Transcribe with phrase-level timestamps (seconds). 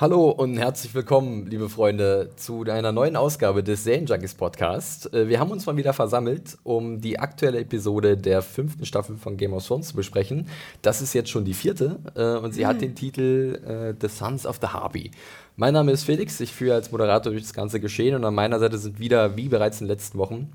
[0.00, 5.12] Hallo und herzlich willkommen, liebe Freunde, zu einer neuen Ausgabe des Junkies Podcast.
[5.12, 9.36] Äh, wir haben uns mal wieder versammelt, um die aktuelle Episode der fünften Staffel von
[9.36, 10.48] Game of Thrones zu besprechen.
[10.80, 12.68] Das ist jetzt schon die vierte äh, und sie mhm.
[12.68, 15.10] hat den Titel äh, The Sons of the Harpy.
[15.56, 18.58] Mein Name ist Felix, ich führe als Moderator durch das ganze Geschehen und an meiner
[18.58, 20.50] Seite sind wieder, wie bereits in den letzten Wochen,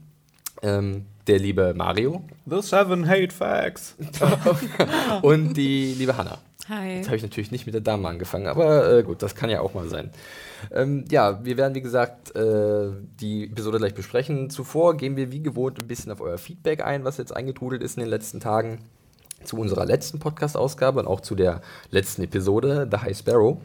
[0.64, 2.24] ähm, der liebe Mario.
[2.48, 3.96] The Seven Hate Facts.
[5.22, 6.40] und die liebe Hannah.
[6.68, 6.96] Hi.
[6.98, 9.62] Jetzt habe ich natürlich nicht mit der Dame angefangen, aber äh, gut, das kann ja
[9.62, 10.10] auch mal sein.
[10.72, 12.90] Ähm, ja, wir werden wie gesagt äh,
[13.20, 14.50] die Episode gleich besprechen.
[14.50, 17.98] Zuvor gehen wir wie gewohnt ein bisschen auf euer Feedback ein, was jetzt eingetrudelt ist
[17.98, 18.80] in den letzten Tagen
[19.44, 23.62] zu unserer letzten Podcast-Ausgabe und auch zu der letzten Episode, The High Sparrow.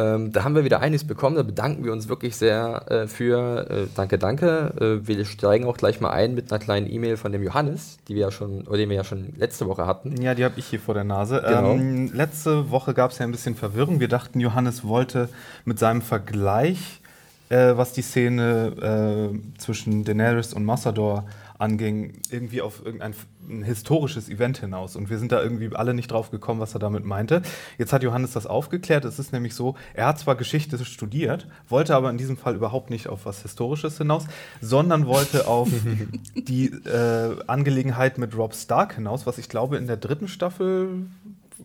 [0.00, 3.68] Ähm, da haben wir wieder einiges bekommen, da bedanken wir uns wirklich sehr äh, für.
[3.70, 5.00] Äh, danke, danke.
[5.02, 8.14] Äh, wir steigen auch gleich mal ein mit einer kleinen E-Mail von dem Johannes, die
[8.14, 10.20] wir ja schon, oder den wir ja schon letzte Woche hatten.
[10.22, 11.42] Ja, die habe ich hier vor der Nase.
[11.46, 11.72] Genau.
[11.72, 14.00] Ähm, letzte Woche gab es ja ein bisschen Verwirrung.
[14.00, 15.28] Wir dachten, Johannes wollte
[15.64, 17.00] mit seinem Vergleich,
[17.48, 21.24] äh, was die Szene äh, zwischen Daenerys und Massador
[21.60, 23.14] anging, irgendwie auf irgendein
[23.62, 24.96] historisches Event hinaus.
[24.96, 27.42] Und wir sind da irgendwie alle nicht drauf gekommen, was er damit meinte.
[27.78, 29.04] Jetzt hat Johannes das aufgeklärt.
[29.04, 32.90] Es ist nämlich so, er hat zwar Geschichte studiert, wollte aber in diesem Fall überhaupt
[32.90, 34.24] nicht auf was Historisches hinaus,
[34.60, 35.68] sondern wollte auf
[36.34, 41.06] die äh, Angelegenheit mit Rob Stark hinaus, was ich glaube in der dritten Staffel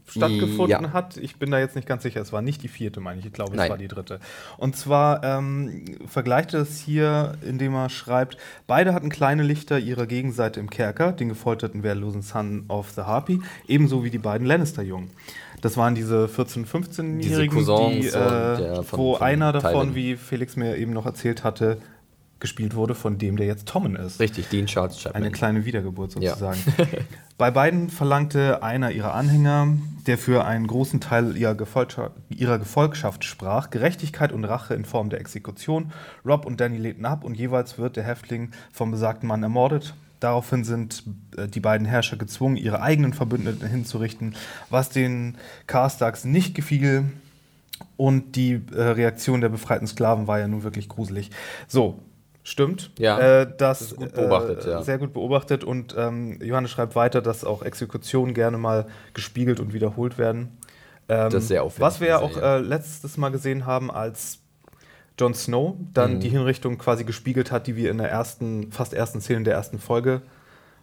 [0.07, 0.93] stattgefunden ja.
[0.93, 1.17] hat.
[1.17, 2.21] Ich bin da jetzt nicht ganz sicher.
[2.21, 3.25] Es war nicht die vierte, meine ich.
[3.25, 4.19] Ich glaube, es war die dritte.
[4.57, 10.05] Und zwar ähm, vergleicht er es hier, indem er schreibt: Beide hatten kleine Lichter ihrer
[10.05, 15.11] Gegenseite im Kerker, den gefolterten wehrlosen Son of the Harpy, ebenso wie die beiden Lannister-Jungen.
[15.61, 19.95] Das waren diese 14-, 15-Jährigen, die, äh, wo einer davon, Teilen.
[19.95, 21.79] wie Felix mir eben noch erzählt hatte,
[22.45, 24.19] gespielt wurde von dem, der jetzt Tommen ist.
[24.19, 25.23] Richtig, Dean Charles Chapman.
[25.23, 26.59] Eine kleine Wiedergeburt sozusagen.
[26.77, 26.85] Ja.
[27.39, 29.69] Bei beiden verlangte einer ihrer Anhänger,
[30.05, 35.09] der für einen großen Teil ihrer, Gefolgschaft, ihrer Gefolgschaft sprach, Gerechtigkeit und Rache in Form
[35.09, 35.91] der Exekution.
[36.23, 39.95] Rob und Danny lehnten ab und jeweils wird der Häftling vom besagten Mann ermordet.
[40.19, 41.03] Daraufhin sind
[41.35, 44.35] äh, die beiden Herrscher gezwungen, ihre eigenen Verbündeten hinzurichten,
[44.69, 45.35] was den
[45.65, 47.05] Karstaks nicht gefiel.
[47.97, 51.31] Und die äh, Reaktion der befreiten Sklaven war ja nun wirklich gruselig.
[51.67, 51.99] So,
[52.47, 52.91] Stimmt.
[52.99, 53.41] Ja.
[53.41, 54.83] Äh, das, das, ist gut beobachtet, äh, ja.
[54.83, 55.63] Sehr gut beobachtet.
[55.63, 58.85] Und ähm, Johannes schreibt weiter, dass auch Exekutionen gerne mal
[59.15, 60.55] gespiegelt und wiederholt werden.
[61.09, 61.81] Ähm, das ist sehr aufwendig.
[61.81, 64.41] Was wir ja auch äh, letztes Mal gesehen haben, als
[65.19, 66.19] Jon Snow dann mhm.
[66.19, 69.79] die Hinrichtung quasi gespiegelt hat, die wir in der ersten, fast ersten Szene der ersten
[69.79, 70.21] Folge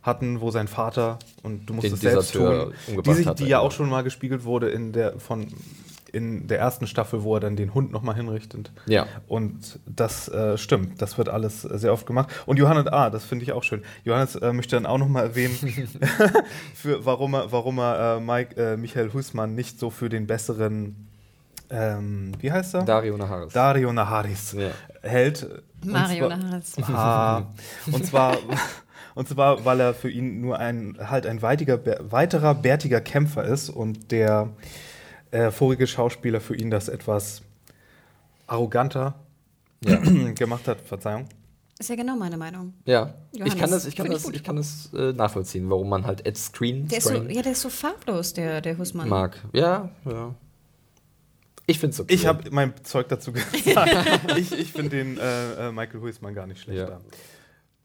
[0.02, 2.72] hatten, wo sein Vater und du musst Den es selbst tun,
[3.06, 5.46] die, sich, die ja auch schon mal gespiegelt wurde in der von
[6.12, 8.70] in der ersten Staffel, wo er dann den Hund nochmal hinrichtet.
[8.86, 9.06] Ja.
[9.26, 12.30] Und das äh, stimmt, das wird alles sehr oft gemacht.
[12.46, 13.82] Und Johannes, ah, das finde ich auch schön.
[14.04, 15.56] Johannes äh, möchte dann auch nochmal erwähnen,
[16.74, 21.08] für, warum er, warum er äh, Mike, äh, Michael Husmann nicht so für den besseren,
[21.70, 22.82] ähm, wie heißt er?
[22.84, 23.52] Dario Naharis.
[23.52, 24.70] Dario Naharis ja.
[25.02, 25.48] hält.
[25.82, 26.76] Mario Naharis.
[26.88, 27.46] Ah,
[27.90, 28.38] und zwar.
[29.14, 31.78] Und zwar, weil er für ihn nur ein halt ein weitiger,
[32.10, 34.48] weiterer bärtiger Kämpfer ist und der
[35.32, 37.42] äh, vorige Schauspieler für ihn das etwas
[38.46, 39.14] arroganter
[39.84, 39.96] ja.
[40.34, 40.80] gemacht hat.
[40.80, 41.26] Verzeihung.
[41.78, 42.74] Ist ja genau meine Meinung.
[42.84, 46.06] Ja, Johannes, ich kann das, ich kann das, ich kann das äh, nachvollziehen, warum man
[46.06, 46.86] halt Ed Screen.
[46.86, 49.08] Der ist so, ja, der ist so farblos, der, der Husmann.
[49.08, 49.36] Mag.
[49.52, 50.34] Ja, ja.
[51.66, 52.14] Ich finde es okay.
[52.14, 53.56] Ich habe mein Zeug dazu gesagt.
[54.36, 56.88] ich ich finde den äh, äh, Michael Huismann gar nicht schlecht.
[56.88, 57.00] Ja.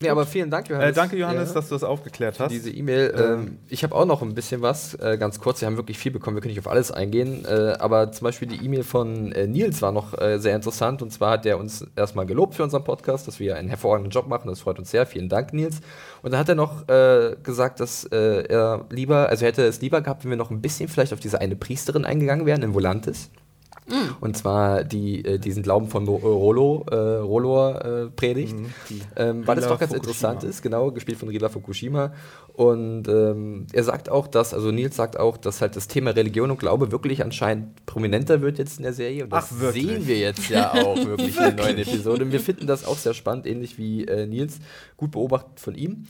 [0.01, 0.91] Ja, aber vielen Dank, Johannes.
[0.91, 2.51] Äh, danke, Johannes, ja, dass du das aufgeklärt hast.
[2.51, 3.13] Diese E-Mail.
[3.17, 5.61] Ähm, ähm, ich habe auch noch ein bisschen was, äh, ganz kurz.
[5.61, 7.45] Wir haben wirklich viel bekommen, wir können nicht auf alles eingehen.
[7.45, 11.01] Äh, aber zum Beispiel die E-Mail von äh, Nils war noch äh, sehr interessant.
[11.01, 14.27] Und zwar hat er uns erstmal gelobt für unseren Podcast, dass wir einen hervorragenden Job
[14.27, 14.49] machen.
[14.49, 15.07] Das freut uns sehr.
[15.07, 15.81] Vielen Dank, Nils.
[16.21, 20.01] Und dann hat er noch äh, gesagt, dass er lieber, also er hätte es lieber
[20.01, 23.29] gehabt, wenn wir noch ein bisschen vielleicht auf diese eine Priesterin eingegangen wären in Volantis.
[23.89, 24.15] Mhm.
[24.19, 28.71] Und zwar die, äh, diesen Glauben von Rollo, äh, Rollo äh, predigt, mhm.
[29.15, 30.31] ähm, weil das doch ganz Fukushima.
[30.31, 32.13] interessant ist, genau, gespielt von Rila Fukushima.
[32.53, 36.51] Und ähm, er sagt auch, dass, also Nils sagt auch, dass halt das Thema Religion
[36.51, 39.23] und Glaube wirklich anscheinend prominenter wird jetzt in der Serie.
[39.23, 42.25] Und das Ach, sehen wir jetzt ja auch wirklich in der neuen Episode.
[42.25, 44.59] Und wir finden das auch sehr spannend, ähnlich wie äh, Nils,
[44.97, 46.07] gut beobachtet von ihm.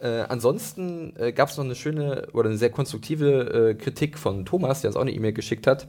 [0.00, 4.46] Äh, ansonsten äh, gab es noch eine schöne oder eine sehr konstruktive äh, Kritik von
[4.46, 5.86] Thomas, der uns auch eine E-Mail geschickt hat.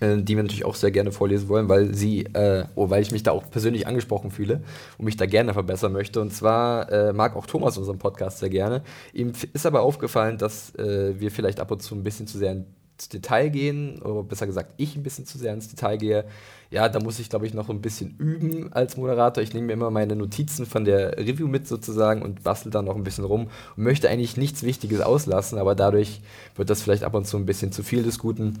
[0.00, 3.12] Äh, die wir natürlich auch sehr gerne vorlesen wollen, weil sie, äh, oh, weil ich
[3.12, 4.62] mich da auch persönlich angesprochen fühle
[4.98, 6.20] und mich da gerne verbessern möchte.
[6.20, 8.82] Und zwar äh, mag auch Thomas unseren Podcast sehr gerne.
[9.12, 12.52] Ihm ist aber aufgefallen, dass äh, wir vielleicht ab und zu ein bisschen zu sehr
[12.52, 16.24] ins Detail gehen, oder besser gesagt, ich ein bisschen zu sehr ins Detail gehe.
[16.70, 19.42] Ja, da muss ich, glaube ich, noch ein bisschen üben als Moderator.
[19.42, 22.96] Ich nehme mir immer meine Notizen von der Review mit sozusagen und bastel dann noch
[22.96, 26.22] ein bisschen rum und möchte eigentlich nichts Wichtiges auslassen, aber dadurch
[26.56, 28.58] wird das vielleicht ab und zu ein bisschen zu viel des Guten.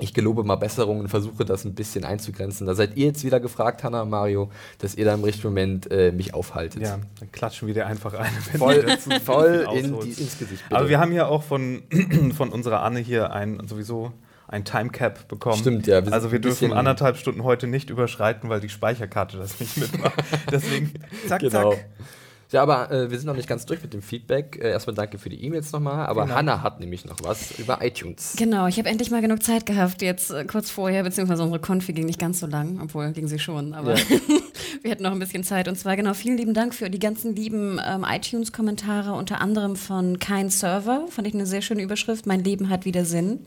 [0.00, 2.66] Ich gelobe mal Besserungen und versuche das ein bisschen einzugrenzen.
[2.66, 5.90] Da seid ihr jetzt wieder gefragt, Hanna und Mario, dass ihr da im richtigen Moment
[5.90, 6.82] äh, mich aufhaltet.
[6.82, 8.32] Ja, dann klatschen wir dir einfach ein.
[8.58, 8.84] Voll,
[9.24, 10.62] voll in die, ins Gesicht.
[10.64, 10.76] Bitte.
[10.76, 11.82] Aber wir haben ja auch von,
[12.36, 14.12] von unserer Anne hier ein sowieso
[14.50, 15.58] ein Timecap bekommen.
[15.58, 16.04] Stimmt, ja.
[16.04, 20.14] Wir also wir dürfen anderthalb Stunden heute nicht überschreiten, weil die Speicherkarte das nicht mitmacht.
[20.50, 20.92] Deswegen
[21.28, 21.72] zack, genau.
[21.72, 21.86] zack.
[22.52, 24.58] Ja, aber äh, wir sind noch nicht ganz durch mit dem Feedback.
[24.60, 26.06] Äh, erstmal danke für die E-Mails nochmal.
[26.06, 26.34] Aber genau.
[26.34, 28.34] Hanna hat nämlich noch was über iTunes.
[28.36, 31.92] Genau, ich habe endlich mal genug Zeit gehabt, jetzt äh, kurz vorher, beziehungsweise unsere Konfi
[31.92, 34.04] ging nicht ganz so lang, obwohl ging sie schon, aber ja.
[34.82, 35.68] wir hatten noch ein bisschen Zeit.
[35.68, 40.18] Und zwar genau, vielen lieben Dank für die ganzen lieben ähm, iTunes-Kommentare, unter anderem von
[40.18, 41.06] Kein Server.
[41.08, 42.26] Fand ich eine sehr schöne Überschrift.
[42.26, 43.40] Mein Leben hat wieder Sinn.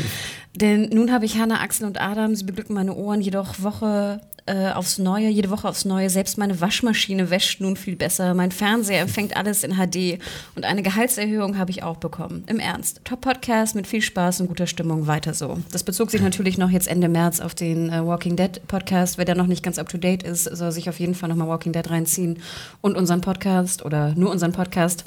[0.56, 4.70] Denn nun habe ich Hanna, Axel und Adam, sie beglücken meine Ohren jedoch Woche äh,
[4.70, 6.08] aufs Neue, jede Woche aufs Neue.
[6.08, 8.34] Selbst meine Waschmaschine wäscht nun viel besser.
[8.34, 10.20] Mein Fernseher empfängt alles in HD.
[10.54, 12.44] Und eine Gehaltserhöhung habe ich auch bekommen.
[12.46, 13.00] Im Ernst.
[13.04, 15.06] Top-Podcast mit viel Spaß und guter Stimmung.
[15.06, 15.58] Weiter so.
[15.72, 19.18] Das bezog sich natürlich noch jetzt Ende März auf den äh, Walking Dead Podcast.
[19.18, 21.48] Wer da noch nicht ganz up to date ist, soll sich auf jeden Fall nochmal
[21.48, 22.38] Walking Dead reinziehen.
[22.80, 25.04] Und unseren Podcast oder nur unseren Podcast.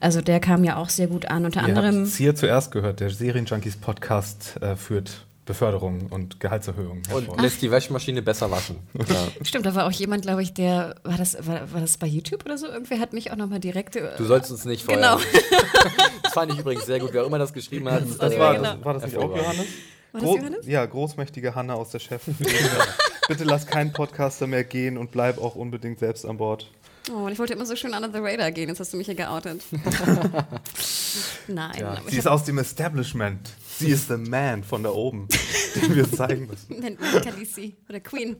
[0.00, 1.44] Also der kam ja auch sehr gut an.
[1.46, 2.06] Unter Ihr anderem.
[2.06, 3.00] hier zuerst gehört.
[3.00, 7.02] Der Serienjunkies Podcast äh, führt Beförderung und Gehaltserhöhung.
[7.14, 8.76] Und lässt die Waschmaschine besser waschen.
[8.94, 9.44] Ja.
[9.44, 12.44] Stimmt, da war auch jemand, glaube ich, der, war das, war, war, das bei YouTube
[12.44, 12.66] oder so?
[12.66, 13.94] Irgendwer hat mich auch nochmal direkt.
[13.94, 15.00] Äh, du sollst uns nicht feuern.
[15.00, 15.18] Genau.
[16.22, 18.02] das fand ich übrigens sehr gut, wer auch immer das geschrieben hat.
[18.02, 18.74] Das, das war, genau.
[18.74, 19.66] das, war das nicht auch Johannes?
[20.12, 20.66] War das Johannes?
[20.66, 22.22] Ja, großmächtige Hanna aus der Chef.
[23.28, 26.70] Bitte lass keinen Podcaster mehr gehen und bleib auch unbedingt selbst an Bord.
[27.10, 29.06] Oh, und ich wollte immer so schön under the radar gehen, jetzt hast du mich
[29.06, 29.62] hier geoutet.
[31.46, 31.78] Nein.
[31.78, 33.48] Ja, sie ist aus dem Establishment.
[33.78, 35.28] Sie ist der Man von da oben,
[35.76, 36.80] den wir zeigen müssen.
[36.80, 38.36] Nennt man Khaleesi oder Queen.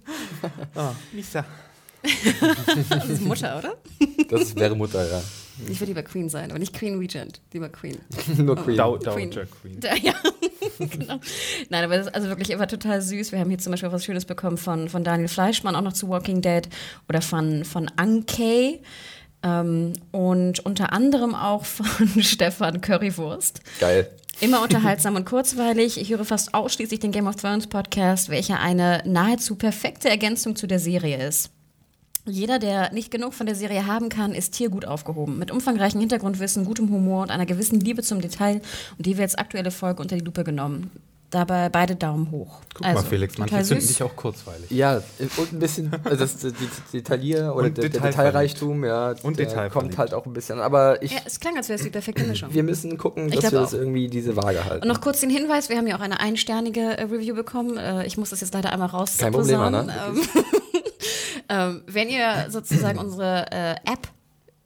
[0.75, 1.45] Ah, Lisa.
[2.03, 3.77] das ist Mutter, oder?
[4.29, 5.23] Das wäre Mutter, ja.
[5.69, 7.99] Ich würde lieber Queen sein, aber nicht Queen Regent, lieber Queen.
[8.37, 8.81] Nur Queen.
[8.81, 9.31] Oh, Queen.
[9.31, 9.81] Queen.
[10.03, 10.15] Ja,
[10.79, 11.21] genau.
[11.71, 13.33] Nein, aber das ist also wirklich immer total süß.
[13.33, 16.09] Wir haben hier zum Beispiel was Schönes bekommen von, von Daniel Fleischmann, auch noch zu
[16.09, 16.69] Walking Dead,
[17.09, 18.81] oder von, von Ankei.
[19.43, 21.87] Ähm, und unter anderem auch von
[22.23, 23.61] Stefan Currywurst.
[23.81, 24.11] Geil.
[24.41, 25.99] Immer unterhaltsam und kurzweilig.
[25.99, 30.67] Ich höre fast ausschließlich den Game of Thrones Podcast, welcher eine nahezu perfekte Ergänzung zu
[30.67, 31.51] der Serie ist.
[32.27, 35.39] Jeder, der nicht genug von der Serie haben kann, ist hier gut aufgehoben.
[35.39, 38.61] Mit umfangreichem Hintergrundwissen, gutem Humor und einer gewissen Liebe zum Detail.
[38.99, 40.91] Und die wird als aktuelle Folge unter die Lupe genommen
[41.31, 42.61] dabei beide Daumen hoch.
[42.75, 44.71] Guck also, mal, Felix, manche finden dich auch kurzweilig.
[44.71, 45.03] Ja,
[45.37, 46.53] und ein bisschen, also das, die
[46.93, 50.61] Detaillier oder der, der, Detailreichtum, ja, und Detail kommt halt auch ein bisschen.
[50.61, 51.13] Aber ich.
[51.13, 52.53] Ja, es klang, als wäre es die perfekte Mischung.
[52.53, 54.83] Wir müssen gucken, dass wir das irgendwie diese Waage halten.
[54.83, 57.77] Und noch kurz den Hinweis: Wir haben ja auch eine einsternige äh, Review bekommen.
[57.77, 59.17] Äh, ich muss das jetzt leider einmal raus.
[59.19, 59.87] Kein Problem, Anna.
[60.09, 60.23] Ähm,
[61.49, 64.09] ähm, wenn ihr sozusagen unsere äh, App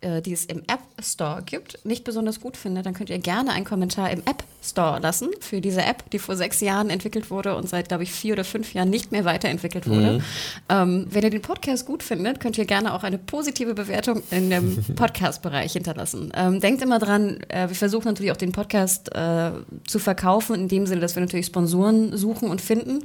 [0.02, 3.52] äh, die es im App Store gibt, nicht besonders gut findet, dann könnt ihr gerne
[3.52, 7.54] einen Kommentar im App Store lassen für diese App, die vor sechs Jahren entwickelt wurde
[7.54, 10.12] und seit, glaube ich, vier oder fünf Jahren nicht mehr weiterentwickelt wurde.
[10.12, 10.22] Mhm.
[10.68, 14.48] Ähm, wenn ihr den Podcast gut findet, könnt ihr gerne auch eine positive Bewertung in
[14.48, 16.32] dem Podcast-Bereich hinterlassen.
[16.34, 19.50] Ähm, denkt immer dran, äh, wir versuchen natürlich auch den Podcast äh,
[19.86, 23.04] zu verkaufen, in dem Sinne, dass wir natürlich Sponsoren suchen und finden.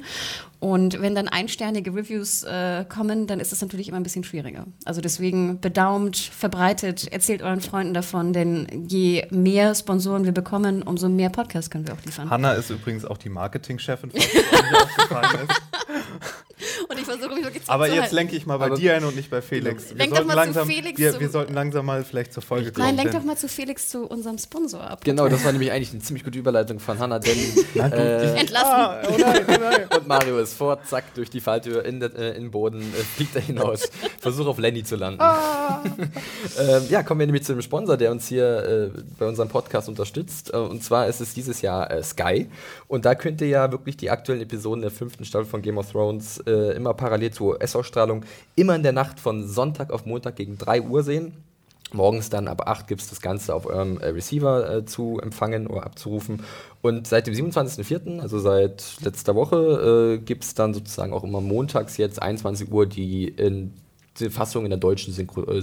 [0.58, 4.66] Und wenn dann einsternige Reviews äh, kommen, dann ist es natürlich immer ein bisschen schwieriger.
[4.84, 11.08] Also deswegen bedaumt, verbreitet, erzählt euren Freunden davon, denn je mehr Sponsoren wir bekommen, umso
[11.08, 12.30] mehr Podcasts können wir auch liefern.
[12.30, 15.62] Hanna ist übrigens auch die Marketingchefin, falls es aufgefallen ist.
[16.88, 19.04] Und ich versuche mich wirklich zu Aber jetzt lenke ich mal bei Aber dir ein
[19.04, 19.90] und nicht bei Felix.
[19.90, 22.86] Wir, lenk sollten langsam, wir, wir, sollten langsam mal vielleicht zur Folge kommen.
[22.86, 25.04] Nein, lenk doch mal zu Felix, zu unserem Sponsor ab.
[25.04, 27.36] Genau, das war nämlich eigentlich eine ziemlich gute Überleitung von Hanna, denn
[27.74, 28.66] äh, Entlassen.
[28.66, 29.86] Ah, oh nein, oh nein.
[29.96, 33.42] und Mario ist fort, zack, durch die Falltür in, äh, den Boden, äh, fliegt er
[33.42, 33.90] hinaus.
[34.18, 35.20] Versuch auf Lenny zu landen.
[35.20, 35.82] Ah.
[36.58, 39.88] ähm, ja, kommen wir nämlich zu dem Sponsor, der uns hier äh, bei unserem Podcast
[39.88, 40.54] unterstützt.
[40.54, 42.48] Äh, und zwar ist es dieses Jahr äh, Sky.
[42.88, 45.90] Und da könnt ihr ja wirklich die aktuellen Episoden der fünften Staffel von Game of
[45.90, 48.24] Thrones äh, immer parallel zur US-Ausstrahlung
[48.54, 51.32] immer in der Nacht von Sonntag auf Montag gegen 3 Uhr sehen.
[51.92, 55.68] Morgens dann ab 8 gibt es das Ganze auf eurem äh, Receiver äh, zu empfangen
[55.68, 56.42] oder abzurufen.
[56.82, 61.40] Und seit dem 27.04., also seit letzter Woche, äh, gibt es dann sozusagen auch immer
[61.40, 63.72] montags jetzt 21 Uhr die, in,
[64.18, 65.62] die Fassung in der deutschen Synchro äh,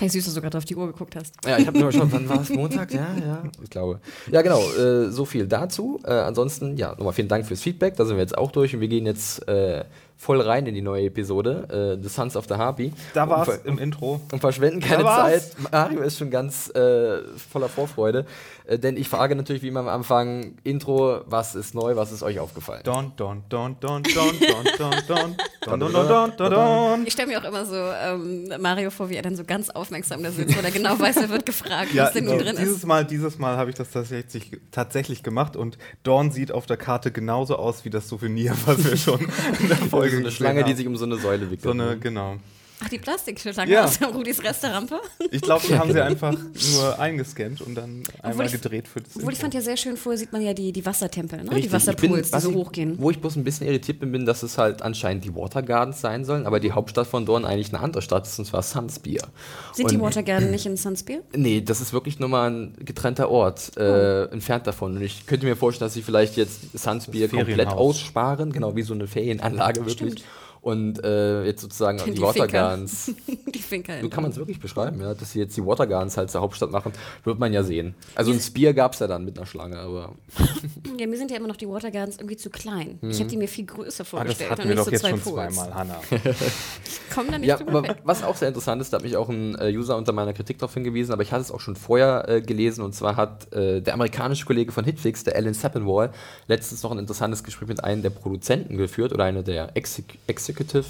[0.00, 0.10] Synchronisation.
[0.10, 1.34] Vielleicht süß, dass du gerade auf die Uhr geguckt hast.
[1.46, 2.50] Ja, ich habe nur schon, wann war es?
[2.50, 2.92] Montag?
[2.92, 4.00] Ja, ja, ich glaube.
[4.30, 6.00] Ja, genau, äh, so viel dazu.
[6.04, 7.96] Äh, ansonsten, ja, nochmal vielen Dank fürs Feedback.
[7.96, 9.84] Da sind wir jetzt auch durch und wir gehen jetzt äh,
[10.20, 12.92] voll rein in die neue Episode, äh, The Sons of the Harpy.
[13.14, 14.20] Da war es im Intro.
[14.30, 15.56] Und verschwenden keine Zeit.
[15.72, 18.26] Mario ist schon ganz äh, voller Vorfreude,
[18.66, 22.22] äh, denn ich frage natürlich wie immer am Anfang, Intro, was ist neu, was ist
[22.22, 22.82] euch aufgefallen?
[22.84, 25.36] Don, don, don, don, don, don, don, don.
[25.62, 25.92] Don, don,
[26.36, 29.44] don, don, ich stelle mir auch immer so ähm, Mario vor, wie er dann so
[29.44, 32.38] ganz aufmerksam da sitzt, weil er genau weiß, er wird gefragt, ja, was denn genau.
[32.38, 32.86] drin dieses ist.
[32.86, 37.10] Mal, dieses Mal habe ich das tatsächlich, tatsächlich gemacht und Dawn sieht auf der Karte
[37.10, 39.20] genauso aus wie das Souvenir, was wir schon
[39.60, 41.62] in der Folge so eine Schlange, die sich um so eine Säule wickelt.
[41.62, 41.98] So eine, ne?
[41.98, 42.36] genau.
[42.82, 43.84] Ach, die Plastikschlange ja.
[43.84, 45.00] aus Rudis Restaurante?
[45.30, 49.16] Ich glaube, die haben sie einfach nur eingescannt und dann einmal ich, gedreht für das
[49.16, 51.60] Obwohl, ich fand ja sehr schön, vorher sieht man ja die, die Wassertempel, ne?
[51.60, 52.96] die Wasserpools, bin, die so hochgehen.
[52.98, 56.00] Wo ich bloß ein bisschen irritiert bin, bin, dass es halt anscheinend die Water Gardens
[56.00, 59.28] sein sollen, aber die Hauptstadt von Dorn eigentlich eine andere Stadt ist, und zwar Sunspear.
[59.74, 61.20] Sind und, die Water Gardens nicht in Sunspear?
[61.36, 64.32] Nee, das ist wirklich nur mal ein getrennter Ort, äh, oh.
[64.32, 64.96] entfernt davon.
[64.96, 68.94] Und ich könnte mir vorstellen, dass sie vielleicht jetzt Sunspear komplett aussparen, genau wie so
[68.94, 70.12] eine Ferienanlage wirklich.
[70.12, 70.24] Stimmt
[70.60, 73.12] und äh, jetzt sozusagen die, die Waterguns.
[73.54, 74.00] die Finker.
[74.00, 76.70] So kann man es wirklich beschreiben, ja, dass sie jetzt die Waterguns halt zur Hauptstadt
[76.70, 76.92] machen,
[77.24, 77.94] wird man ja sehen.
[78.14, 80.14] Also ein Spear gab es ja dann mit einer Schlange, aber.
[80.98, 82.98] ja, mir sind ja immer noch die Waterguns irgendwie zu klein.
[83.00, 83.10] Mhm.
[83.10, 84.50] Ich habe die mir viel größer vorgestellt.
[84.50, 85.54] Ah, das hatten wir doch so jetzt schon Pools.
[85.54, 86.00] zweimal, Hanna.
[87.14, 87.96] Komm da nicht ja, aber weg.
[88.04, 90.58] Was auch sehr interessant ist, da hat mich auch ein äh, User unter meiner Kritik
[90.58, 93.80] darauf hingewiesen, aber ich hatte es auch schon vorher äh, gelesen und zwar hat äh,
[93.80, 96.12] der amerikanische Kollege von Hitfix, der Alan Sappenwall,
[96.48, 100.18] letztens noch ein interessantes Gespräch mit einem der Produzenten geführt oder einer der Exec
[100.50, 100.86] Executive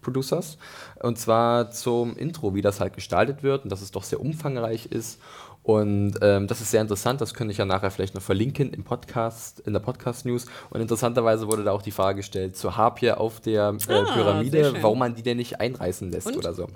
[0.00, 0.58] Producers.
[1.00, 4.86] Und zwar zum Intro, wie das halt gestaltet wird und dass es doch sehr umfangreich
[4.86, 5.20] ist.
[5.62, 8.82] Und ähm, das ist sehr interessant, das könnte ich ja nachher vielleicht noch verlinken im
[8.82, 10.46] Podcast, in der Podcast-News.
[10.70, 14.74] Und interessanterweise wurde da auch die Frage gestellt zur Harpie auf der äh, ah, Pyramide,
[14.80, 16.36] warum man die denn nicht einreißen lässt und?
[16.36, 16.66] oder so.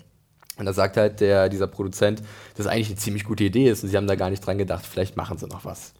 [0.59, 2.23] Und da sagt halt der, dieser Produzent,
[2.57, 4.87] dass eigentlich eine ziemlich gute Idee ist und sie haben da gar nicht dran gedacht,
[4.87, 5.93] vielleicht machen sie noch was.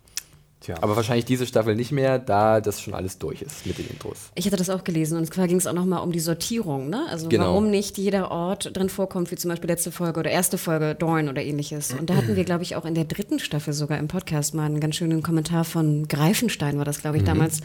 [0.67, 0.75] Tja.
[0.81, 4.33] Aber wahrscheinlich diese Staffel nicht mehr, da das schon alles durch ist mit den Intros.
[4.35, 7.07] Ich hatte das auch gelesen und zwar ging es auch nochmal um die Sortierung, ne?
[7.09, 7.45] Also genau.
[7.45, 11.29] warum nicht jeder Ort drin vorkommt, wie zum Beispiel letzte Folge oder erste Folge Dorn
[11.29, 11.93] oder ähnliches.
[11.93, 14.65] Und da hatten wir, glaube ich, auch in der dritten Staffel sogar im Podcast mal
[14.65, 17.27] einen ganz schönen Kommentar von Greifenstein, war das, glaube ich, mhm.
[17.27, 17.61] damals,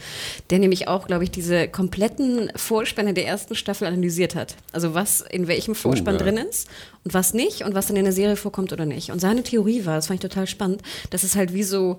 [0.50, 4.54] der nämlich auch, glaube ich, diese kompletten Vorspänne der ersten Staffel analysiert hat.
[4.70, 6.24] Also was in welchem Vorspann oh, ja.
[6.24, 6.68] drin ist
[7.02, 9.10] und was nicht und was dann in der Serie vorkommt oder nicht.
[9.10, 11.98] Und seine Theorie war, das fand ich total spannend, dass es halt wie so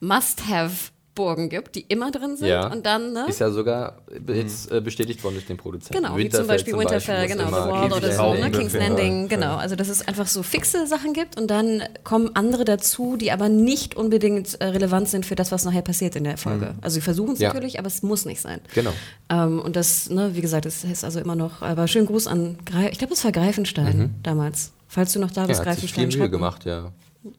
[0.00, 2.48] Must-Have Burgen gibt, die immer drin sind.
[2.48, 2.72] Ja.
[2.72, 3.26] Und dann, ne?
[3.28, 6.02] Ist ja sogar jetzt äh, bestätigt worden durch den Produzenten.
[6.02, 8.50] Genau, wie zum Beispiel zum Winterfell, Beispiel, genau, The Wall oder so, ne?
[8.50, 9.56] King's Landing, genau.
[9.56, 13.48] Also, dass es einfach so fixe Sachen gibt und dann kommen andere dazu, die aber
[13.48, 16.66] nicht unbedingt äh, relevant sind für das, was nachher passiert in der Folge.
[16.66, 16.78] Mhm.
[16.80, 17.48] Also, sie versuchen es ja.
[17.48, 18.60] natürlich, aber es muss nicht sein.
[18.74, 18.92] Genau.
[19.28, 22.56] Ähm, und das, ne, wie gesagt, das ist also immer noch, aber schönen Gruß an,
[22.64, 24.10] Greif, ich glaube, es war Greifenstein mhm.
[24.22, 24.72] damals.
[24.88, 26.04] Falls du noch da bist, ja, Greifenstein.
[26.04, 26.92] Hat sich viel Mühe gemacht, ja.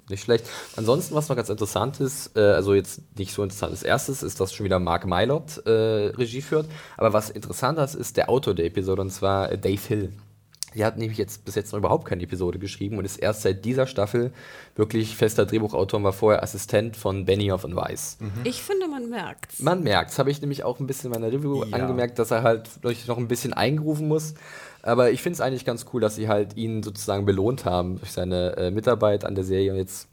[0.09, 0.45] Nicht schlecht.
[0.75, 4.39] Ansonsten, was noch ganz interessant ist, äh, also jetzt nicht so interessant als erstes, ist,
[4.39, 6.67] dass schon wieder Mark Mylott äh, Regie führt.
[6.97, 10.13] Aber was interessanter ist, ist der Autor der Episode, und zwar äh, Dave Hill.
[10.75, 13.65] Der hat nämlich jetzt bis jetzt noch überhaupt keine Episode geschrieben und ist erst seit
[13.65, 14.31] dieser Staffel
[14.75, 18.17] wirklich fester Drehbuchautor und war vorher Assistent von Benioff und Weiss.
[18.19, 18.31] Mhm.
[18.45, 19.59] Ich finde, man merkt's.
[19.59, 20.17] Man merkt's.
[20.17, 21.75] Habe ich nämlich auch ein bisschen in meiner Review ja.
[21.75, 24.33] angemerkt, dass er halt noch ein bisschen eingerufen muss.
[24.83, 28.11] Aber ich finde es eigentlich ganz cool, dass sie halt ihn sozusagen belohnt haben durch
[28.11, 29.71] seine äh, Mitarbeit an der Serie.
[29.71, 30.07] Und jetzt,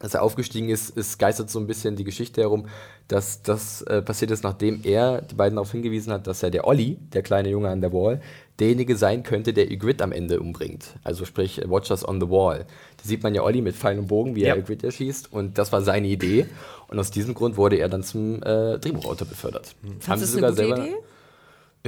[0.00, 2.66] als er aufgestiegen ist, ist geistert so ein bisschen die Geschichte herum,
[3.06, 6.66] dass das äh, passiert ist, nachdem er die beiden darauf hingewiesen hat, dass ja der
[6.66, 8.20] Olli, der kleine Junge an der Wall,
[8.58, 10.96] derjenige sein könnte, der Ygritte am Ende umbringt.
[11.04, 12.66] Also sprich Watchers on the Wall.
[12.96, 14.54] Da sieht man ja Olli mit Pfeil und Bogen, wie ja.
[14.54, 15.32] er Ygritte erschießt.
[15.32, 16.46] Und das war seine Idee.
[16.88, 19.76] Und aus diesem Grund wurde er dann zum äh, Drehbuchautor befördert.
[20.00, 20.78] Fandest Haben sie sogar selber.
[20.78, 20.96] Idee?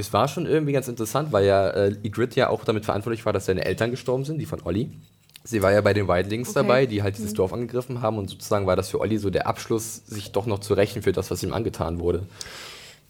[0.01, 3.33] Es war schon irgendwie ganz interessant, weil ja äh, Igrit ja auch damit verantwortlich war,
[3.33, 4.91] dass seine Eltern gestorben sind, die von Olli.
[5.43, 6.59] Sie war ja bei den Wildlings okay.
[6.59, 7.37] dabei, die halt dieses mhm.
[7.37, 10.59] Dorf angegriffen haben und sozusagen war das für Olli so der Abschluss, sich doch noch
[10.59, 12.23] zu rächen für das, was ihm angetan wurde.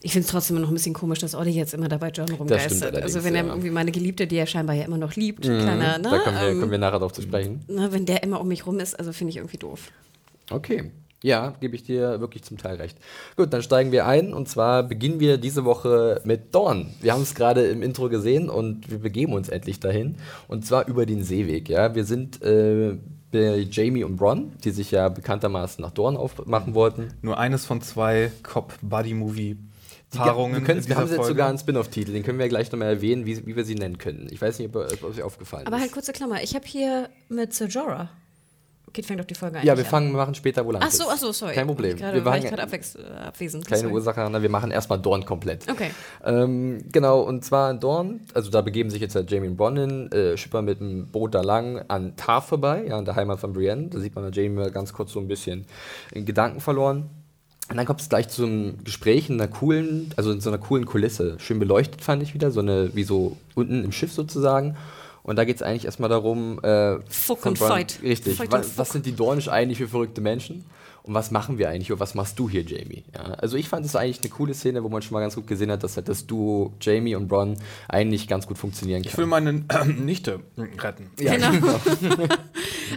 [0.02, 3.00] Ich finde es trotzdem noch ein bisschen komisch, dass Olli jetzt immer dabei John rumgeistert.
[3.02, 5.98] Also wenn er irgendwie meine Geliebte, die er scheinbar ja immer noch liebt, mhm, kleiner,
[5.98, 6.10] ne?
[6.10, 7.64] Da kommen wir, ähm, kommen wir nachher drauf zu sprechen.
[7.68, 9.92] Ne, wenn der immer um mich rum ist, also finde ich irgendwie doof.
[10.50, 10.90] Okay.
[11.22, 12.98] Ja, gebe ich dir wirklich zum Teil recht.
[13.36, 16.92] Gut, dann steigen wir ein und zwar beginnen wir diese Woche mit Dorn.
[17.00, 20.16] Wir haben es gerade im Intro gesehen und wir begeben uns endlich dahin
[20.48, 21.68] und zwar über den Seeweg.
[21.68, 22.96] Ja, wir sind äh,
[23.30, 27.14] bei Jamie und Bron, die sich ja bekanntermaßen nach Dorn aufmachen wollten.
[27.22, 29.56] Nur eines von zwei Cop-Buddy-Movie
[30.10, 30.66] Paarungen.
[30.66, 33.46] Wir, wir haben jetzt sogar einen Spin-off-Titel, den können wir ja gleich nochmal erwähnen, wie,
[33.46, 34.28] wie, wir sie nennen können.
[34.30, 35.80] Ich weiß nicht, ob, ob euch aufgefallen Aber ist.
[35.80, 38.10] Aber halt kurze Klammer, ich habe hier mit Sir Jorah
[38.92, 39.64] Okay, fängt doch die Folge an.
[39.64, 41.00] Ja, wir fangen, wir machen später Volantis.
[41.00, 41.54] Ach so, ach so, sorry.
[41.54, 41.96] Kein Problem.
[41.96, 43.66] Grade, wir waren gerade äh, abwesend.
[43.66, 43.94] Keine sorry.
[43.94, 45.66] Ursache, na, wir machen erstmal Dorn komplett.
[45.70, 45.92] Okay.
[46.22, 50.12] Ähm, genau, und zwar in Dorn, also da begeben sich jetzt halt Jamie und Bronn
[50.12, 53.54] äh, schippern mit dem Boot da lang an Tar vorbei, ja, an der Heimat von
[53.54, 53.88] Brienne.
[53.88, 55.64] Da sieht man Jamie mal ganz kurz so ein bisschen
[56.10, 57.08] in Gedanken verloren.
[57.70, 60.58] Und dann kommt es gleich zu einem Gespräch in einer coolen, also in so einer
[60.58, 61.38] coolen Kulisse.
[61.38, 64.76] Schön beleuchtet fand ich wieder, so eine, wie so unten im Schiff sozusagen.
[65.22, 68.00] Und da geht es eigentlich erstmal darum, äh, Fuck und Fight.
[68.02, 68.36] Richtig.
[68.36, 70.64] Fight was, was, sind die Dornisch eigentlich für verrückte Menschen?
[71.04, 71.90] Und was machen wir eigentlich?
[71.90, 73.04] Und was machst du hier, Jamie?
[73.14, 75.48] Ja, also ich fand es eigentlich eine coole Szene, wo man schon mal ganz gut
[75.48, 77.56] gesehen hat, dass halt das Duo Jamie und Bron
[77.88, 79.10] eigentlich ganz gut funktionieren kann.
[79.10, 80.40] Ich will meine äh, Nichte
[80.78, 81.10] retten.
[81.18, 81.48] Ja, genau.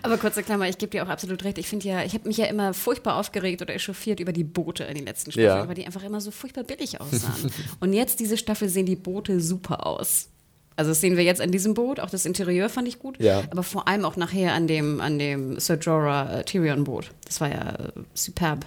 [0.04, 1.58] Aber kurze Klammer, ich gebe dir auch absolut recht.
[1.58, 4.84] Ich finde ja, ich habe mich ja immer furchtbar aufgeregt oder echauffiert über die Boote
[4.84, 5.68] in den letzten Staffeln, ja.
[5.68, 7.52] weil die einfach immer so furchtbar billig aussahen.
[7.80, 10.30] und jetzt diese Staffel sehen die Boote super aus.
[10.76, 13.44] Also das sehen wir jetzt an diesem Boot, auch das Interieur fand ich gut, ja.
[13.50, 17.12] aber vor allem auch nachher an dem, an dem Sir Jorah äh, Tyrion Boot.
[17.26, 18.66] Das war ja äh, superb.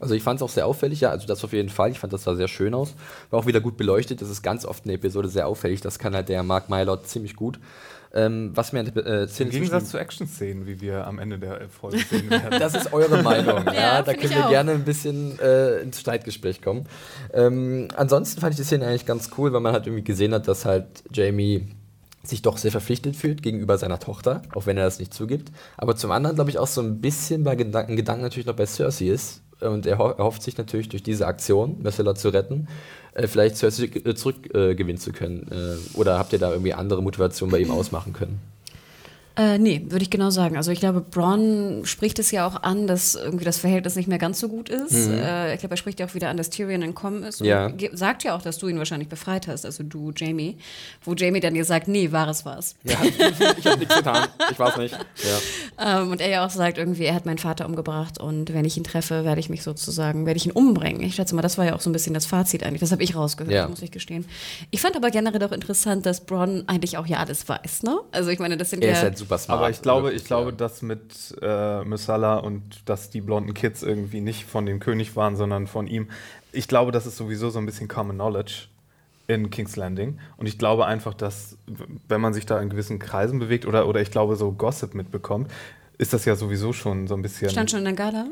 [0.00, 1.90] Also ich fand es auch sehr auffällig, ja, also das auf jeden Fall.
[1.90, 2.94] Ich fand, das sah sehr schön aus.
[3.30, 4.20] War auch wieder gut beleuchtet.
[4.20, 5.80] Das ist ganz oft eine Episode sehr auffällig.
[5.80, 7.58] Das kann halt der Mark Mylord ziemlich gut.
[8.14, 11.38] Ähm, was mir an der äh, Szene Im Gegensatz zu Action-Szenen, wie wir am Ende
[11.38, 12.50] der Folge sehen werden.
[12.58, 13.64] das ist eure Meinung.
[13.66, 14.50] ja, ja da können wir auch.
[14.50, 16.86] gerne ein bisschen äh, ins Streitgespräch kommen.
[17.32, 20.46] Ähm, ansonsten fand ich die Szene eigentlich ganz cool, weil man halt irgendwie gesehen hat,
[20.46, 21.68] dass halt Jamie
[22.22, 25.50] sich doch sehr verpflichtet fühlt gegenüber seiner Tochter, auch wenn er das nicht zugibt.
[25.76, 28.66] Aber zum anderen, glaube ich, auch so ein bisschen bei Gedanken, Gedanken natürlich noch bei
[28.66, 29.41] Cersei ist.
[29.62, 32.68] Und er, ho hofft sich natürlich durch diese Aktion, Messela zu retten,
[33.14, 35.46] äh, vielleicht zurückgewinnen äh, zu können?
[35.50, 38.40] Äh, oder habt ihr da irgendwie andere Motivationen bei ihm ausmachen können?
[39.34, 40.58] Äh, nee, würde ich genau sagen.
[40.58, 44.18] Also ich glaube, Braun spricht es ja auch an, dass irgendwie das Verhältnis nicht mehr
[44.18, 45.08] ganz so gut ist.
[45.08, 45.18] Mhm.
[45.18, 47.40] Äh, ich glaube, er spricht ja auch wieder an, dass Tyrion entkommen ist.
[47.40, 47.66] Ja.
[47.66, 50.58] Und sagt ja auch, dass du ihn wahrscheinlich befreit hast, also du, Jamie.
[51.02, 52.74] Wo Jamie dann dir sagt, nee, war es was.
[52.84, 52.98] Ja,
[53.56, 54.28] ich habe nichts getan.
[54.50, 54.98] Ich war es nicht.
[55.78, 56.00] Ja.
[56.00, 58.76] Ähm, und er ja auch sagt, irgendwie, er hat meinen Vater umgebracht und wenn ich
[58.76, 61.00] ihn treffe, werde ich mich sozusagen, werde ich ihn umbringen.
[61.02, 62.80] Ich schätze mal, das war ja auch so ein bisschen das Fazit eigentlich.
[62.80, 63.66] Das habe ich rausgehört, ja.
[63.66, 64.26] muss ich gestehen.
[64.70, 67.98] Ich fand aber generell auch interessant, dass Braun eigentlich auch ja alles weiß, ne?
[68.10, 69.21] Also ich meine, das sind er ja...
[69.22, 69.58] Super smart.
[69.58, 70.56] Aber ich glaube, wirklich, ich glaube, ja.
[70.56, 75.36] dass mit äh, Missala und dass die blonden Kids irgendwie nicht von dem König waren,
[75.36, 76.08] sondern von ihm.
[76.50, 78.66] Ich glaube, das ist sowieso so ein bisschen Common Knowledge
[79.28, 80.18] in King's Landing.
[80.36, 81.56] Und ich glaube einfach, dass,
[82.08, 85.50] wenn man sich da in gewissen Kreisen bewegt oder, oder ich glaube, so Gossip mitbekommt,
[85.98, 87.50] ist das ja sowieso schon so ein bisschen.
[87.50, 88.26] Stand schon in der Gala?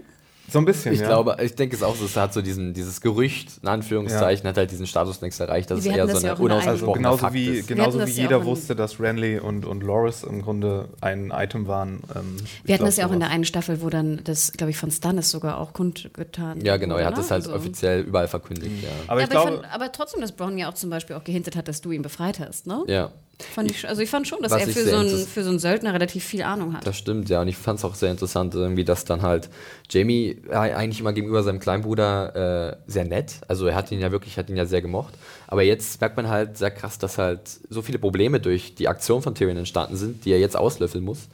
[0.48, 0.92] So ein bisschen.
[0.92, 1.06] Ich ja.
[1.06, 4.50] glaube, ich denke es auch, es hat so diesen, dieses Gerücht, in Anführungszeichen, ja.
[4.50, 7.18] hat halt diesen Status längst erreicht, dass Wir es eher so eine unausgesprochene also genauso
[7.18, 7.68] Fakt wie, ist.
[7.68, 12.00] Genauso wie jeder wusste, dass Renly und, und Loris im Grunde ein Item waren.
[12.14, 14.76] Ähm, Wir hatten das ja auch in der einen Staffel, wo dann das, glaube ich,
[14.76, 17.56] von Stannis sogar auch kundgetan Ja, genau, er hat das halt also.
[17.56, 18.76] offiziell überall verkündigt.
[18.76, 18.82] Mhm.
[18.82, 18.88] Ja.
[19.06, 21.24] Aber, ich aber, glaube, ich fand, aber trotzdem, dass Brown ja auch zum Beispiel auch
[21.24, 22.82] gehintet hat, dass du ihn befreit hast, ne?
[22.88, 23.10] Ja.
[23.42, 25.92] Fand ich, also ich fand schon, dass er für so, einen, für so einen Söldner
[25.92, 26.86] relativ viel Ahnung hat.
[26.86, 27.40] Das stimmt, ja.
[27.40, 29.48] Und ich fand es auch sehr interessant, irgendwie, dass dann halt
[29.90, 34.12] Jamie eigentlich immer gegenüber seinem kleinen Bruder äh, sehr nett, also er hat ihn ja
[34.12, 35.14] wirklich, hat ihn ja sehr gemocht.
[35.46, 39.22] Aber jetzt merkt man halt sehr krass, dass halt so viele Probleme durch die Aktion
[39.22, 41.28] von Tyrion entstanden sind, die er jetzt auslöffeln muss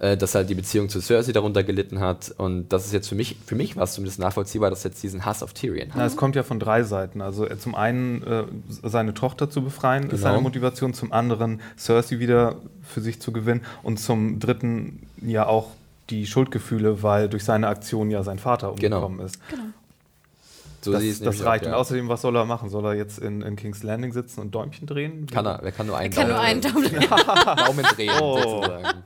[0.00, 2.32] äh, dass halt die Beziehung zu Cersei darunter gelitten hat.
[2.36, 5.24] Und das ist jetzt für mich, für mich war es zumindest nachvollziehbar, dass jetzt diesen
[5.24, 5.96] Hass auf Tyrion hat.
[5.96, 7.20] Na, es kommt ja von drei Seiten.
[7.20, 8.44] Also äh, zum einen äh,
[8.82, 10.14] seine Tochter zu befreien, genau.
[10.14, 15.46] ist seine Motivation, zum anderen Cersei wieder für sich zu gewinnen und zum dritten ja
[15.46, 15.70] auch
[16.10, 18.96] die Schuldgefühle, weil durch seine Aktion ja sein Vater genau.
[18.96, 19.26] umgekommen genau.
[19.26, 19.40] ist.
[19.50, 19.62] Genau.
[20.80, 21.64] So das, das reicht.
[21.64, 21.74] Auch, ja.
[21.74, 22.70] Und außerdem, was soll er machen?
[22.70, 25.26] Soll er jetzt in, in King's Landing sitzen und Däumchen drehen?
[25.26, 25.60] Kann er.
[25.62, 26.84] Er kann nur einen, Daumen, nur einen Daumen,
[27.56, 28.38] Daumen drehen, oh.
[28.40, 29.02] sozusagen.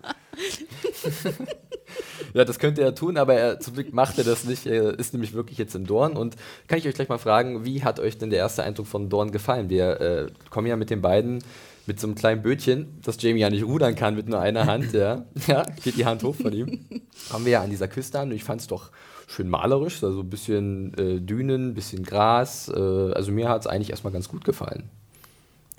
[2.34, 4.66] ja, das könnte er tun, aber er, zum Glück macht er das nicht.
[4.66, 6.16] Er ist nämlich wirklich jetzt in Dorn.
[6.16, 6.36] Und
[6.68, 9.32] kann ich euch gleich mal fragen, wie hat euch denn der erste Eindruck von Dorn
[9.32, 9.70] gefallen?
[9.70, 11.42] Wir äh, kommen ja mit den beiden
[11.86, 14.92] mit so einem kleinen Bötchen, das Jamie ja nicht rudern kann mit nur einer Hand,
[14.92, 15.24] ja.
[15.48, 16.84] ja geht die Hand hoch von ihm.
[17.30, 18.90] Kommen wir ja an dieser Küste an und ich fand es doch
[19.26, 22.68] schön malerisch, also ein bisschen äh, Dünen, ein bisschen Gras.
[22.68, 24.90] Äh, also mir hat es eigentlich erstmal ganz gut gefallen.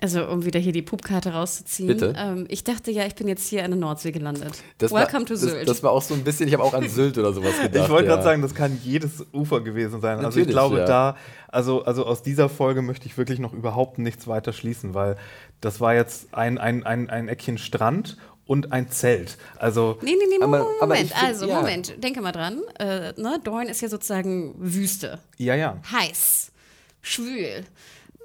[0.04, 1.86] Also, um wieder hier die Pupkarte rauszuziehen.
[1.86, 2.12] Bitte.
[2.14, 4.62] Ähm, ich dachte ja, ich bin jetzt hier an der Nordsee gelandet.
[4.76, 5.62] Das Welcome war, to Sylt.
[5.62, 7.84] Das, das, war auch so ein bisschen, ich habe auch an Sylt oder sowas gedacht.
[7.86, 10.20] Ich wollte gerade sagen, das kann jedes Ufer gewesen sein.
[10.20, 10.84] Natürlich, also, ich glaube, ja.
[10.84, 11.16] da,
[11.48, 15.16] also, also aus dieser Folge möchte ich wirklich noch überhaupt nichts weiter schließen, weil
[15.62, 19.38] das war jetzt ein, ein, ein, ein Eckchen Strand und ein Zelt.
[19.56, 20.82] Also, nee, nee, nee, aber, Moment.
[20.82, 21.56] Aber find, also, ja.
[21.56, 22.60] Moment, denke mal dran.
[22.78, 23.40] Äh, ne?
[23.42, 25.20] Dorn ist ja sozusagen Wüste.
[25.38, 25.78] Ja, ja.
[25.90, 26.52] Heiß,
[27.00, 27.64] schwül,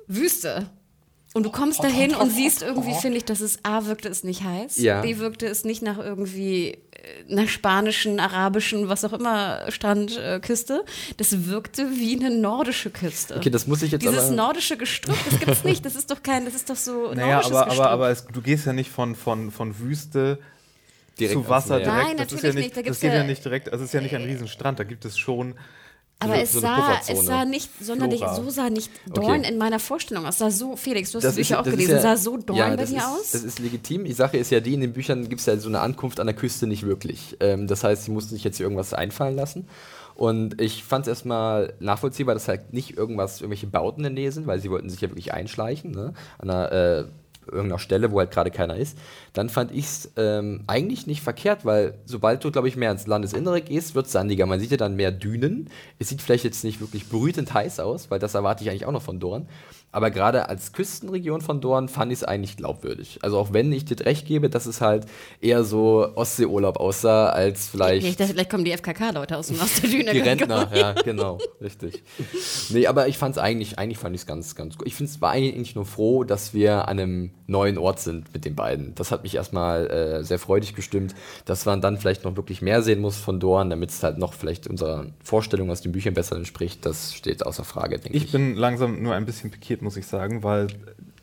[0.07, 0.69] Wüste.
[1.33, 4.43] Und du kommst dahin und siehst irgendwie, finde ich, dass es A wirkte es nicht
[4.43, 5.01] heiß, ja.
[5.01, 6.77] B wirkte es nicht nach irgendwie äh,
[7.27, 10.73] nach spanischen, arabischen, was auch immer Strandküste.
[10.73, 13.35] Äh, das wirkte wie eine nordische Küste.
[13.35, 15.85] Okay, das muss ich jetzt Dieses nordische Gestrüpp, das gibt's nicht.
[15.85, 18.41] Das ist doch kein, das ist doch so naja, nordisches aber, aber, aber es, du
[18.41, 20.39] gehst ja nicht von, von, von Wüste
[21.19, 21.95] direkt zu Wasser direkt.
[21.95, 22.77] Nein, das natürlich ja nicht.
[22.77, 25.05] Da das geht ja nicht direkt, also es ist ja nicht ein Riesenstrand, da gibt
[25.05, 25.53] es schon
[26.19, 29.51] aber so, es, so sah, es sah nicht sonderlich, so sah nicht Dorn okay.
[29.51, 30.33] in meiner Vorstellung aus.
[30.35, 32.57] Es sah so, Felix, du hast das die Bücher auch gelesen, ja, sah so Dorn
[32.57, 33.31] ja, bei dir ist, aus?
[33.31, 34.03] Das ist legitim.
[34.03, 36.27] Die Sache ist ja die, in den Büchern gibt es ja so eine Ankunft an
[36.27, 37.37] der Küste nicht wirklich.
[37.39, 39.67] Ähm, das heißt, sie mussten sich jetzt hier irgendwas einfallen lassen.
[40.15, 44.33] Und ich fand es erstmal nachvollziehbar, dass halt nicht irgendwas, irgendwelche Bauten in der Nähe
[44.33, 46.13] sind, weil sie wollten sich ja wirklich einschleichen, ne?
[46.37, 47.05] An einer, äh,
[47.51, 48.97] irgendeiner Stelle, wo halt gerade keiner ist,
[49.33, 53.07] dann fand ich es ähm, eigentlich nicht verkehrt, weil sobald du, glaube ich, mehr ins
[53.07, 54.45] Landesinnere gehst, wird es sandiger.
[54.45, 55.69] Man sieht ja dann mehr Dünen.
[55.99, 58.91] Es sieht vielleicht jetzt nicht wirklich brütend heiß aus, weil das erwarte ich eigentlich auch
[58.91, 59.47] noch von Dorn.
[59.91, 63.19] Aber gerade als Küstenregion von Dorn fand ich es eigentlich glaubwürdig.
[63.23, 65.05] Also auch wenn ich dir recht gebe, dass es halt
[65.41, 68.05] eher so Ostseeurlaub aussah, als vielleicht.
[68.05, 70.11] Ich dachte, vielleicht kommen die FKK-Leute aus dem Osterdüne.
[70.13, 72.03] die Rentner, ja, genau, richtig.
[72.69, 74.85] Nee, aber ich fand es eigentlich, eigentlich fand ich es ganz, ganz gut.
[74.85, 78.45] Ich finde es war eigentlich nur froh, dass wir an einem neuen Ort sind mit
[78.45, 78.95] den beiden.
[78.95, 82.81] Das hat mich erstmal äh, sehr freudig gestimmt, dass man dann vielleicht noch wirklich mehr
[82.81, 86.35] sehen muss von Dorn, damit es halt noch vielleicht unserer Vorstellung aus den Büchern besser
[86.35, 86.85] entspricht.
[86.85, 88.25] Das steht außer Frage, denke ich.
[88.25, 90.67] Ich bin langsam nur ein bisschen pikiert muss ich sagen, weil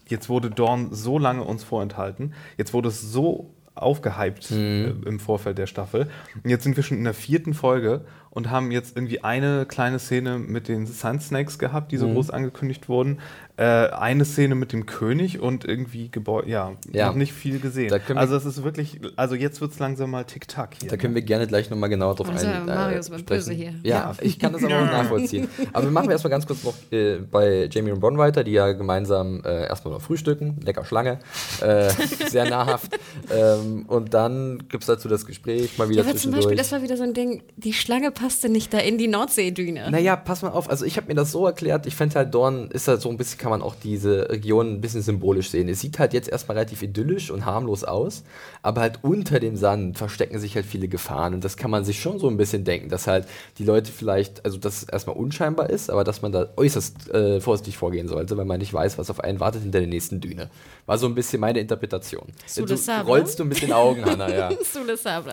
[0.08, 2.34] jetzt wurde Dorn so lange uns vorenthalten.
[2.56, 5.02] Jetzt wurde es so aufgehypt mhm.
[5.04, 6.08] äh, im Vorfeld der Staffel.
[6.42, 9.98] Und jetzt sind wir schon in der vierten Folge und haben jetzt irgendwie eine kleine
[9.98, 12.14] Szene mit den Sun Snakes gehabt, die so mhm.
[12.14, 13.18] groß angekündigt wurden
[13.56, 17.92] äh, eine Szene mit dem König und irgendwie Gebäude, ja, ja, noch nicht viel gesehen.
[18.14, 20.90] Also es ist wirklich, also jetzt wird es langsam mal Tick-Tack hier.
[20.90, 21.20] Da können ne?
[21.20, 23.74] wir gerne gleich nochmal genauer drauf also, ein, Marius äh, böse hier.
[23.82, 25.48] Ja, ja, ich kann das aber auch nachvollziehen.
[25.72, 28.72] Aber wir machen erstmal ganz kurz noch äh, bei Jamie und Bron weiter, die ja
[28.72, 31.18] gemeinsam äh, erstmal noch frühstücken, lecker Schlange,
[31.62, 31.90] äh,
[32.28, 32.98] sehr nahrhaft.
[33.30, 36.42] ähm, und dann gibt es dazu das Gespräch mal wieder ja, zwischendurch.
[36.42, 39.08] Zum Beispiel, das war wieder so ein Ding, die Schlange passte nicht da in die
[39.08, 39.90] Nordseedüne.
[39.90, 42.70] Naja, pass mal auf, also ich habe mir das so erklärt, ich fände halt Dorn
[42.70, 45.68] ist halt so ein bisschen kann man auch diese Region ein bisschen symbolisch sehen.
[45.68, 48.24] Es sieht halt jetzt erstmal relativ idyllisch und harmlos aus,
[48.61, 52.00] aber halt unter dem Sand verstecken sich halt viele Gefahren und das kann man sich
[52.00, 53.28] schon so ein bisschen denken, dass halt
[53.59, 57.40] die Leute vielleicht, also dass es erstmal unscheinbar ist, aber dass man da äußerst äh,
[57.40, 60.50] vorsichtig vorgehen sollte, weil man nicht weiß, was auf einen wartet hinter der nächsten Düne.
[60.87, 62.26] War so ein bisschen meine Interpretation.
[62.56, 64.50] Du, du rollst du ein bisschen Augen, Hanna, ja.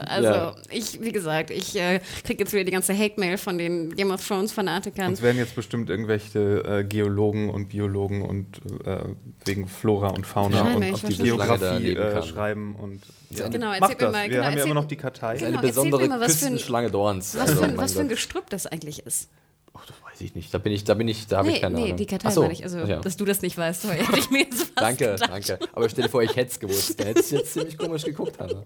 [0.06, 0.56] Also ja.
[0.70, 4.26] ich, wie gesagt, ich äh, kriege jetzt wieder die ganze Hate-Mail von den Game of
[4.28, 5.14] Thrones-Fanatikern.
[5.14, 8.48] Es werden jetzt bestimmt irgendwelche äh, Geologen und Biologen und
[8.86, 9.04] äh,
[9.46, 13.48] wegen Flora und Fauna und auf die Geografie äh, schreiben und ja.
[13.48, 14.24] Genau, erzähl mir mal.
[14.24, 15.38] Wir genau, haben ja immer noch die Kartei.
[15.38, 17.36] Genau, eine besondere mal, Küstenschlange Dorns.
[17.36, 19.30] Was, für, also, was für ein Gestrüpp das eigentlich ist.
[19.74, 20.54] Ach, das weiß ich nicht.
[20.54, 21.96] Da bin ich, da bin ich, da habe nee, ich keine nee, Ahnung.
[21.96, 22.42] Nee, die Kartei so.
[22.42, 22.64] meine ich.
[22.64, 23.00] Also, ja.
[23.00, 25.30] dass du das nicht weißt, hätte ich mir jetzt fast Danke, gedacht.
[25.32, 25.60] danke.
[25.74, 27.00] Aber stell dir vor, ich hätte es gewusst.
[27.00, 28.64] Da hätte ich jetzt ziemlich komisch geguckt, Hanna.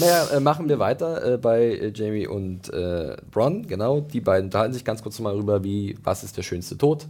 [0.00, 4.00] Naja, äh, machen wir weiter äh, bei äh, Jamie und äh, Bron, genau.
[4.00, 7.06] Die beiden unterhalten sich ganz kurz mal darüber, wie, was ist der schönste Tod,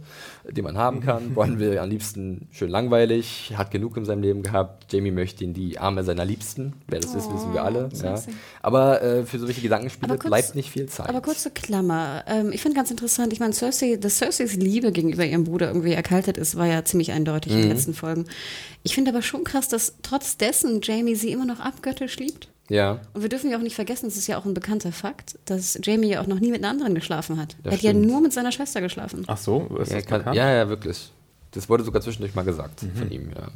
[0.51, 1.33] den man haben kann.
[1.33, 4.91] Bron will am liebsten schön langweilig, hat genug in seinem Leben gehabt.
[4.91, 6.73] Jamie möchte in die Arme seiner Liebsten.
[6.87, 7.89] Wer das oh, ist, wissen wir alle.
[8.01, 8.21] Ja.
[8.61, 11.09] Aber äh, für solche Gedankenspiele kurz, bleibt nicht viel Zeit.
[11.09, 12.23] Aber kurze Klammer.
[12.27, 15.93] Ähm, ich finde ganz interessant, ich meine, Cersei, dass Cerseis Liebe gegenüber ihrem Bruder irgendwie
[15.93, 17.57] erkaltet ist, war ja ziemlich eindeutig mhm.
[17.57, 17.75] in den mhm.
[17.75, 18.25] letzten Folgen.
[18.83, 22.49] Ich finde aber schon krass, dass trotz dessen Jamie sie immer noch abgöttisch liebt.
[22.69, 22.99] Ja.
[23.13, 25.79] Und wir dürfen ja auch nicht vergessen, es ist ja auch ein bekannter Fakt, dass
[25.83, 27.55] Jamie ja auch noch nie mit einer anderen geschlafen hat.
[27.63, 28.05] Das er hat stimmt.
[28.05, 29.23] ja nur mit seiner Schwester geschlafen.
[29.27, 31.11] Ach so, ist ja, das kann, Ja, ja, wirklich.
[31.51, 32.95] Das wurde sogar zwischendurch mal gesagt mhm.
[32.95, 33.47] von ihm, ja.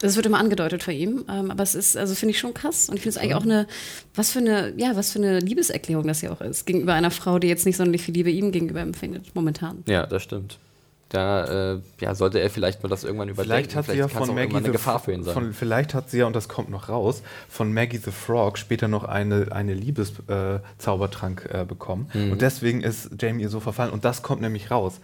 [0.00, 2.90] Das wird immer angedeutet von ihm, ähm, aber es ist, also finde ich schon krass
[2.90, 3.66] und ich finde es eigentlich auch eine,
[4.14, 7.38] was für eine, ja, was für eine Liebeserklärung das ja auch ist, gegenüber einer Frau,
[7.38, 9.84] die jetzt nicht sonderlich viel Liebe ihm gegenüber empfindet, momentan.
[9.88, 10.58] Ja, das stimmt.
[11.08, 13.70] Da äh, ja, sollte er vielleicht mal das irgendwann überdenken.
[13.70, 15.34] Vielleicht hat vielleicht sie ja von Maggie eine Gefahr für ihn sein.
[15.34, 18.88] Von, vielleicht hat sie ja, und das kommt noch raus, von Maggie the Frog später
[18.88, 22.10] noch eine, eine Liebeszaubertrank äh, äh, bekommen.
[22.12, 22.32] Mhm.
[22.32, 23.92] Und deswegen ist Jamie ihr so verfallen.
[23.92, 25.00] Und das kommt nämlich raus.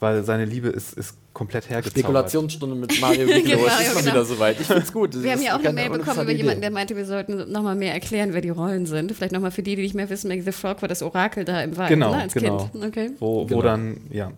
[0.00, 2.00] Weil seine Liebe ist, ist komplett hergezaubert.
[2.00, 3.66] Spekulationsstunde mit Mario Miklo.
[3.66, 4.60] es ist mal wieder soweit.
[4.60, 5.22] Ich finde es gut.
[5.22, 7.94] wir haben ja auch eine Mail bekommen über jemanden, der meinte, wir sollten nochmal mehr
[7.94, 9.12] erklären, wer die Rollen sind.
[9.12, 11.62] Vielleicht nochmal für die, die nicht mehr wissen, Maggie the Frog war das Orakel da
[11.62, 12.68] im Wald genau, ne, als genau.
[12.72, 12.84] Kind.
[12.84, 13.10] Okay.
[13.20, 13.62] Wo, wo genau.
[13.62, 14.32] dann, ja,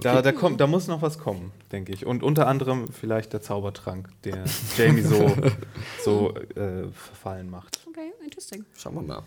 [0.00, 2.06] da, da, kommt, da muss noch was kommen, denke ich.
[2.06, 4.44] Und unter anderem vielleicht der Zaubertrank, der
[4.76, 5.30] Jamie so,
[6.04, 7.80] so äh, verfallen macht.
[7.88, 8.64] Okay, interesting.
[8.76, 9.22] Schauen wir mal.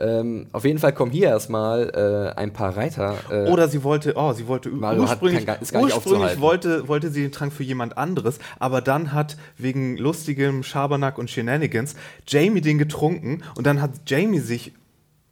[0.00, 3.16] Ähm, auf jeden Fall kommen hier erstmal äh, ein paar Reiter.
[3.30, 7.22] Äh, Oder sie wollte, oh, sie wollte Mario ursprünglich, hat, kann, ursprünglich wollte, wollte sie
[7.22, 11.94] den Trank für jemand anderes, aber dann hat wegen lustigem Schabernack und Shenanigans
[12.26, 14.72] Jamie den getrunken und dann hat Jamie sich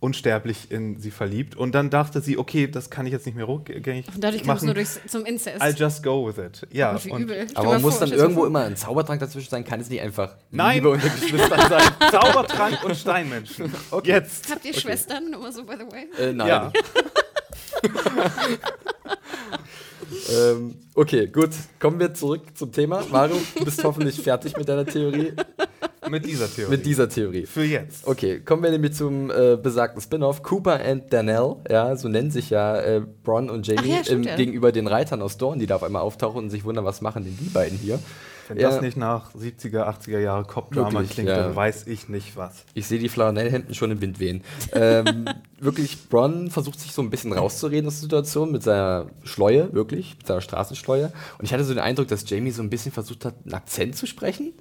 [0.05, 1.57] unsterblich in sie verliebt.
[1.57, 4.67] Und dann dachte sie, okay, das kann ich jetzt nicht mehr rückgängig und dadurch machen.
[4.67, 5.63] nur durchs, zum Inzest.
[5.63, 6.67] I'll just go with it.
[6.71, 6.95] Ja.
[6.95, 9.65] Oh, und, aber man muss dann irgendwo immer ein Zaubertrank dazwischen sein.
[9.65, 10.75] Kann es nicht einfach Nein.
[10.75, 11.83] Liebe unter Geschwistern sein?
[12.11, 13.73] Zaubertrank und Steinmenschen.
[13.91, 14.11] Okay.
[14.11, 14.51] Jetzt.
[14.51, 14.81] Habt ihr okay.
[14.81, 15.31] Schwestern?
[15.31, 16.07] Nur so, by the way?
[16.19, 16.49] Äh, nein.
[16.49, 16.73] Ja.
[20.33, 21.51] ähm, okay, gut.
[21.79, 23.03] Kommen wir zurück zum Thema.
[23.11, 25.33] Mario, du bist hoffentlich fertig mit deiner Theorie.
[26.09, 26.71] Mit dieser Theorie.
[26.71, 27.47] Mit dieser Theorie.
[27.47, 28.07] Für jetzt.
[28.07, 30.43] Okay, kommen wir nämlich zum äh, besagten Spin-off.
[30.43, 34.37] Cooper and Danelle, ja, so nennen sich ja äh, Bron und Jamie ja, stimmt, ja.
[34.37, 37.25] gegenüber den Reitern aus Dorn, die da auf einmal auftauchen und sich wundern, was machen
[37.25, 37.99] denn die beiden hier.
[38.49, 38.71] Wenn Ja.
[38.71, 41.37] das nicht nach 70er, 80er Jahre Cop-Drama klingt, ja.
[41.45, 42.65] dann weiß ich nicht was.
[42.75, 44.43] Ich sehe die Flanellhemden schon im Wind wehen.
[44.73, 45.27] ähm,
[45.59, 50.17] wirklich, Bron versucht sich so ein bisschen rauszureden aus der Situation mit seiner Schleue, wirklich,
[50.19, 51.13] mit seiner Straßenschleue.
[51.39, 53.97] Und ich hatte so den Eindruck, dass Jamie so ein bisschen versucht hat, einen Akzent
[53.97, 54.53] zu sprechen.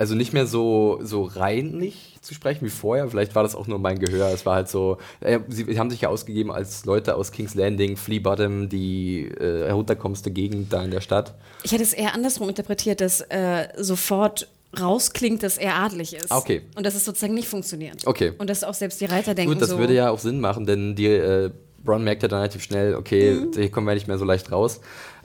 [0.00, 3.06] Also nicht mehr so, so reinlich zu sprechen wie vorher.
[3.10, 4.32] Vielleicht war das auch nur mein Gehör.
[4.32, 7.98] Es war halt so, äh, sie, haben sich ja ausgegeben als Leute aus King's Landing,
[7.98, 11.34] Flea Bottom, die äh, herunterkommendste Gegend da in der Stadt.
[11.64, 14.48] Ich hätte es eher andersrum interpretiert, dass äh, sofort
[14.80, 16.32] rausklingt, dass er adlig ist.
[16.32, 16.62] Ah, okay.
[16.76, 18.06] Und dass es sozusagen nicht funktioniert.
[18.06, 18.32] Okay.
[18.38, 20.64] Und dass auch selbst die Reiter denken Gut, das so, würde ja auch Sinn machen,
[20.64, 21.50] denn die äh,
[21.84, 23.52] Bron merkt ja dann relativ schnell, okay, Mhm.
[23.54, 24.80] hier kommen wir nicht mehr so leicht raus.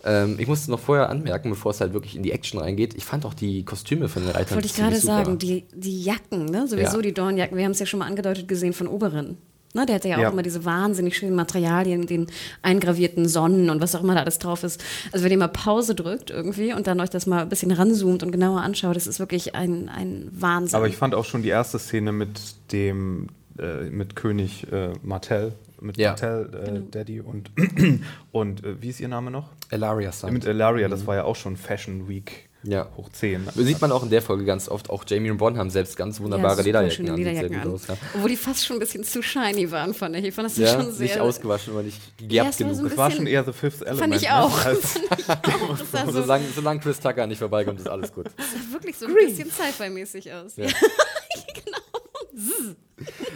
[0.06, 3.04] Ähm, ich musste noch vorher anmerken, bevor es halt wirklich in die Action reingeht, ich
[3.06, 6.68] fand auch die Kostüme von den Reitern wollte ich gerade sagen, die, die Jacken, ne?
[6.68, 7.02] sowieso Ja.
[7.02, 9.38] die Dornjacken, wir haben es ja schon mal angedeutet gesehen von Oberin.
[9.74, 10.30] Ne, der hatte ja auch Ja.
[10.30, 12.28] immer diese wahnsinnig schönen Materialien, den
[12.62, 14.82] eingravierten Sonnen und was auch immer da alles drauf ist.
[15.12, 18.24] Also wenn ihr mal Pause drückt irgendwie und dann euch das mal ein bisschen ranzoomt
[18.24, 20.78] und genauer anschaut, das ist wirklich ein, ein Wahnsinn.
[20.78, 22.40] Aber ich fand auch schon die erste Szene mit
[22.72, 23.28] dem,
[23.60, 26.10] äh, mit König äh, Martell, mit Ja.
[26.12, 27.52] Martell äh, Daddy und,
[28.32, 29.50] und äh, wie ist ihr Name noch?
[29.70, 30.34] Elaria Sun.
[30.34, 32.88] Mit Elaria, das war ja auch schon Fashion Week Ja.
[32.98, 33.48] hoch 10.
[33.56, 34.90] Sieht man auch in der Folge ganz oft.
[34.90, 37.18] Auch Jamie und Bron haben selbst ganz wunderbare super Lederjacken schöne an.
[37.18, 37.74] Lederjacken an.
[37.74, 37.98] aus, ja.
[38.16, 40.26] Obwohl die fast schon ein bisschen zu shiny waren, fand ich.
[40.26, 41.08] Ich fand das Ja, schon sehr.
[41.08, 42.82] nicht ausgewaschen oder nicht Ja, gegerbt es war genug.
[42.82, 44.00] so Das war schon eher The Fifth Element.
[44.00, 44.36] Fand ich ne?
[44.36, 44.66] auch.
[45.18, 45.36] Ich auch.
[45.80, 48.28] Das sah so, Solange, solange Chris Tucker nicht vorbeikommt, ist alles gut.
[48.38, 50.56] sah wirklich so ein bisschen Sci-Fi-mäßig aus.
[50.58, 50.68] Ja.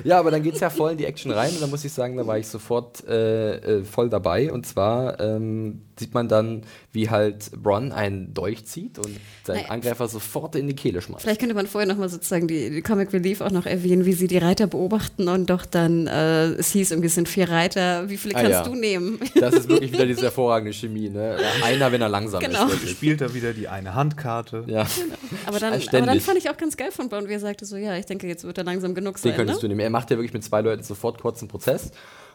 [0.04, 1.92] Ja, aber dann geht es ja voll in die Action rein und da muss ich
[1.92, 4.52] sagen, da war ich sofort äh, äh, voll dabei.
[4.52, 9.10] Und zwar ähm, sieht man dann, wie halt Bron einen Dolch zieht und
[9.44, 9.70] seinen Naja.
[9.70, 11.22] Angreifer sofort in die Kehle schmeißt.
[11.24, 14.28] Vielleicht könnte man vorher nochmal sozusagen die, die Comic Relief auch noch erwähnen, wie sie
[14.28, 18.18] die Reiter beobachten und doch dann, äh, es hieß irgendwie, es sind vier Reiter, wie
[18.18, 18.64] viele Ah, kannst ja.
[18.64, 19.20] du nehmen?
[19.36, 21.10] Das ist wirklich wieder diese hervorragende Chemie.
[21.10, 21.38] Ne?
[21.64, 22.66] Einer, wenn er langsam Genau.
[22.66, 22.72] ist.
[22.72, 22.92] Wirklich.
[22.92, 24.64] Spielt er wieder die eine Handkarte.
[24.68, 24.88] Ja,
[25.46, 27.76] Aber dann, aber dann fand ich auch ganz geil von Bond, wie er sagte so,
[27.76, 29.36] ja, ich denke, jetzt wird er langsam genug den sein.
[29.36, 29.62] könntest Ne?
[29.62, 29.80] du nehmen.
[29.82, 31.92] Er macht ja wirklich mit zwei Leuten sofort kurzen Prozess.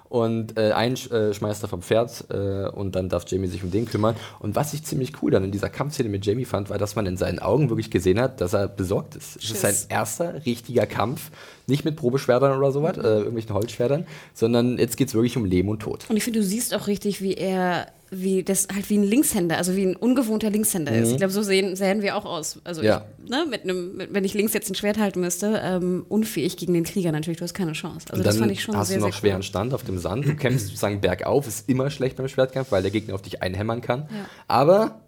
[0.09, 3.71] Und äh, einen äh, schmeißt er vom Pferd äh, und dann darf Jamie sich um
[3.71, 4.15] den kümmern.
[4.39, 7.07] Und was ich ziemlich cool dann in dieser Kampfszene mit Jamie fand, war, dass man
[7.07, 9.37] in seinen Augen wirklich gesehen hat, dass er besorgt ist.
[9.37, 9.87] Es ist sein Schiss.
[9.89, 11.31] erster richtiger Kampf.
[11.67, 15.69] Nicht mit Probeschwertern oder sowas, äh, irgendwelchen Holzschwertern, sondern jetzt geht es wirklich um Leben
[15.69, 16.05] und Tod.
[16.09, 17.87] Und ich finde, du siehst auch richtig, wie er,
[18.23, 21.13] wie das halt wie ein Linkshänder, also wie ein ungewohnter Linkshänder ist.
[21.13, 22.61] Ich glaube, so sehen, sehen wir auch aus.
[22.65, 22.87] Also Mhm.
[22.87, 23.05] Ja.
[23.25, 26.57] ich, ne, mit einem, mit, wenn ich links jetzt ein Schwert halten müsste, ähm, unfähig
[26.57, 28.07] gegen den Krieger natürlich, du hast keine Chance.
[28.11, 29.43] Also das fand ich schon hast sehr, du noch sehr schweren cool.
[29.43, 30.27] Stand auf dem Sand.
[30.27, 33.81] Du kämpfst sozusagen bergauf, ist immer schlecht beim Schwertkampf, weil der Gegner auf dich einhämmern
[33.81, 34.01] kann.
[34.11, 34.27] Ja.
[34.49, 35.01] Aber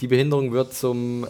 [0.00, 1.28] die Behinderung wird zum, äh,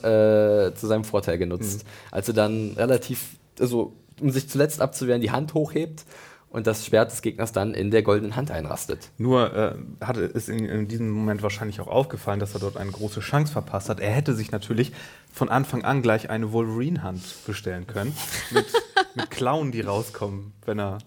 [0.74, 1.84] zu seinem Vorteil genutzt.
[1.84, 1.88] Mhm.
[2.12, 3.24] Als er dann relativ,
[3.58, 6.04] also um sich zuletzt abzuwehren, die Hand hochhebt
[6.50, 9.10] und das Schwert des Gegners dann in der goldenen Hand einrastet.
[9.18, 12.90] Nur äh, hatte ist in, in diesem Moment wahrscheinlich auch aufgefallen, dass er dort eine
[12.90, 14.00] große Chance verpasst hat.
[14.00, 14.92] Er hätte sich natürlich
[15.32, 18.14] von Anfang an gleich eine Wolverine-Hand bestellen können.
[18.50, 18.66] Mit,
[19.14, 20.98] mit Klauen, die rauskommen, wenn er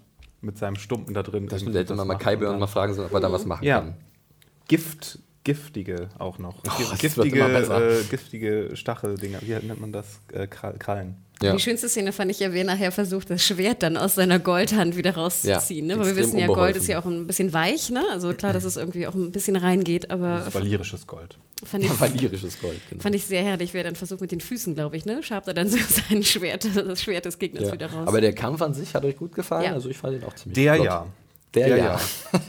[0.42, 2.16] mit seinem Stumpen da drin Das irgendwie hätte man mal.
[2.18, 3.80] Kai Björn mal fragen sollen, ob er da was machen Ja.
[3.80, 3.96] kann.
[4.68, 6.56] Gift, giftige auch noch.
[6.68, 9.40] Oh, giftige, äh, giftige Stacheldinger.
[9.42, 10.20] Wie nennt man das?
[10.32, 11.18] Äh, Krall- Krallen.
[11.44, 11.54] Ja.
[11.54, 14.40] Die schönste Szene fand ich ja, wie er nachher versucht, das Schwert dann aus seiner
[14.40, 15.90] Goldhand wieder rauszuziehen.
[15.90, 16.02] Ja, ne?
[16.02, 16.82] Weil wir wissen ja, Gold unbeholfen.
[16.82, 18.04] ist ja auch ein bisschen weich, ne?
[18.12, 21.38] Also klar, dass es irgendwie auch ein bisschen reingeht, aber Das war lyrisches Gold.
[21.64, 22.80] fand ich, Valirisches Gold.
[22.90, 23.02] Genau.
[23.04, 25.22] fand ich sehr herrlich, wie er dann versucht mit den Füßen, glaube ich, ne?
[25.24, 25.78] Schabt er dann so
[26.10, 27.74] sein Schwert, das Schwert des Gegners Ja.
[27.74, 28.08] wieder raus.
[28.08, 29.66] Aber der Kampf an sich hat euch gut gefallen.
[29.66, 29.74] Ja.
[29.74, 30.86] Also ich fand ihn auch ziemlich Der flott.
[30.86, 31.06] ja.
[31.56, 32.00] Der, Der ja.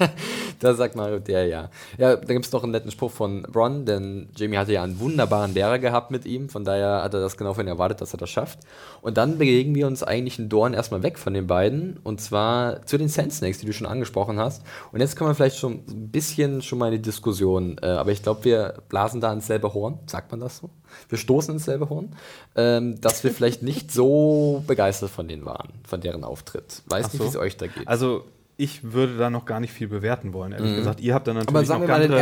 [0.61, 1.71] da sagt Mario, der ja.
[1.99, 4.99] Ja, da gibt es noch einen netten Spruch von Bron, denn Jamie hatte ja einen
[4.99, 8.15] wunderbaren Lehrer gehabt mit ihm, von daher hat er das genau von ihm erwartet, dass
[8.15, 8.61] er das schafft.
[9.03, 12.85] Und dann bewegen wir uns eigentlich in Dorn erstmal weg von den beiden und zwar
[12.87, 14.63] zu den Sand Snakes, die du schon angesprochen hast.
[14.93, 18.13] Und jetzt kommen wir vielleicht schon ein bisschen schon mal in die Diskussion, äh, aber
[18.13, 20.71] ich glaube, wir blasen da ins selbe Horn, sagt man das so?
[21.09, 22.17] Wir stoßen ins selbe Horn,
[22.57, 26.83] ähm, dass wir vielleicht nicht so begeistert von denen waren, von deren Auftritt.
[26.87, 27.25] Weiß Ach nicht, so.
[27.25, 27.87] wie es euch da geht.
[27.87, 28.25] Also
[28.57, 31.01] ich würde da noch gar nicht viel bewerten wollen, ehrlich gesagt.
[31.01, 31.55] Ihr habt dann natürlich Mhm.
[31.87, 32.19] Noch andere-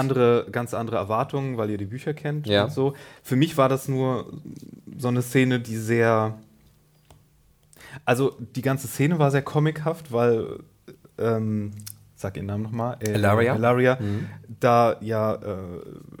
[0.00, 2.64] andere, ganz andere Erwartungen, weil ihr die Bücher kennt Ja.
[2.64, 2.94] und so.
[3.22, 4.32] Für mich war das nur
[4.98, 6.38] so eine Szene, die sehr.
[8.04, 10.60] Also die ganze Szene war sehr comichaft, weil.
[11.18, 11.72] Ähm,
[12.20, 12.98] sag ihren Namen nochmal.
[13.00, 13.54] Äh, Elaria.
[13.54, 13.98] Elaria.
[14.60, 15.46] Da ja äh,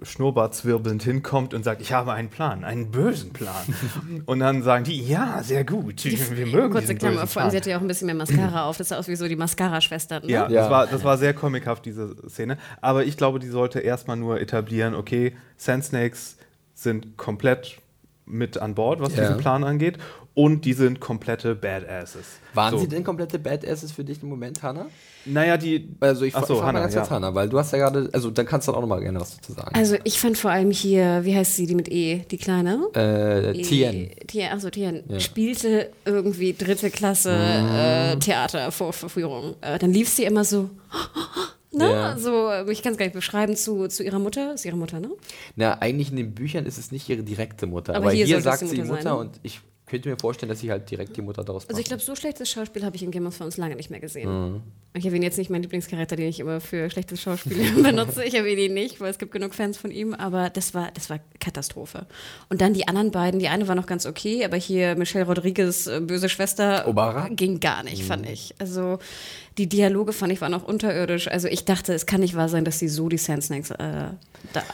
[0.02, 3.54] schnurrbartzwirbelnd hinkommt und sagt, ich habe einen Plan, einen bösen Plan.
[4.26, 7.50] und dann sagen die, ja, sehr gut, wir mögen Kurze diesen Klammer, bösen vor allem,
[7.50, 8.78] sie hatte ja auch ein bisschen mehr Mascara auf.
[8.78, 10.24] Das sah aus wie so die Mascara-Schwestern.
[10.24, 10.32] Ne?
[10.32, 10.62] Ja, Ja.
[10.62, 12.56] Das, war, das war sehr comichaft, diese Szene.
[12.80, 16.36] Aber ich glaube, die sollte erstmal nur etablieren, okay, Sand Snakes
[16.74, 17.78] sind komplett
[18.24, 19.22] mit an Bord, was ja.
[19.22, 19.98] diesen Plan angeht.
[20.32, 22.38] Und die sind komplette Badasses.
[22.54, 22.78] Waren so.
[22.78, 24.86] sie denn komplette Badasses für dich im Moment, Hannah?
[25.26, 25.88] Naja, die.
[26.00, 27.00] Also ich, so, ich ganz ja.
[27.00, 29.20] jetzt Hannah, weil du hast ja gerade, also dann kannst du auch noch mal gerne
[29.20, 29.74] was dazu sagen.
[29.74, 32.86] Also ich fand vor allem hier, wie heißt sie, die mit E, die kleine?
[32.96, 34.10] Äh, e, Tien.
[34.26, 35.02] Tien, achso, Tien.
[35.08, 35.20] Ja.
[35.20, 37.74] Spielte irgendwie dritte Klasse mhm.
[37.74, 39.56] äh, Theatervorführung.
[39.60, 40.70] Äh, dann lief sie immer so.
[41.72, 41.88] Ne?
[41.88, 42.18] Ja.
[42.18, 44.54] So, ich kann es gar nicht beschreiben zu, zu ihrer Mutter.
[44.54, 45.08] Ist ihre Mutter, ne?
[45.54, 47.94] Na, eigentlich in den Büchern ist es nicht ihre direkte Mutter.
[47.94, 50.60] Aber, aber hier, hier sagt sie Mutter, Mutter sein, und ich könnte mir vorstellen, dass
[50.60, 51.70] sie halt direkt die Mutter daraus macht.
[51.70, 54.00] Also ich glaube, so schlechtes Schauspiel habe ich in Game of Thrones lange nicht mehr
[54.00, 54.52] gesehen.
[54.52, 54.62] Mhm.
[54.94, 58.24] Ich erwähne jetzt nicht meinen Lieblingscharakter, den ich immer für schlechtes Schauspiel benutze.
[58.24, 61.10] Ich erwähne ihn nicht, weil es gibt genug Fans von ihm, aber das war, das
[61.10, 62.06] war Katastrophe.
[62.48, 65.86] Und dann die anderen beiden, die eine war noch ganz okay, aber hier Michelle Rodriguez,
[65.86, 67.28] äh, böse Schwester, Obara?
[67.28, 68.06] ging gar nicht, mhm.
[68.06, 68.54] fand ich.
[68.58, 68.98] Also
[69.60, 71.28] die Dialoge fand ich waren auch unterirdisch.
[71.28, 74.08] Also ich dachte, es kann nicht wahr sein, dass sie so die Sand Snakes äh,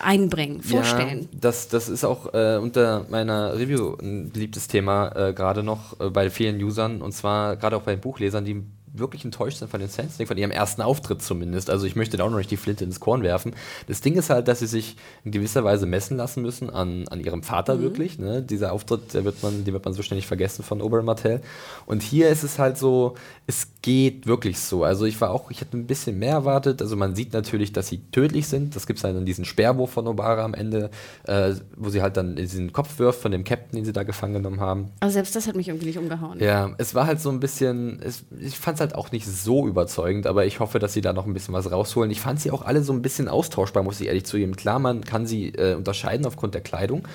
[0.00, 1.22] einbringen, vorstellen.
[1.22, 5.98] Ja, das, das ist auch äh, unter meiner Review ein beliebtes Thema, äh, gerade noch
[5.98, 8.62] äh, bei vielen Usern und zwar gerade auch bei Buchlesern, die
[8.98, 11.70] wirklich enttäuscht sind von den Snakes, von ihrem ersten Auftritt zumindest.
[11.70, 13.54] Also ich möchte da auch noch nicht die Flinte ins Korn werfen.
[13.86, 17.20] Das Ding ist halt, dass sie sich in gewisser Weise messen lassen müssen an, an
[17.20, 17.82] ihrem Vater mhm.
[17.82, 18.18] wirklich.
[18.18, 18.42] Ne?
[18.42, 21.40] Dieser Auftritt, der wird man, den wird man so ständig vergessen von Oberyn Martell.
[21.86, 23.14] Und hier ist es halt so,
[23.46, 24.84] es geht wirklich so.
[24.84, 26.82] Also ich war auch, ich hätte ein bisschen mehr erwartet.
[26.82, 28.74] Also man sieht natürlich, dass sie tödlich sind.
[28.76, 30.90] Das gibt es halt in diesen Sperrwurf von Obara am Ende,
[31.24, 34.34] äh, wo sie halt dann diesen Kopf wirft von dem Captain, den sie da gefangen
[34.34, 34.90] genommen haben.
[35.00, 36.40] Aber selbst das hat mich irgendwie nicht umgehauen.
[36.40, 39.66] Ja, es war halt so ein bisschen, es, ich fand es halt auch nicht so
[39.66, 42.10] überzeugend, aber ich hoffe, dass sie da noch ein bisschen was rausholen.
[42.10, 44.56] Ich fand sie auch alle so ein bisschen austauschbar, muss ich ehrlich zugeben.
[44.56, 47.06] Klar, man kann sie äh, unterscheiden aufgrund der Kleidung,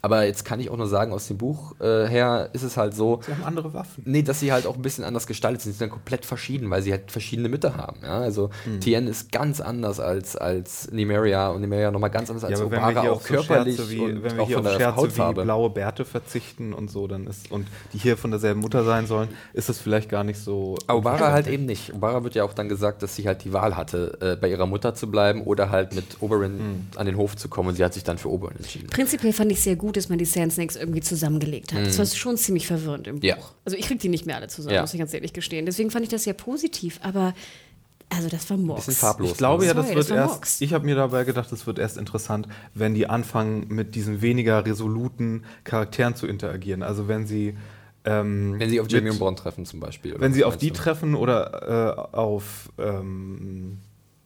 [0.00, 2.94] aber jetzt kann ich auch nur sagen, aus dem Buch äh, her ist es halt
[2.94, 3.20] so.
[3.24, 4.02] Sie haben andere Waffen.
[4.06, 5.72] Nee, dass sie halt auch ein bisschen anders gestaltet sind.
[5.72, 7.98] Sie sind dann komplett verschieden, weil sie halt verschiedene Mütter haben.
[8.02, 8.20] Ja?
[8.20, 8.80] Also hm.
[8.80, 13.10] Tien ist ganz anders als, als Nimeria und Nimeria nochmal ganz anders als ja, Obara,
[13.10, 15.40] auch körperlich so wie, und wenn wir auch hier von auf der Hautfarbe.
[15.40, 19.06] wie blaue Bärte verzichten und so, dann ist und die hier von derselben Mutter sein
[19.06, 20.76] sollen, ist es vielleicht gar nicht so.
[20.88, 21.92] Obara halt eben nicht.
[21.94, 24.66] Obara wird ja auch dann gesagt, dass sie halt die Wahl hatte, äh, bei ihrer
[24.66, 26.86] Mutter zu bleiben oder halt mit Oberyn hm.
[26.96, 28.88] an den Hof zu kommen und sie hat sich dann für Oberyn entschieden.
[28.90, 31.80] Prinzipiell fand ich sehr gut, dass man die Sand Snakes irgendwie zusammengelegt hat.
[31.80, 31.84] Mhm.
[31.84, 33.24] Das war schon ziemlich verwirrend im Buch.
[33.24, 33.36] Ja.
[33.64, 34.80] Also ich krieg die nicht mehr alle zusammen, ja.
[34.82, 35.66] muss ich ganz ehrlich gestehen.
[35.66, 37.34] Deswegen fand ich das sehr positiv, aber
[38.10, 38.86] also das war Mox.
[38.86, 39.32] Bisschen farblos.
[39.32, 40.34] Ich glaube ja, das Sorry, wird das erst.
[40.34, 40.60] Mox.
[40.60, 44.64] Ich habe mir dabei gedacht, das wird erst interessant, wenn die anfangen, mit diesen weniger
[44.64, 46.82] resoluten Charakteren zu interagieren.
[46.82, 47.56] Also wenn sie
[48.04, 50.14] ähm, wenn sie auf Jamie und Bond treffen zum Beispiel.
[50.18, 50.74] Wenn sie auf die du?
[50.74, 53.78] treffen oder äh, auf ähm,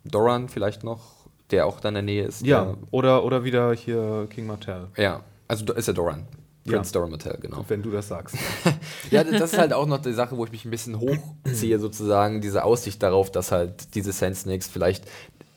[0.05, 2.47] Doran vielleicht noch, der auch da in der Nähe ist.
[2.47, 4.89] Ja, oder, oder wieder hier King Martell.
[4.97, 6.27] Ja, also ist ja Doran.
[6.65, 6.93] Prince ja.
[6.93, 7.65] Doran Martell, genau.
[7.67, 8.37] Wenn du das sagst.
[9.11, 12.41] ja, das ist halt auch noch die Sache, wo ich mich ein bisschen hochziehe, sozusagen,
[12.41, 15.05] diese Aussicht darauf, dass halt diese Sand Snakes vielleicht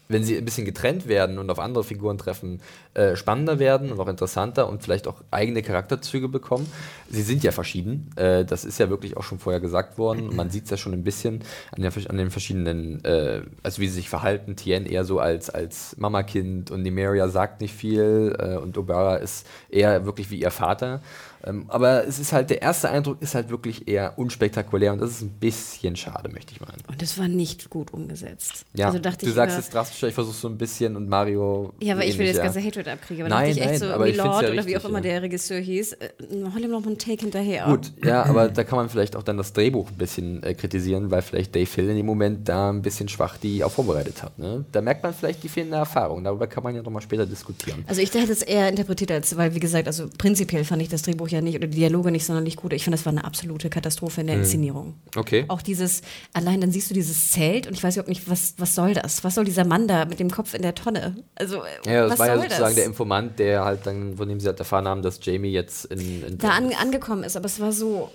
[0.07, 2.61] wenn sie ein bisschen getrennt werden und auf andere Figuren treffen,
[2.93, 6.71] äh, spannender werden und auch interessanter und vielleicht auch eigene Charakterzüge bekommen.
[7.09, 8.09] Sie sind ja verschieden.
[8.15, 10.29] Äh, das ist ja wirklich auch schon vorher gesagt worden.
[10.35, 11.41] Man sieht es ja schon ein bisschen
[11.71, 14.55] an, der, an den verschiedenen, äh, also wie sie sich verhalten.
[14.55, 19.47] Tien eher so als, als Mamakind und Nimeria sagt nicht viel äh, und Obara ist
[19.69, 21.01] eher wirklich wie ihr Vater.
[21.45, 25.11] Ähm, aber es ist halt, der erste Eindruck ist halt wirklich eher unspektakulär und das
[25.11, 26.81] ist ein bisschen schade, möchte ich meinen.
[26.87, 28.65] Und das war nicht gut umgesetzt.
[28.73, 31.73] Ja, also du sagst es drastischer, ich versuche so ein bisschen und Mario.
[31.81, 33.25] Ja, aber ich will jetzt ganze Hatred abkriegen.
[33.25, 35.03] Aber nein, dachte ich echt nein, so, Milord ja oder wie auch immer ja.
[35.03, 36.09] der Regisseur hieß, äh,
[36.53, 37.65] hol ihm noch einen Take hinterher.
[37.65, 41.11] Gut, ja, aber da kann man vielleicht auch dann das Drehbuch ein bisschen äh, kritisieren,
[41.11, 44.39] weil vielleicht Dave Hill in dem Moment da ein bisschen schwach die auch vorbereitet hat.
[44.39, 44.65] Ne?
[44.71, 46.23] Da merkt man vielleicht die fehlende Erfahrung.
[46.23, 47.83] Darüber kann man ja noch mal später diskutieren.
[47.87, 51.01] Also ich hätte es eher interpretiert als, weil wie gesagt, also prinzipiell fand ich das
[51.03, 52.73] Drehbuch ja nicht oder die Dialoge nicht sonderlich gut.
[52.73, 54.43] Ich finde, das war eine absolute Katastrophe in der mhm.
[54.43, 54.93] Inszenierung.
[55.15, 55.45] Okay.
[55.47, 56.01] Auch dieses,
[56.33, 59.23] allein dann siehst du dieses Zelt und ich weiß überhaupt nicht, was, was soll das?
[59.23, 61.15] Was soll dieser Mann da mit dem Kopf in der Tonne?
[61.35, 62.75] Also, ja, das war ja sozusagen das?
[62.75, 66.23] der Informant, der halt dann, von dem sie halt erfahren haben, dass Jamie jetzt in.
[66.23, 68.11] in da an, angekommen ist, aber es war so.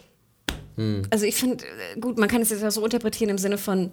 [0.76, 1.02] Hm.
[1.10, 1.64] Also ich finde,
[2.00, 3.90] gut, man kann es jetzt auch so interpretieren im Sinne von,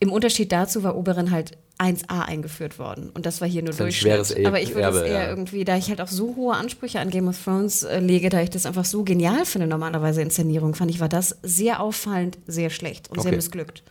[0.00, 3.10] im Unterschied dazu war Oberon halt 1A eingeführt worden.
[3.10, 4.36] Und das war hier nur das Durchschnitt.
[4.36, 5.28] E Aber ich würde es eher ja.
[5.28, 8.40] irgendwie, da ich halt auch so hohe Ansprüche an Game of Thrones äh, lege, da
[8.40, 12.70] ich das einfach so genial finde, normalerweise Inszenierung, fand ich, war das sehr auffallend, sehr
[12.70, 13.28] schlecht und okay.
[13.28, 13.84] sehr missglückt.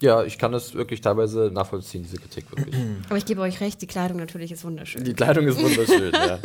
[0.00, 2.74] Ja, ich kann das wirklich teilweise nachvollziehen, diese Kritik wirklich.
[3.08, 5.04] Aber ich gebe euch recht, die Kleidung natürlich ist wunderschön.
[5.04, 6.38] Die Kleidung ist wunderschön, ja.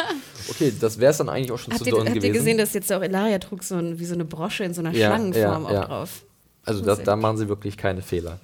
[0.49, 2.07] Okay, das wäre es dann eigentlich auch schon habt zu gewesen.
[2.13, 4.75] Habt ihr gesehen, dass jetzt auch Elaria trug so ein, wie so eine Brosche in
[4.75, 5.81] so einer ja, Schlangenform ja, ja.
[5.81, 6.23] auch drauf?
[6.67, 8.39] Also das, da machen sie wirklich keine Fehler.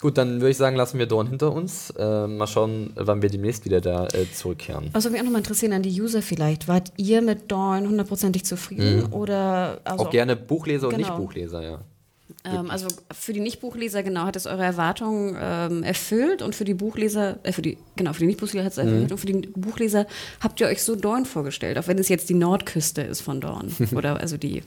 [0.00, 1.90] Gut, dann würde ich sagen, lassen wir Dorn hinter uns.
[1.98, 4.90] Äh, mal schauen, wann wir demnächst wieder da äh, zurückkehren.
[4.92, 6.68] Was würde mich auch nochmal interessieren an die User vielleicht.
[6.68, 9.08] Wart ihr mit Dorn hundertprozentig zufrieden?
[9.08, 9.12] Mhm.
[9.12, 10.98] Oder also auch gerne Buchleser genau.
[10.98, 11.80] und Nicht-Buchleser, ja.
[12.44, 16.74] Ähm, also für die Nicht-Buchleser, genau, hat es eure Erwartungen ähm, erfüllt und für die
[16.74, 19.12] Buchleser, äh, für die, genau, für die Nicht-Buchleser hat es erfüllt mhm.
[19.12, 20.06] und für die Buchleser
[20.40, 23.74] habt ihr euch so Dorn vorgestellt, auch wenn es jetzt die Nordküste ist von Dorn.
[23.94, 24.62] Oder also die.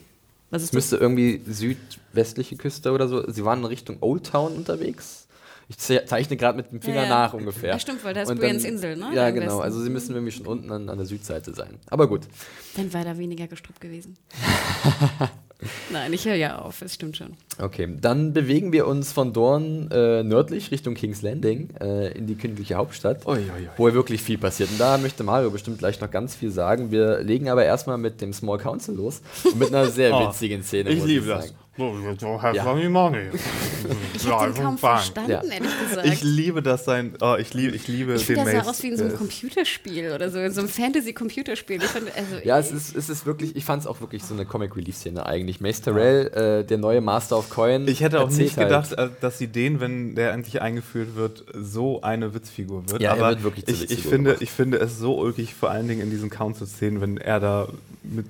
[0.52, 3.30] Was ist müsste irgendwie südwestliche Küste oder so.
[3.32, 5.28] Sie waren in Richtung Old Town unterwegs.
[5.70, 7.70] Ich zeichne gerade mit dem Finger ja, nach ungefähr.
[7.70, 9.12] Ja, stimmt, weil da ist Brians Insel, ne?
[9.14, 9.60] Ja, genau.
[9.60, 11.80] Also sie müssen irgendwie schon unten an, an der Südseite sein.
[11.88, 12.28] Aber gut.
[12.76, 14.18] Dann war da weniger gestruppt gewesen.
[15.92, 17.34] Nein, ich höre ja auf, es stimmt schon.
[17.60, 22.36] Okay, dann bewegen wir uns von Dorn äh, nördlich Richtung King's Landing äh, in die
[22.36, 23.70] königliche Hauptstadt, oi, oi, oi.
[23.78, 24.72] wo ja wirklich viel passiert.
[24.72, 26.92] Und da möchte Mario bestimmt gleich noch ganz viel sagen.
[26.92, 30.64] Wir legen aber erstmal mit dem Small Council los und mit einer sehr oh, witzigen
[30.64, 30.90] Szene.
[30.90, 31.54] ich liebe das.
[31.78, 32.90] So have ja.
[32.90, 33.30] money.
[34.14, 35.42] Ich habe den kaum verstanden, ja.
[35.42, 36.08] ehrlich gesagt.
[36.08, 37.16] Ich liebe das sein.
[37.22, 40.12] Oh, ich liebe, ich liebe ich den das sah aus wie in so einem Computerspiel
[40.12, 41.82] oder so, in so einem Fantasy-Computerspiel.
[41.82, 45.26] Also, ja, es ist, es ist wirklich, ich fand es auch wirklich so eine Comic-Relief-Szene
[45.26, 45.62] eigentlich.
[45.62, 46.28] Mace Terrell,
[46.62, 47.88] äh, der neue Master of Coin.
[47.88, 49.14] Ich hätte auch nicht gedacht, halt.
[49.22, 53.02] dass sie den, wenn der endlich eingeführt wird, so eine Witzfigur wird.
[53.02, 55.88] Ja, Aber er wird wirklich ich, ich, finde, ich finde es so ulkig, vor allen
[55.88, 57.70] Dingen in diesen Council-Szenen, wenn er da
[58.04, 58.26] mit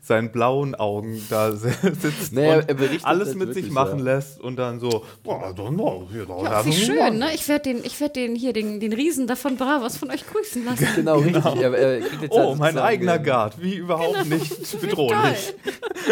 [0.00, 4.16] seinen blauen Augen da sitzt naja, und alles mit sich machen ja.
[4.16, 7.28] lässt und dann so, boah, dann, ja, wie schön, ne?
[7.34, 10.86] Ich werde den, werd den hier, den, den Riesen davon Bravos von euch grüßen lassen.
[10.96, 11.52] Genau, genau.
[11.52, 11.62] richtig.
[11.62, 14.36] Er, er oh, mein eigener Guard, wie überhaupt genau.
[14.36, 15.54] nicht bedrohlich.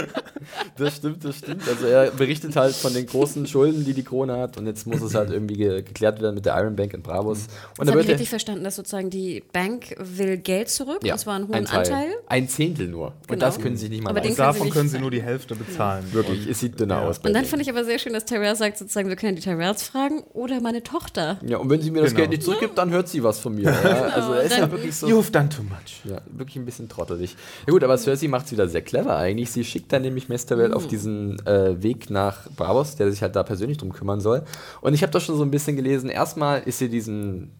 [0.77, 1.68] das stimmt, das stimmt.
[1.68, 5.03] Also er berichtet halt von den großen Schulden, die die Krone hat und jetzt muss
[5.03, 7.47] es halt irgendwie ge geklärt werden mit der Iron Bank in Bravos.
[7.79, 11.18] Und das habe ich richtig verstanden, dass sozusagen die Bank will Geld zurück, ja, und
[11.18, 12.14] zwar einen hohen ein Anteil.
[12.27, 13.11] Ein Zehntel nur.
[13.11, 13.33] Genau.
[13.35, 14.37] Und das können sie nicht mal aber leisten.
[14.37, 16.05] Davon können sie nur die Hälfte bezahlen.
[16.09, 16.14] Ja.
[16.14, 17.09] Wirklich, es sieht dünner ja.
[17.09, 17.19] aus.
[17.19, 19.83] Und dann fand ich aber sehr schön, dass Tyrell sagt sozusagen, wir können die Tyrells
[19.83, 21.39] fragen oder meine Tochter.
[21.47, 22.21] Ja, und wenn sie mir das genau.
[22.21, 23.64] Geld nicht zurückgibt, dann hört sie was von mir.
[23.64, 24.11] Ja?
[24.17, 25.07] Also er ist ja wirklich so.
[25.07, 26.01] You've done too much.
[26.05, 27.37] Ja, wirklich ein bisschen trottelig.
[27.67, 29.51] Ja gut, aber Cersei macht es wieder sehr clever eigentlich.
[29.51, 33.43] Sie schickt dann nämlich Mesterwell auf diesen äh, Weg nach Bravos, der sich halt da
[33.43, 34.43] persönlich drum kümmern soll.
[34.81, 36.09] Und ich habe da schon so ein bisschen gelesen.
[36.09, 37.51] Erstmal ist sie diesen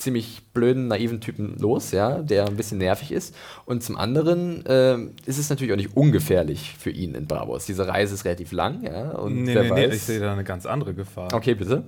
[0.00, 3.34] ziemlich blöden, naiven Typen los, ja, der ein bisschen nervig ist.
[3.64, 4.96] Und zum anderen äh,
[5.26, 7.66] ist es natürlich auch nicht ungefährlich für ihn in Bravos.
[7.66, 9.10] Diese Reise ist relativ lang, ja.
[9.10, 11.32] Und nee, nee, nee, ich sehe da eine ganz andere Gefahr.
[11.32, 11.84] Okay, bitte.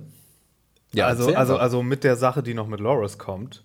[0.93, 3.63] Ja, also, also, also mit der Sache, die noch mit Loris kommt.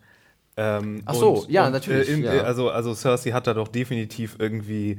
[0.56, 2.08] Ähm, Ach so, und, ja, und, natürlich.
[2.08, 2.42] Äh, in, ja.
[2.42, 4.98] Also, also Cersei hat da doch definitiv irgendwie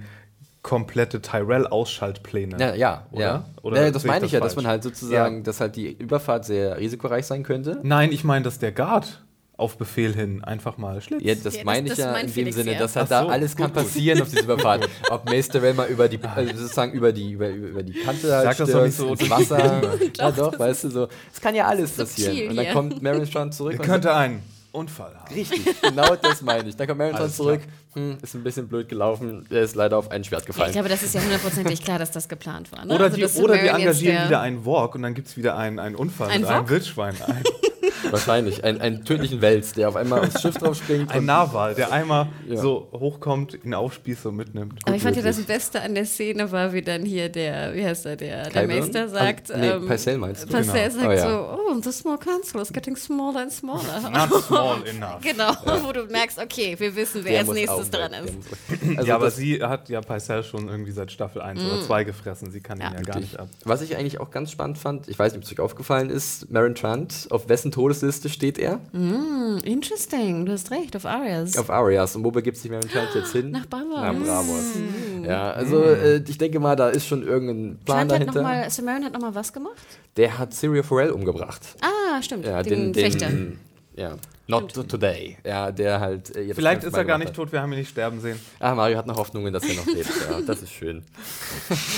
[0.61, 2.57] komplette Tyrell-Ausschaltpläne.
[2.59, 3.07] Ja, ja.
[3.11, 3.21] Oder?
[3.21, 3.45] Ja.
[3.61, 4.53] oder ja, das meine ich das ja, falsch?
[4.53, 5.43] dass man halt sozusagen, ja.
[5.43, 7.79] dass halt die Überfahrt sehr risikoreich sein könnte.
[7.83, 9.23] Nein, ich meine, dass der Guard
[9.59, 11.25] auf Befehl hin einfach mal schlitzt.
[11.25, 13.71] Ja, das ja, meine ich ja in dem Sinne, dass halt so, da alles kann
[13.71, 14.87] passieren auf dieser Überfahrt.
[15.09, 18.45] Ob Mace Tyrell mal über die, also sozusagen über die, über, über die Kante halt
[18.45, 19.81] Sag das doch nicht so ins Wasser.
[20.17, 21.07] ja doch, weißt du, so.
[21.33, 22.49] Es kann ja alles passieren.
[22.49, 23.73] Und dann kommt Marion Strand zurück.
[23.77, 24.41] Er könnte einen
[24.71, 25.33] Unfall haben.
[25.33, 26.75] Richtig, genau das meine ich.
[26.75, 27.61] Dann kommt Marion zurück,
[27.93, 30.65] hm, ist ein bisschen blöd gelaufen, er ist leider auf ein Schwert gefallen.
[30.65, 32.85] Ja, ich glaube, das ist ja hundertprozentig klar, dass das geplant war.
[32.85, 32.93] Ne?
[32.93, 35.79] Oder, also, die, oder die engagieren wieder einen Walk und dann gibt es wieder einen,
[35.79, 36.57] einen Unfall ein mit Walk?
[36.57, 37.15] einem Wildschwein.
[37.25, 37.43] Ein
[38.11, 38.63] Wahrscheinlich.
[38.63, 41.11] Ein, einen tödlichen Wels, der auf einmal aufs Schiff drauf springt.
[41.11, 42.57] Ein Narwal, der einmal ja.
[42.57, 44.79] so hochkommt, ihn aufspießt und mitnimmt.
[44.85, 47.85] Aber ich fand ja das Beste an der Szene war, wie dann hier der, wie
[47.85, 49.51] heißt er, der, der Meister sagt.
[49.51, 50.47] Ah, nee, ähm, Parcell meinst du?
[50.47, 51.01] Parcell genau.
[51.01, 51.29] sagt oh, ja.
[51.29, 54.09] so, oh, the small council is getting smaller and smaller.
[54.11, 55.21] Not small enough.
[55.21, 55.83] genau, ja.
[55.83, 58.33] wo du merkst, okay, wir wissen, wer der als nächstes dran ist.
[58.97, 61.65] Also ja, aber sie hat ja Parcell schon irgendwie seit Staffel 1 mm.
[61.65, 62.51] oder 2 gefressen.
[62.51, 63.47] Sie kann ihn ja gar nicht ab.
[63.63, 66.51] Was ich eigentlich auch ganz spannend fand, ich weiß nicht, ob es euch aufgefallen ist,
[66.51, 68.79] Marin Trant, auf wessen Todesliste steht er?
[68.91, 71.57] Mm, interesting, du hast recht, auf Arias.
[71.57, 72.15] Auf Arias.
[72.15, 73.51] Und wo begibt sich Mary Trant jetzt hin?
[73.51, 74.01] Nach Bravos.
[74.01, 74.75] Nach Bravos.
[74.75, 75.25] Mm.
[75.25, 78.27] Ja, also äh, ich denke mal, da ist schon irgendein Plan Trant dahinter.
[78.27, 79.75] Hat noch mal, Samarin hat nochmal was gemacht?
[80.17, 81.61] Der hat Syria Forel umgebracht.
[81.81, 82.45] Ah, stimmt.
[82.45, 83.59] Ja, den, den, den
[83.95, 84.15] ja,
[84.49, 84.89] Not Stimmt.
[84.89, 85.37] today.
[85.45, 86.35] Ja, der halt.
[86.35, 88.39] Äh, Vielleicht ist er gar nicht tot, wir haben ihn nicht sterben sehen.
[88.59, 90.09] Ah, Mario hat noch Hoffnungen, dass er noch lebt.
[90.27, 91.03] Ja, das ist schön.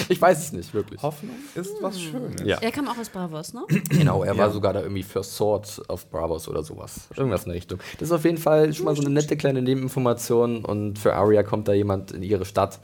[0.10, 1.02] ich weiß es nicht, wirklich.
[1.02, 2.02] Hoffnung ist was hm.
[2.02, 2.42] Schönes.
[2.44, 2.58] Ja.
[2.60, 3.62] Er kam auch aus Bravos, ne?
[3.90, 4.38] genau, er ja.
[4.38, 7.08] war sogar da irgendwie First Sword auf Bravos oder sowas.
[7.16, 7.80] Irgendwas in der Richtung.
[8.00, 11.44] Das ist auf jeden Fall schon mal so eine nette kleine Nebeninformation und für Arya
[11.44, 12.82] kommt da jemand in ihre Stadt,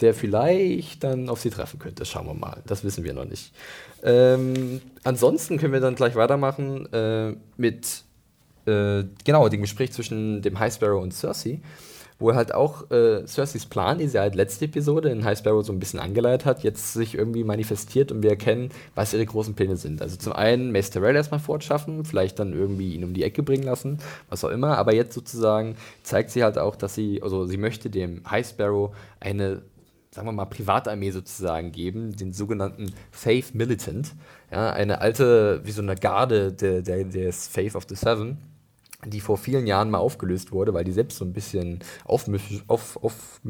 [0.00, 2.06] der vielleicht dann auf sie treffen könnte.
[2.06, 2.62] Schauen wir mal.
[2.66, 3.52] Das wissen wir noch nicht.
[4.02, 8.04] Ähm, ansonsten können wir dann gleich weitermachen äh, mit
[8.66, 11.60] äh, genau, dem Gespräch zwischen dem High Sparrow und Cersei,
[12.18, 15.72] wo halt auch äh, Cerseis Plan, die sie halt letzte Episode in High Sparrow so
[15.72, 19.76] ein bisschen angeleitet hat, jetzt sich irgendwie manifestiert und wir erkennen, was ihre großen Pläne
[19.76, 20.00] sind.
[20.00, 23.64] Also zum einen Mace Tyrell erstmal fortschaffen, vielleicht dann irgendwie ihn um die Ecke bringen
[23.64, 23.98] lassen,
[24.28, 27.90] was auch immer, aber jetzt sozusagen zeigt sie halt auch, dass sie, also sie möchte
[27.90, 29.62] dem High Sparrow eine
[30.14, 34.12] sagen wir mal, Privatarmee sozusagen geben, den sogenannten Faith Militant.
[34.50, 38.36] Ja, eine alte, wie so eine Garde der, der, des Faith of the Seven
[39.06, 42.96] die vor vielen Jahren mal aufgelöst wurde, weil die selbst so ein bisschen aufmüffisch, auf,
[43.02, 43.40] auf,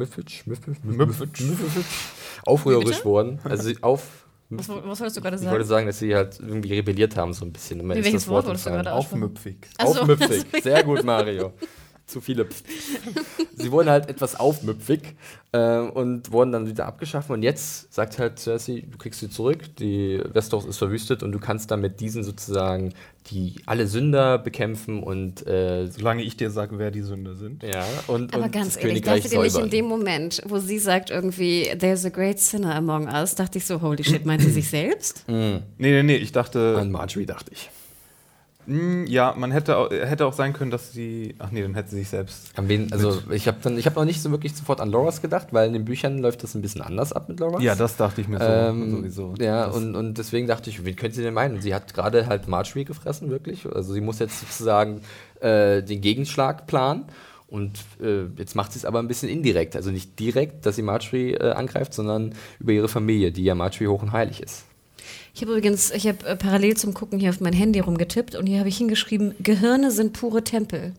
[2.45, 3.39] aufrührerisch wurden.
[3.45, 5.49] Also auf Was, was wolltest du gerade sagen?
[5.49, 7.81] Ich wollte sagen, dass sie halt irgendwie rebelliert haben, so ein bisschen.
[7.83, 9.57] Wie, welches Wort wolltest du gerade Aufmüpfig.
[9.81, 9.87] So.
[9.87, 10.45] Aufmüpfig.
[10.63, 11.53] Sehr gut, Mario.
[12.13, 12.45] Zu viele.
[12.45, 12.65] Pst.
[13.57, 15.01] Sie wurden halt etwas aufmüpfig
[15.53, 17.33] äh, und wurden dann wieder abgeschaffen.
[17.33, 21.39] Und jetzt sagt halt Cersei, du kriegst sie zurück, die Westeros ist verwüstet und du
[21.39, 22.93] kannst dann mit diesen sozusagen
[23.31, 27.63] die alle Sünder bekämpfen und äh, Solange ich dir sage, wer die Sünder sind.
[27.63, 30.59] ja und, Aber und ganz das ehrlich, Königreich dachte dir nicht in dem Moment, wo
[30.59, 34.43] sie sagt irgendwie, there's a great sinner among us, dachte ich so, holy shit, meint
[34.43, 35.25] sie sich selbst?
[35.29, 37.71] Nee, nee, nee, ich dachte, An Marjorie dachte ich.
[38.67, 41.91] Mh, ja, man hätte, auch- hätte auch sein können, dass sie, ach nee, dann hätte
[41.91, 42.51] sie sich selbst.
[42.57, 45.21] An wen, also ich habe dann, ich habe noch nicht so wirklich sofort an Loras
[45.23, 47.63] gedacht, weil in den Büchern läuft das ein bisschen anders ab mit Loras.
[47.63, 49.35] Ja, das dachte ich mir so, Ähm, sowieso.
[49.41, 51.57] Ja, das, und, und deswegen dachte ich, wen könnte sie denn meinen?
[51.57, 53.67] Und sie hat gerade halt Marjorie gefressen, wirklich.
[53.67, 55.01] Also sie muss jetzt sozusagen
[55.41, 57.05] äh, den Gegenschlag planen.
[57.49, 59.77] Und äh, jetzt macht sie es aber ein bisschen indirekt.
[59.77, 63.89] Also nicht direkt, dass sie Marjorie äh, angreift, sondern über ihre Familie, die ja Marjorie
[63.89, 64.65] hoch und heilig ist.
[65.35, 68.47] Ich habe übrigens, ich habe äh, parallel zum Gucken hier auf mein Handy rumgetippt und
[68.47, 70.93] hier habe ich hingeschrieben, Gehirne sind pure Tempel.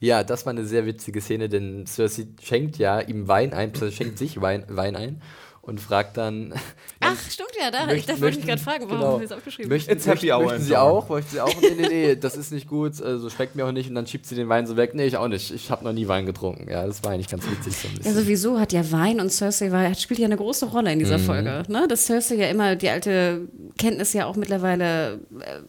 [0.00, 4.18] Ja, das war eine sehr witzige Szene, denn Cersei schenkt ja ihm Wein ein, schenkt
[4.18, 5.22] sich Wein, Wein ein
[5.66, 6.54] und fragt dann.
[7.00, 9.36] Ach, stimmt ja, da, ich, da wollte ich gerade fragen, warum genau, haben wir das
[9.36, 9.68] aufgeschrieben?
[9.68, 11.08] Möchten, It's happy möchten Sie auch?
[11.08, 11.60] Möchten Sie auch?
[11.60, 13.88] Nee, nee, nee, das ist nicht gut, also schmeckt mir auch nicht.
[13.88, 14.94] Und dann schiebt sie den Wein so weg.
[14.94, 15.52] Nee, ich auch nicht.
[15.52, 16.70] Ich habe noch nie Wein getrunken.
[16.70, 19.70] Ja, das war eigentlich ganz witzig so ein Ja, sowieso hat ja Wein und Cersei
[19.72, 21.02] war, spielt ja eine große Rolle in Mhm.
[21.04, 21.64] dieser Folge.
[21.68, 21.86] Ne?
[21.88, 23.48] Dass Cersei ja immer die alte
[23.78, 25.60] Kenntnis ja auch mittlerweile äh,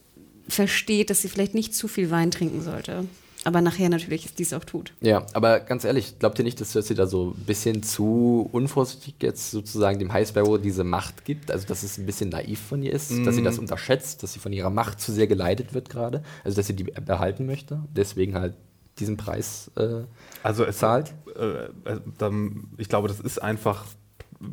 [0.48, 3.06] versteht, dass sie vielleicht nicht zu viel Wein trinken sollte.
[3.48, 4.92] Aber nachher natürlich dies auch tut.
[5.00, 9.16] Ja, aber ganz ehrlich, glaubt ihr nicht, dass Cersei da so ein bisschen zu unvorsichtig
[9.22, 11.50] jetzt sozusagen dem High Sparrow diese Macht gibt?
[11.50, 14.40] Also, dass es ein bisschen naiv von ihr ist, dass sie das unterschätzt, dass sie
[14.40, 16.24] von ihrer Macht zu sehr geleitet wird gerade.
[16.44, 17.80] Also, dass sie die behalten möchte.
[17.96, 18.54] Deswegen halt
[19.00, 20.02] diesen Preis äh,
[20.44, 21.14] also es zahlt.
[21.40, 23.86] Äh, äh, dann, ich glaube, das ist einfach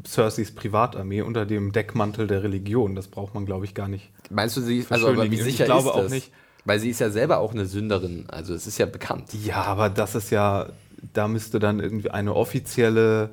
[0.06, 2.94] Cerseis Privatarmee unter dem Deckmantel der Religion.
[2.94, 4.12] Das braucht man, glaube ich, gar nicht.
[4.30, 5.46] Meinst du, sie, also aber wie Verschönigen.
[5.48, 6.12] Ich sicher glaube ist auch das?
[6.12, 6.30] nicht.
[6.64, 8.24] Weil sie ist ja selber auch eine Sünderin.
[8.28, 9.34] Also, es ist ja bekannt.
[9.44, 10.68] Ja, aber das ist ja,
[11.12, 13.30] da müsste dann irgendwie eine offizielle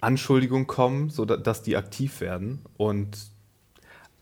[0.00, 2.60] Anschuldigung kommen, sodass die aktiv werden.
[2.76, 3.16] Und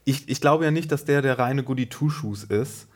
[0.04, 2.88] ich, ich glaube ja nicht, dass der der reine Goody Two-Shoes ist.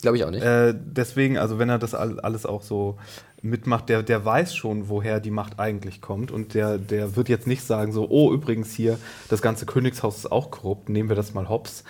[0.00, 0.42] Glaube ich auch nicht.
[0.42, 2.98] Äh, deswegen, also wenn er das all- alles auch so
[3.42, 6.30] mitmacht, der, der weiß schon, woher die Macht eigentlich kommt.
[6.30, 10.32] Und der, der wird jetzt nicht sagen, so, oh, übrigens hier, das ganze Königshaus ist
[10.32, 11.84] auch korrupt, nehmen wir das mal hops.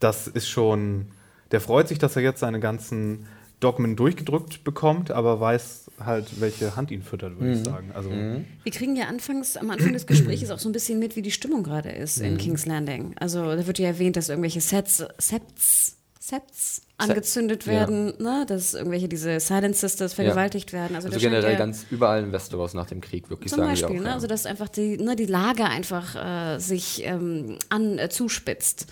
[0.00, 1.06] Das ist schon,
[1.50, 3.26] der freut sich, dass er jetzt seine ganzen
[3.60, 7.90] Dogmen durchgedrückt bekommt, aber weiß halt, welche Hand ihn füttert, würde ich sagen.
[7.92, 11.22] Also, Wir kriegen ja anfangs, am Anfang des Gesprächs auch so ein bisschen mit, wie
[11.22, 13.14] die Stimmung gerade ist in King's Landing.
[13.18, 17.72] Also da wird ja erwähnt, dass irgendwelche Sets, Sets, Sets angezündet ja.
[17.72, 18.44] werden, ne?
[18.46, 20.96] dass irgendwelche diese Silent Sisters vergewaltigt werden.
[20.96, 23.90] Also, Also generell ja, ganz überall in Westeros nach dem Krieg, wirklich zum sagen Beispiel,
[23.90, 24.02] wir auch.
[24.02, 24.08] ne?
[24.08, 24.14] ja.
[24.14, 26.16] also dass einfach die, ne, die Lage einfach
[26.54, 28.86] äh, sich ähm, an, äh, zuspitzt.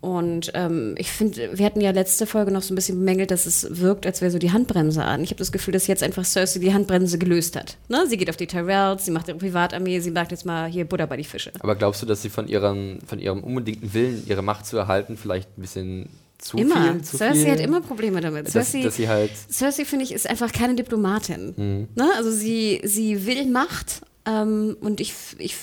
[0.00, 3.46] Und ähm, ich finde, wir hatten ja letzte Folge noch so ein bisschen bemängelt, dass
[3.46, 5.24] es wirkt, als wäre so die Handbremse an.
[5.24, 7.76] Ich habe das Gefühl, dass jetzt einfach Cersei die Handbremse gelöst hat.
[7.88, 8.06] Ne?
[8.06, 11.08] Sie geht auf die Tyrells, sie macht ihre Privatarmee, sie sagt jetzt mal hier Butter
[11.08, 11.50] bei die Fische.
[11.58, 15.16] Aber glaubst du, dass sie von ihrem, von ihrem unbedingten Willen, ihre Macht zu erhalten,
[15.16, 16.92] vielleicht ein bisschen zu Immer.
[16.92, 17.02] viel?
[17.02, 18.46] Zu Cersei viel, hat immer Probleme damit.
[18.46, 19.32] dass, Cersei, dass sie halt.
[19.50, 21.54] Cersei finde ich, ist einfach keine Diplomatin.
[21.56, 21.88] Mhm.
[21.96, 22.08] Ne?
[22.16, 25.56] Also sie, sie will Macht ähm, und ich, ich,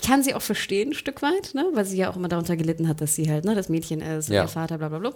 [0.00, 1.66] ich kann sie auch verstehen, ein Stück weit, ne?
[1.72, 4.28] weil sie ja auch immer darunter gelitten hat, dass sie halt ne, das Mädchen ist,
[4.28, 4.42] und Ja.
[4.42, 5.12] ihr Vater, bla bla bla.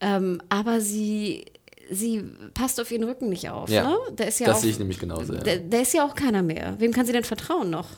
[0.00, 1.46] Ähm, aber sie,
[1.90, 3.68] sie passt auf ihren Rücken nicht auf.
[3.70, 3.88] Ja.
[3.90, 3.96] Ne?
[4.16, 5.34] Da ist ja das auch, sehe ich nämlich genauso.
[5.34, 5.40] Ja.
[5.40, 6.76] da, da ist ja auch keiner mehr.
[6.78, 7.88] Wem kann sie denn vertrauen noch?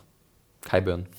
[0.63, 1.07] Kyburn.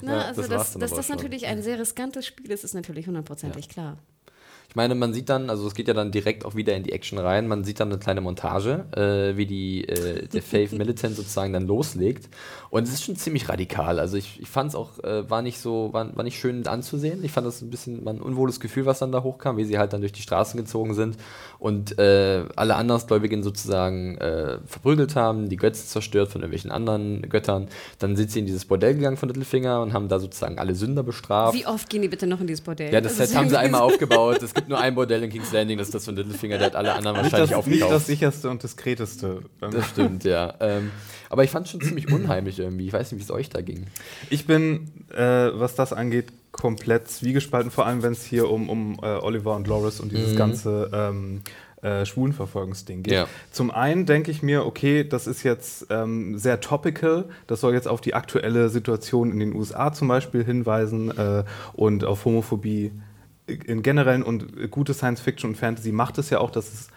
[0.00, 0.12] Ne?
[0.12, 1.16] Ja, also, das dass, dass das schon.
[1.16, 3.98] natürlich ein sehr riskantes Spiel ist, ist natürlich hundertprozentig klar.
[4.68, 6.92] Ich meine, man sieht dann, also es geht ja dann direkt auch wieder in die
[6.92, 11.16] Action rein, man sieht dann eine kleine Montage, äh, wie die, äh, der Faith Militant
[11.16, 12.28] sozusagen dann loslegt.
[12.68, 13.98] Und es ist schon ziemlich radikal.
[13.98, 17.24] Also ich, ich fand es auch, äh, war nicht so, war, war nicht schön anzusehen.
[17.24, 19.78] Ich fand das ein bisschen war ein unwohles Gefühl, was dann da hochkam, wie sie
[19.78, 21.16] halt dann durch die Straßen gezogen sind
[21.58, 27.68] und äh, alle Andersgläubigen sozusagen äh, verprügelt haben, die Götzen zerstört von irgendwelchen anderen Göttern.
[28.00, 31.02] Dann sind sie in dieses Bordell gegangen von Littlefinger und haben da sozusagen alle Sünder
[31.02, 31.56] bestraft.
[31.56, 32.92] Wie oft gehen die bitte noch in dieses Bordell?
[32.92, 34.42] Ja, das Also, Set haben sie einmal aufgebaut.
[34.42, 36.76] Es gibt nur ein Bordell in King's Landing, das ist das von Littlefinger, der hat
[36.76, 38.06] alle anderen wahrscheinlich das, nicht das aufgekauft.
[38.06, 39.42] sicherste und diskreteste.
[39.62, 40.54] Ähm, Das stimmt, ja.
[40.60, 40.90] Ähm,
[41.30, 42.86] aber ich fand es schon ziemlich unheimlich irgendwie.
[42.86, 43.86] Ich weiß nicht, wie es euch da ging.
[44.30, 48.98] Ich bin, äh, was das angeht, komplett zwiegespalten, vor allem wenn es hier um, um
[49.02, 51.42] äh, Oliver und Loris und dieses ganze ähm,
[51.82, 53.14] äh, Schwulenverfolgungsding geht.
[53.14, 53.28] Ja.
[53.52, 57.86] Zum einen denke ich mir, okay, das ist jetzt ähm, sehr topical, das soll jetzt
[57.86, 61.44] auf die aktuelle Situation in den USA zum Beispiel hinweisen äh,
[61.74, 62.90] und auf Homophobie
[63.48, 66.88] in generellen und gute Science Fiction und Fantasy macht es ja auch, dass es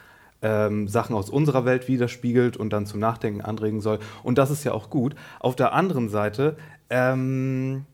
[0.41, 3.99] ähm, Sachen aus unserer Welt widerspiegelt und dann zum Nachdenken anregen soll.
[4.23, 5.15] Und das ist ja auch gut.
[5.39, 6.57] Auf der anderen Seite,
[6.89, 7.85] ähm,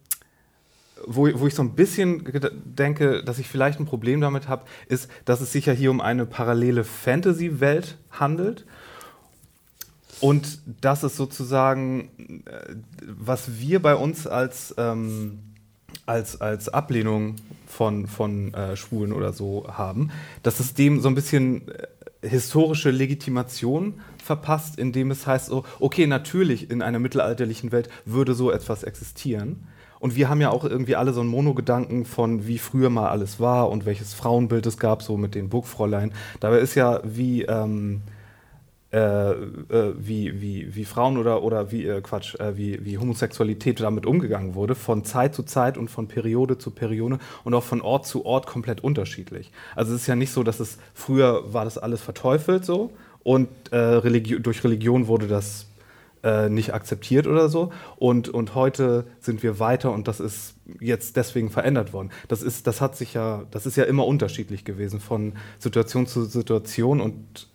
[1.05, 2.23] wo, wo ich so ein bisschen
[2.65, 6.01] denke, dass ich vielleicht ein Problem damit habe, ist, dass es sich ja hier um
[6.01, 8.65] eine parallele Fantasy-Welt handelt.
[10.19, 15.39] Und das ist sozusagen, äh, was wir bei uns als, ähm,
[16.05, 17.35] als, als Ablehnung
[17.65, 20.11] von, von äh, Schwulen oder so haben,
[20.43, 26.07] dass es dem so ein bisschen äh, historische Legitimation verpasst, indem es heißt, so, okay,
[26.07, 29.67] natürlich in einer mittelalterlichen Welt würde so etwas existieren.
[29.99, 33.39] Und wir haben ja auch irgendwie alle so einen Monogedanken von, wie früher mal alles
[33.39, 36.13] war und welches Frauenbild es gab, so mit den Burgfräulein.
[36.39, 38.01] Dabei ist ja, wie, ähm,
[38.89, 43.81] äh, äh, wie, wie, wie Frauen oder, oder wie, äh, Quatsch, äh, wie, wie Homosexualität
[43.81, 47.81] damit umgegangen wurde, von Zeit zu Zeit und von Periode zu Periode und auch von
[47.81, 49.51] Ort zu Ort komplett unterschiedlich.
[49.75, 52.91] Also es ist ja nicht so, dass es früher war das alles verteufelt so
[53.23, 55.67] und äh, Religi durch Religion wurde das
[56.49, 57.71] nicht akzeptiert oder so.
[57.95, 62.09] Und, und heute sind wir weiter und das ist jetzt deswegen verändert worden.
[62.27, 66.25] Das ist, das hat sich ja, das ist ja immer unterschiedlich gewesen von Situation zu
[66.25, 67.47] Situation und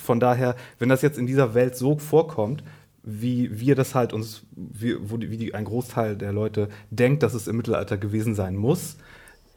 [0.00, 2.62] von daher, wenn das jetzt in dieser Welt so vorkommt,
[3.02, 7.34] wie wir das halt uns, wie, die, wie die, ein Großteil der Leute denkt, dass
[7.34, 8.96] es im Mittelalter gewesen sein muss,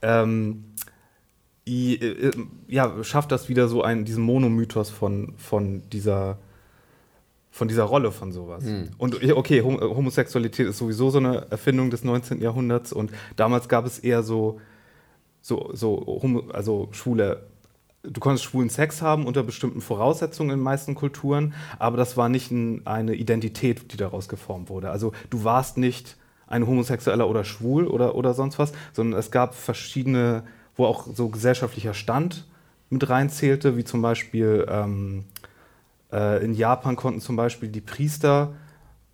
[0.01, 0.63] ähm,
[1.67, 2.31] äh,
[2.67, 6.37] ja, schafft das wieder so einen, diesen Monomythos von, von dieser
[7.53, 8.63] von dieser Rolle von sowas.
[8.63, 8.91] Hm.
[8.97, 12.41] Und okay, Homosexualität ist sowieso so eine Erfindung des 19.
[12.41, 14.61] Jahrhunderts und damals gab es eher so,
[15.41, 16.21] so, so
[16.53, 17.43] also schwule,
[18.03, 22.29] du konntest schwulen Sex haben unter bestimmten Voraussetzungen in den meisten Kulturen, aber das war
[22.29, 24.89] nicht ein, eine Identität, die daraus geformt wurde.
[24.89, 29.55] Also du warst nicht ein Homosexueller oder schwul oder, oder sonst was, sondern es gab
[29.55, 30.43] verschiedene,
[30.75, 32.45] wo auch so gesellschaftlicher Stand
[32.89, 35.25] mit reinzählte, wie zum Beispiel ähm,
[36.11, 38.53] äh, in Japan konnten zum Beispiel die Priester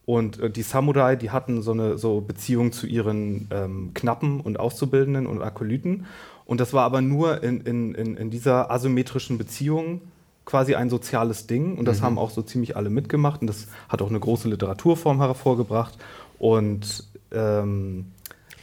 [0.06, 4.60] und äh, die Samurai, die hatten so eine so Beziehung zu ihren ähm, Knappen und
[4.60, 6.06] Auszubildenden und Akolyten.
[6.48, 10.00] Und das war aber nur in, in, in, in dieser asymmetrischen Beziehung
[10.46, 11.78] quasi ein soziales Ding.
[11.78, 12.06] Und das mhm.
[12.06, 13.42] haben auch so ziemlich alle mitgemacht.
[13.42, 15.98] Und das hat auch eine große Literaturform hervorgebracht.
[16.40, 18.14] Und ähm,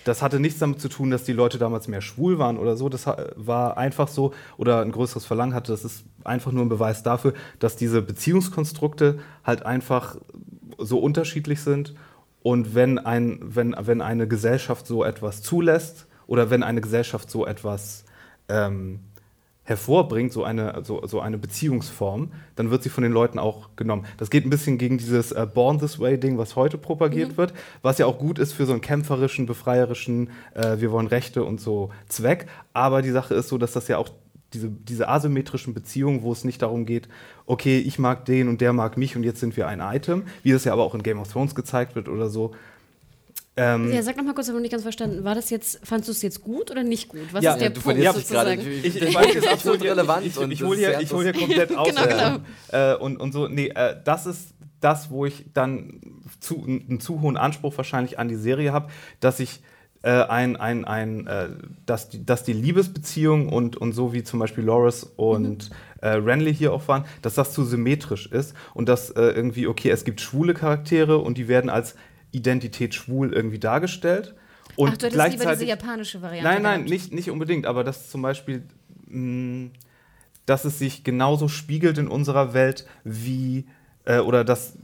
[0.04, 2.88] das hatte nichts damit zu tun, dass die Leute damals mehr schwul waren oder so.
[2.88, 3.06] Das
[3.36, 5.70] war einfach so, oder ein größeres Verlangen hatte.
[5.70, 10.16] Das ist einfach nur ein Beweis dafür, dass diese Beziehungskonstrukte halt einfach
[10.78, 11.94] so unterschiedlich sind.
[12.42, 17.46] Und wenn, ein, wenn, wenn eine Gesellschaft so etwas zulässt oder wenn eine Gesellschaft so
[17.46, 18.04] etwas
[18.48, 19.00] ähm,
[19.64, 24.04] hervorbringt, so eine, so, so eine Beziehungsform, dann wird sie von den Leuten auch genommen.
[24.18, 27.36] Das geht ein bisschen gegen dieses äh, Born This Way-Ding, was heute propagiert mhm.
[27.38, 31.44] wird, was ja auch gut ist für so einen kämpferischen, befreierischen, äh, wir wollen Rechte
[31.44, 32.46] und so Zweck.
[32.74, 34.10] Aber die Sache ist so, dass das ja auch
[34.52, 37.08] diese, diese asymmetrischen Beziehungen, wo es nicht darum geht,
[37.46, 40.52] okay, ich mag den und der mag mich und jetzt sind wir ein Item, wie
[40.52, 42.52] das ja aber auch in Game of Thrones gezeigt wird oder so,
[43.56, 45.22] ähm, ja, sag noch mal kurz, ich habe nicht ganz verstanden.
[45.22, 47.32] War das jetzt, fandest du es jetzt gut oder nicht gut?
[47.32, 48.60] Was ja, ist der ja, Punkt sozusagen?
[48.60, 50.26] Ich, ich, ich weiß, ist absolut relevant.
[50.26, 51.88] Ich, ich hole hier, hol hier komplett aus.
[51.88, 52.38] genau, genau.
[52.72, 56.00] Äh, und, und so, nee, äh, das ist das, wo ich dann
[56.40, 58.88] zu, einen zu hohen Anspruch wahrscheinlich an die Serie habe,
[59.20, 59.62] dass ich
[60.02, 61.48] äh, ein, ein, ein, äh,
[61.86, 65.76] dass, die, dass die Liebesbeziehung und, und so wie zum Beispiel Loris und mhm.
[66.02, 69.90] äh, Renly hier auch waren, dass das zu symmetrisch ist und dass äh, irgendwie, okay,
[69.90, 71.94] es gibt schwule Charaktere und die werden als
[72.34, 74.34] Identität schwul irgendwie dargestellt.
[74.76, 78.10] Und Ach, du hättest lieber diese japanische Variante Nein, nein, nicht, nicht unbedingt, aber dass
[78.10, 78.62] zum Beispiel,
[79.06, 79.70] mh,
[80.46, 83.66] dass es sich genauso spiegelt in unserer Welt wie,
[84.04, 84.76] äh, oder dass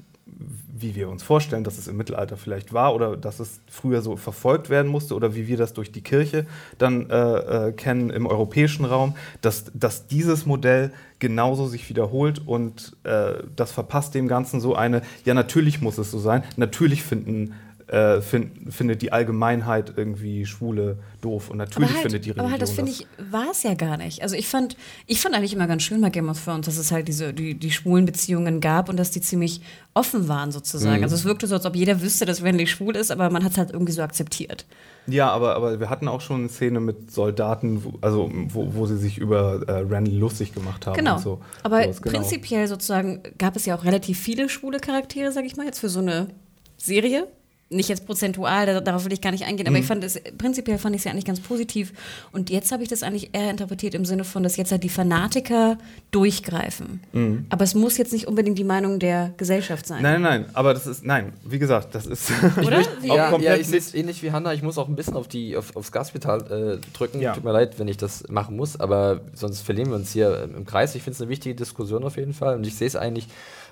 [0.81, 4.17] wie wir uns vorstellen, dass es im Mittelalter vielleicht war oder dass es früher so
[4.17, 6.47] verfolgt werden musste oder wie wir das durch die Kirche
[6.79, 12.97] dann äh, äh, kennen im europäischen Raum, dass, dass dieses Modell genauso sich wiederholt und
[13.05, 17.55] äh, das verpasst dem Ganzen so eine, ja natürlich muss es so sein, natürlich finden
[17.91, 22.53] äh, find, findet die Allgemeinheit irgendwie Schwule doof und natürlich halt, findet die Religion Aber
[22.53, 24.23] halt, das finde ich, war es ja gar nicht.
[24.23, 24.77] Also ich fand,
[25.07, 27.55] ich fand eigentlich immer ganz schön bei Game of Thrones, dass es halt diese, die,
[27.55, 29.61] die schwulen Beziehungen gab und dass die ziemlich
[29.93, 30.99] offen waren sozusagen.
[30.99, 31.03] Mhm.
[31.03, 33.53] Also es wirkte so, als ob jeder wüsste, dass Renly schwul ist, aber man hat
[33.53, 34.67] es halt irgendwie so akzeptiert.
[35.09, 38.87] Ja, aber, aber wir hatten auch schon eine Szene mit Soldaten, wo, also wo, wo
[38.87, 40.97] sie sich über äh, Renly lustig gemacht haben.
[40.97, 41.19] Genau.
[41.19, 41.41] So.
[41.65, 42.19] Aber so genau.
[42.19, 45.89] prinzipiell sozusagen gab es ja auch relativ viele schwule Charaktere, sag ich mal, jetzt für
[45.89, 46.29] so eine
[46.77, 47.27] Serie
[47.71, 49.83] nicht jetzt prozentual, darauf will ich gar nicht eingehen, aber mhm.
[49.83, 51.93] ich fand es, prinzipiell fand ich es ja eigentlich ganz positiv.
[52.33, 54.89] Und jetzt habe ich das eigentlich eher interpretiert im Sinne von, dass jetzt halt die
[54.89, 55.79] Fanatiker
[56.11, 57.01] durchgreifen.
[57.13, 57.47] Mhm.
[57.49, 60.03] Aber es muss jetzt nicht unbedingt die Meinung der Gesellschaft sein.
[60.03, 62.33] Nein, nein, nein, aber das ist, nein, wie gesagt, das ist.
[62.67, 62.83] Oder?
[63.03, 65.57] ja, ja, ich sehe es ähnlich wie Hanna, ich muss auch ein bisschen auf die,
[65.57, 67.21] auf, aufs Gaspedal äh, drücken.
[67.21, 67.35] Ja.
[67.35, 70.67] Tut mir leid, wenn ich das machen muss, aber sonst verlieren wir uns hier im
[70.67, 70.97] Kreis.
[70.97, 73.29] Ich finde es eine wichtige Diskussion auf jeden Fall und ich sehe es eigentlich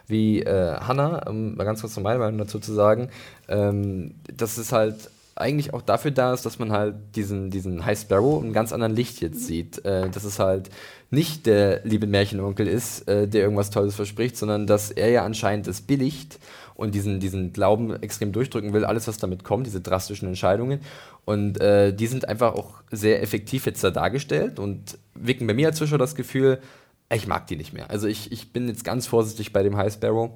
[0.08, 3.10] wie äh, Hanna, um mal ganz kurz meine Meinung dazu zu sagen,
[3.48, 7.98] ähm, das ist halt eigentlich auch dafür da ist, dass man halt diesen, diesen High
[7.98, 9.84] Sparrow in ganz anderen Licht jetzt sieht.
[9.84, 10.70] Äh, dass es halt
[11.10, 15.66] nicht der liebe Märchenonkel ist, äh, der irgendwas Tolles verspricht, sondern dass er ja anscheinend
[15.68, 16.38] es billigt
[16.74, 20.80] und diesen, diesen Glauben extrem durchdrücken will, alles, was damit kommt, diese drastischen Entscheidungen.
[21.24, 25.68] Und äh, die sind einfach auch sehr effektiv jetzt da dargestellt und wecken bei mir
[25.68, 26.58] als Zuschauer das Gefühl,
[27.16, 27.90] ich mag die nicht mehr.
[27.90, 30.32] Also ich, ich bin jetzt ganz vorsichtig bei dem High Sparrow.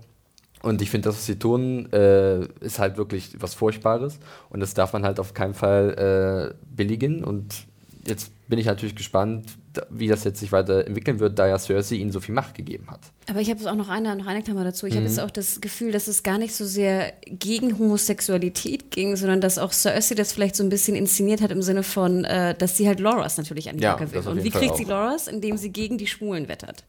[0.63, 4.21] Und ich finde, das, was sie tun, äh, ist halt wirklich was Furchtbares.
[4.49, 7.25] Und das darf man halt auf keinen Fall äh, billigen.
[7.25, 7.67] Und
[8.07, 9.47] jetzt bin ich natürlich gespannt,
[9.89, 13.01] wie das jetzt sich weiterentwickeln wird, da ja Cersei ihnen so viel Macht gegeben hat.
[13.29, 14.87] Aber ich habe auch noch eine, noch eine Klammer dazu.
[14.87, 14.99] Ich mhm.
[14.99, 19.41] habe jetzt auch das Gefühl, dass es gar nicht so sehr gegen Homosexualität ging, sondern
[19.41, 22.77] dass auch Cersei das vielleicht so ein bisschen inszeniert hat im Sinne von, äh, dass
[22.77, 24.29] sie halt Loras natürlich an die ja, will.
[24.29, 24.79] Und wie Fall kriegt auch.
[24.79, 25.29] sie Loras?
[25.29, 26.85] Indem sie gegen die Schwulen wettert.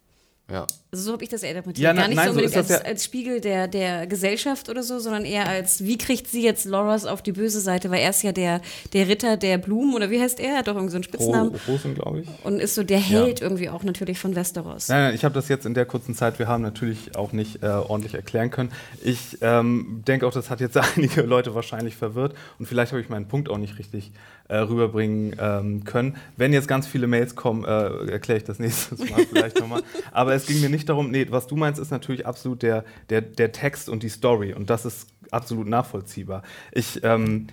[0.51, 0.67] Ja.
[0.93, 1.83] Also so habe ich das eher interpretiert.
[1.83, 4.83] Ja, Gar nicht nein, so unbedingt so als, ja als, Spiegel der, der Gesellschaft oder
[4.83, 7.89] so, sondern eher als, wie kriegt sie jetzt Loras auf die böse Seite?
[7.89, 8.61] Weil er ist ja der,
[8.93, 10.51] der Ritter der Blumen oder wie heißt er?
[10.51, 11.55] Er hat doch irgendwie so einen Spitznamen.
[11.67, 12.27] Rosen, glaube ich.
[12.43, 13.47] Und ist so der Held ja.
[13.47, 14.87] irgendwie auch natürlich von Westeros.
[14.87, 17.63] Nein, nein, ich habe das jetzt in der kurzen Zeit, wir haben natürlich auch nicht
[17.63, 18.71] äh, ordentlich erklären können.
[19.03, 23.09] Ich ähm, denke auch, das hat jetzt einige Leute wahrscheinlich verwirrt und vielleicht habe ich
[23.09, 24.11] meinen Punkt auch nicht richtig
[24.49, 26.17] äh, rüberbringen ähm, können.
[26.37, 29.81] Wenn jetzt ganz viele Mails kommen, äh, erkläre ich das nächstes Mal vielleicht nochmal.
[30.11, 33.21] Aber es ging mir nicht darum, nee, was du meinst, ist natürlich absolut der, der,
[33.21, 36.43] der Text und die Story und das ist absolut nachvollziehbar.
[36.71, 37.47] Ich, ähm,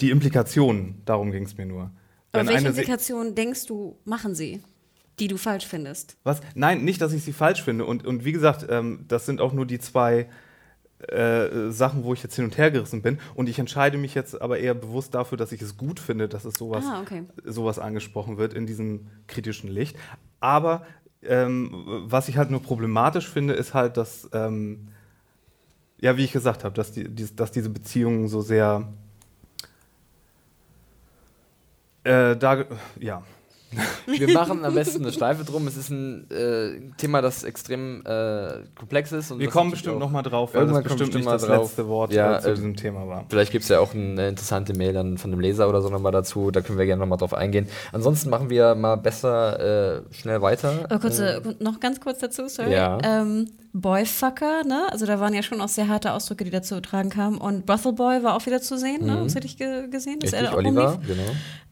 [0.00, 1.90] die Implikationen, darum ging es mir nur.
[2.32, 4.62] Aber welche Implikationen denkst du, machen sie?
[5.20, 6.16] die du falsch findest.
[6.24, 6.40] Was?
[6.54, 7.84] Nein, nicht, dass ich sie falsch finde.
[7.84, 10.28] Und, und wie gesagt, ähm, das sind auch nur die zwei
[11.08, 13.18] äh, Sachen, wo ich jetzt hin und her gerissen bin.
[13.34, 16.44] Und ich entscheide mich jetzt aber eher bewusst dafür, dass ich es gut finde, dass
[16.44, 17.24] es sowas, ah, okay.
[17.44, 19.96] sowas angesprochen wird in diesem kritischen Licht.
[20.40, 20.86] Aber
[21.22, 21.70] ähm,
[22.06, 24.88] was ich halt nur problematisch finde, ist halt, dass, ähm,
[26.00, 28.88] ja, wie ich gesagt habe, dass, die, die, dass diese Beziehungen so sehr
[32.04, 32.64] äh, da,
[32.98, 33.22] ja,
[34.06, 35.66] wir machen am besten eine Schleife drum.
[35.66, 39.38] Es ist ein äh, Thema, das extrem äh, komplex ist.
[39.38, 41.62] wir kommen bestimmt nochmal drauf, weil das bestimmt nicht das drauf.
[41.62, 43.26] letzte Wort ja, äh, zu diesem Thema war.
[43.28, 46.12] Vielleicht gibt es ja auch eine interessante Mail dann von einem Leser oder so nochmal
[46.12, 46.50] dazu.
[46.50, 47.68] Da können wir gerne nochmal drauf eingehen.
[47.92, 50.88] Ansonsten machen wir mal besser äh, schnell weiter.
[50.90, 52.72] Oh, kurze, äh, noch ganz kurz dazu, sorry.
[52.72, 52.98] Ja.
[53.02, 54.88] Ähm, Boyfucker, ne?
[54.90, 57.38] Also da waren ja schon auch sehr harte Ausdrücke, die dazu getragen kamen.
[57.38, 59.12] Und Brothel Boy war auch wieder zu sehen, ne?
[59.12, 59.18] mhm.
[59.18, 59.24] ne?
[59.24, 60.18] Das hätte ich ge gesehen.
[60.20, 61.22] Richtig, er Oliver, genau.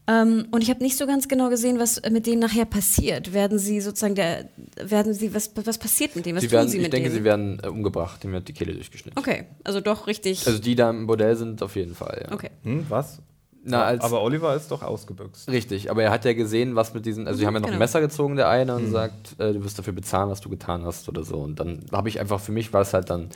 [0.09, 3.31] Ähm, und ich habe nicht so ganz genau gesehen, was mit denen nachher passiert.
[3.31, 4.49] Werden sie sozusagen der,
[4.81, 6.37] werden sie, was, was passiert mit denen?
[6.37, 7.19] Was sie werden, sie ich mit denke, denen?
[7.19, 9.19] sie werden äh, umgebracht, dem wird die Kehle durchgeschnitten.
[9.19, 10.47] Okay, also doch richtig.
[10.47, 12.33] Also die da im Bordell sind auf jeden Fall, ja.
[12.33, 12.49] Okay.
[12.63, 13.19] Hm, was?
[13.63, 15.49] Na, als, aber Oliver ist doch ausgebüxt.
[15.49, 17.67] Richtig, aber er hat ja gesehen, was mit diesen, also mhm, die haben ja noch
[17.67, 17.75] genau.
[17.75, 18.91] ein Messer gezogen, der eine, und mhm.
[18.91, 21.37] sagt, äh, du wirst dafür bezahlen, was du getan hast oder so.
[21.37, 23.29] Und dann habe ich einfach, für mich war es halt dann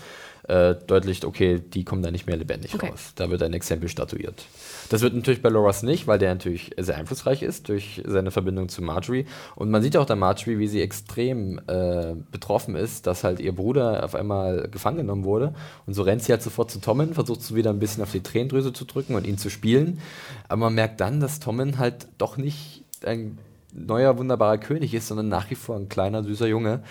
[0.48, 2.90] äh, deutlich, okay, die kommen da nicht mehr lebendig okay.
[2.90, 3.12] raus.
[3.16, 4.46] Da wird ein Exempel statuiert.
[4.90, 8.70] Das wird natürlich bei Loras nicht, weil der natürlich sehr einflussreich ist durch seine Verbindung
[8.70, 9.26] zu Marjorie.
[9.56, 13.54] Und man sieht auch der Marjorie, wie sie extrem äh, betroffen ist, dass halt ihr
[13.54, 15.54] Bruder auf einmal gefangen genommen wurde.
[15.86, 18.22] Und so rennt sie halt sofort zu Tommen, versucht so wieder ein bisschen auf die
[18.22, 20.00] Tränendrüse zu drücken und ihn zu spielen.
[20.48, 23.38] Aber man merkt dann, dass Tommen halt doch nicht ein
[23.74, 26.84] neuer, wunderbarer König ist, sondern nach wie vor ein kleiner, süßer Junge,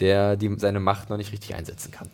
[0.00, 2.08] der die, seine Macht noch nicht richtig einsetzen kann.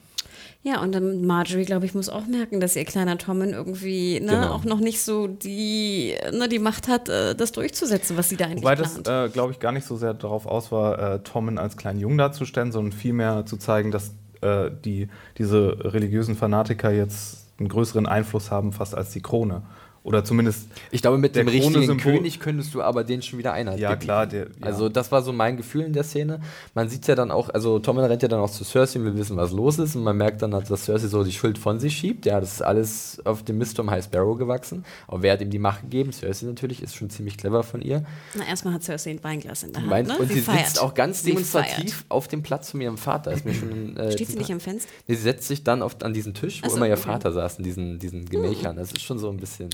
[0.63, 4.33] Ja, und dann Marjorie, glaube ich, muss auch merken, dass ihr kleiner Tommen irgendwie ne,
[4.33, 4.53] genau.
[4.53, 8.45] auch noch nicht so die, ne, die Macht hat, äh, das durchzusetzen, was sie da
[8.45, 9.07] eigentlich Wobei plant.
[9.07, 11.99] das, äh, glaube ich, gar nicht so sehr darauf aus war, äh, Tommen als kleinen
[11.99, 15.09] Jungen darzustellen, sondern vielmehr zu zeigen, dass äh, die,
[15.39, 19.63] diese religiösen Fanatiker jetzt einen größeren Einfluss haben, fast als die Krone.
[20.11, 20.67] Oder zumindest.
[20.91, 24.01] Ich glaube, mit dem richtigen König könntest du aber den schon wieder Einheit Ja, geben.
[24.01, 24.27] klar.
[24.27, 24.51] Der, ja.
[24.61, 26.41] Also, das war so mein Gefühl in der Szene.
[26.75, 29.17] Man sieht ja dann auch, also Tommen rennt ja dann auch zu Cersei und wir
[29.17, 29.95] wissen, was los ist.
[29.95, 32.27] Und man merkt dann, dass Cersei so die Schuld von sich schiebt.
[32.27, 34.85] Ja, das ist alles auf dem Mist um High Sparrow gewachsen.
[35.07, 36.13] Aber wer hat ihm die Macht gegeben?
[36.13, 38.05] Cersei natürlich, ist schon ziemlich clever von ihr.
[38.35, 40.09] Na, erstmal hat Cersei ein Weinglas in der Hand.
[40.09, 40.19] Ne?
[40.19, 42.05] Und sie, sie sitzt auch ganz sie demonstrativ feiert.
[42.09, 43.31] auf dem Platz von ihrem Vater.
[43.31, 44.91] Ist mir schon, äh, Steht sie nicht am Fenster?
[45.07, 47.59] Nee, sie setzt sich dann auf, an diesen Tisch, wo also, immer ihr Vater saß,
[47.59, 48.75] in diesen, diesen Gemächern.
[48.75, 49.69] Das ist schon so ein bisschen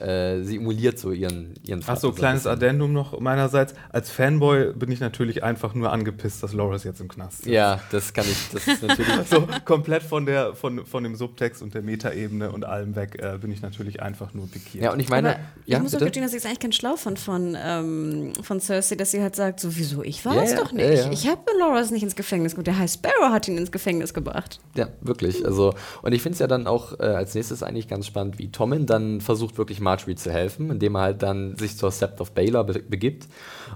[0.00, 1.92] äh, sie emuliert so ihren, ihren Vater.
[1.92, 3.74] Achso, kleines Addendum noch meinerseits.
[3.90, 7.46] Als Fanboy bin ich natürlich einfach nur angepisst, dass Loris jetzt im Knast ist.
[7.46, 9.08] Ja, das kann ich, das ist natürlich.
[9.30, 13.38] so komplett von, der, von, von dem Subtext und der Metaebene und allem weg äh,
[13.38, 14.84] bin ich natürlich einfach nur pikiert.
[14.84, 16.04] Ja, und ich meine, Aber ja, ich muss bitte?
[16.04, 19.22] auch gestehen, dass ich es eigentlich ganz schlau fand von, ähm, von Cersei, dass sie
[19.22, 20.86] halt sagt, so, wieso, ich war es ja, doch nicht.
[20.86, 21.10] Ja, ja.
[21.10, 22.66] Ich habe Loris nicht ins Gefängnis gebracht.
[22.66, 24.60] Der High Sparrow hat ihn ins Gefängnis gebracht.
[24.74, 25.44] Ja, wirklich.
[25.46, 28.50] Also, und ich finde es ja dann auch äh, als nächstes eigentlich ganz spannend, wie
[28.50, 31.90] Tommen dann versucht, wirklich Marjorie zu helfen Treffen, in dem er halt dann sich zur
[31.90, 33.28] Sept of Baylor be begibt.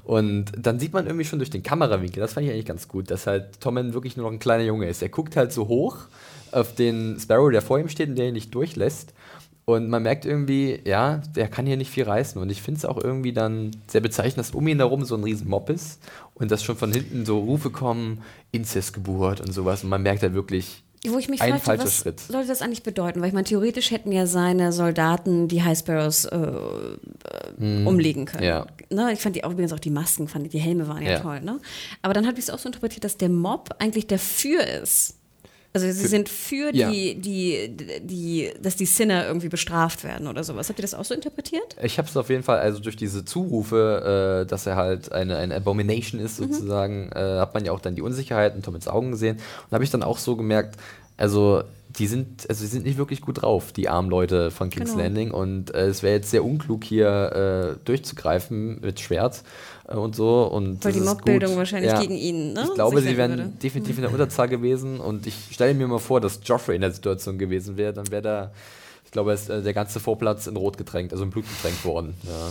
[0.05, 3.11] Und dann sieht man irgendwie schon durch den Kamerawinkel, das fand ich eigentlich ganz gut,
[3.11, 5.03] dass halt Tommen wirklich nur noch ein kleiner Junge ist.
[5.03, 5.97] Er guckt halt so hoch
[6.53, 9.13] auf den Sparrow, der vor ihm steht und der ihn nicht durchlässt.
[9.67, 12.41] Und man merkt irgendwie, ja, der kann hier nicht viel reißen.
[12.41, 15.23] Und ich finde es auch irgendwie dann sehr bezeichnend, dass um ihn herum so ein
[15.23, 16.01] riesen Mob ist
[16.35, 19.85] und dass schon von hinten so Rufe kommen, Inzestgeburt und sowas.
[19.85, 22.21] Und man merkt halt wirklich, wo ich mich ein fragte, falscher was Schritt.
[22.21, 23.21] sollte das eigentlich bedeuten?
[23.21, 28.43] Weil ich meine, theoretisch hätten ja seine Soldaten die High Sparrows äh, äh, umlegen können.
[28.43, 28.49] Hm.
[28.49, 28.67] Ja.
[28.91, 29.13] Ne?
[29.13, 31.21] Ich fand die auch übrigens auch die Masken, fand ich, die Helme waren ja, Ja.
[31.21, 31.41] toll.
[31.41, 31.59] Ne?
[32.03, 35.17] Aber dann habe ich es auch so interpretiert, dass der Mob eigentlich dafür ist.
[35.73, 36.91] Also sie sind für Ja.
[36.91, 37.71] die, die,
[38.03, 40.69] die, dass die Sinner irgendwie bestraft werden oder sowas.
[40.69, 41.77] Habt ihr das auch so interpretiert?
[41.83, 45.37] Ich habe es auf jeden Fall, also durch diese Zurufe, äh, dass er halt eine,
[45.37, 49.13] eine Abomination ist, sozusagen, äh, hat man ja auch dann die Unsicherheit in Tomins Augen
[49.13, 49.37] gesehen.
[49.37, 50.75] Und habe ich dann auch so gemerkt,
[51.17, 51.63] also
[51.99, 55.03] die sind, also die sind nicht wirklich gut drauf, die armen Leute von King's Genau.
[55.05, 55.31] Landing.
[55.33, 59.43] Und äh, es wäre jetzt sehr unklug, hier äh, durchzugreifen mit Schwert
[59.97, 60.45] und so.
[60.45, 62.01] Und das die Mobbildung wahrscheinlich Ja.
[62.01, 62.65] gegen ihn, ne?
[62.69, 63.53] Ich glaube, sie wären würde.
[63.63, 65.01] definitiv in der Unterzahl gewesen.
[65.01, 68.23] Und ich stelle mir mal vor, dass Joffrey in der Situation gewesen wäre, dann wäre
[68.23, 68.51] da.
[69.05, 72.15] Ich glaube, ist äh, der ganze Vorplatz in Rot getränkt, also in Blut getränkt worden.
[72.23, 72.51] Ja.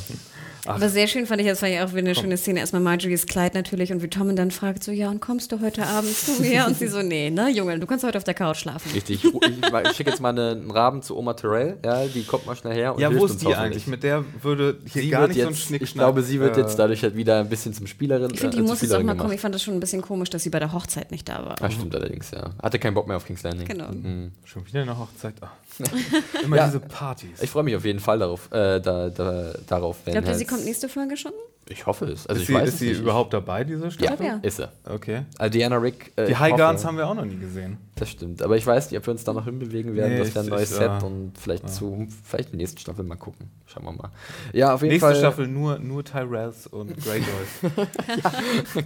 [0.65, 2.59] Aber sehr schön fand ich, das war ja auch wieder eine schöne Szene.
[2.59, 5.59] Erstmal Marjorie's Kleid natürlich und wie Tom ihn dann fragt, so, ja, und kommst du
[5.61, 6.65] heute Abend zu mir?
[6.67, 8.91] Und sie so, nee, ne, Junge, du kannst heute auf der Couch schlafen.
[8.93, 9.23] Richtig.
[9.23, 9.41] Ich, ich,
[9.89, 11.77] ich schicke jetzt mal eine- einen Raben zu Oma Terrell.
[11.83, 12.95] Ja, die kommt mal schnell her.
[12.95, 13.87] Und Ja, wo ist die eigentlich?
[13.87, 16.39] Mit der würde hier Sie gar wird nicht so ein jetzt, Schnick ich glaube, sie
[16.39, 18.31] wird äh, jetzt dadurch halt wieder ein bisschen zum Spielerin.
[18.33, 19.17] Ich finde, die äh, muss jetzt auch mal kommen.
[19.19, 19.33] gemacht.
[19.35, 21.55] Ich fand das schon ein bisschen komisch, dass sie bei der Hochzeit nicht da war.
[21.61, 22.49] Ah, stimmt allerdings, ja.
[22.61, 23.67] Hatte keinen Bock mehr auf King's Landing.
[23.67, 23.89] Genau.
[23.89, 24.31] Mhm.
[24.45, 25.35] Schon wieder eine Hochzeit.
[25.41, 25.49] Ah.
[26.43, 26.65] Immer Ja.
[26.67, 27.41] diese Partys.
[27.41, 30.39] Ich freue mich auf jeden Fall darauf, äh, da, da, darauf wenn Glaubt ihr, halt-
[30.39, 31.31] sie kommt nächste Folge schon?
[31.71, 32.25] Ich hoffe es.
[32.25, 33.01] Also ist ich sie, weiß ist es sie nicht.
[33.01, 34.25] überhaupt dabei, diese Ja, Staffel?
[34.25, 34.39] Ja.
[34.41, 34.67] ist sie.
[34.85, 35.21] Okay.
[35.37, 36.11] Also Diana Rick.
[36.15, 37.77] Äh, Die High hoffe- Guards haben wir auch noch nie gesehen.
[37.95, 38.41] Das stimmt.
[38.41, 40.13] Aber ich weiß nicht, ob wir uns da noch hinbewegen werden.
[40.13, 40.97] Nee, das wäre ein neues ich, Set ja.
[40.99, 43.51] und vielleicht zu, vielleicht in der nächsten Staffel mal gucken.
[43.67, 44.09] Schauen wir mal.
[44.51, 45.15] Ja, auf jeden Nächste Fall.
[45.17, 47.85] Staffel nur, nur Tyrells und Greyjoys.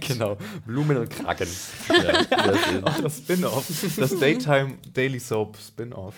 [0.00, 0.36] genau.
[0.66, 1.48] Blumen und Kraken.
[1.88, 2.82] ja.
[2.82, 3.66] Auch das Spin-Off.
[3.96, 6.14] Das Daytime Daily Soap Spin-Off.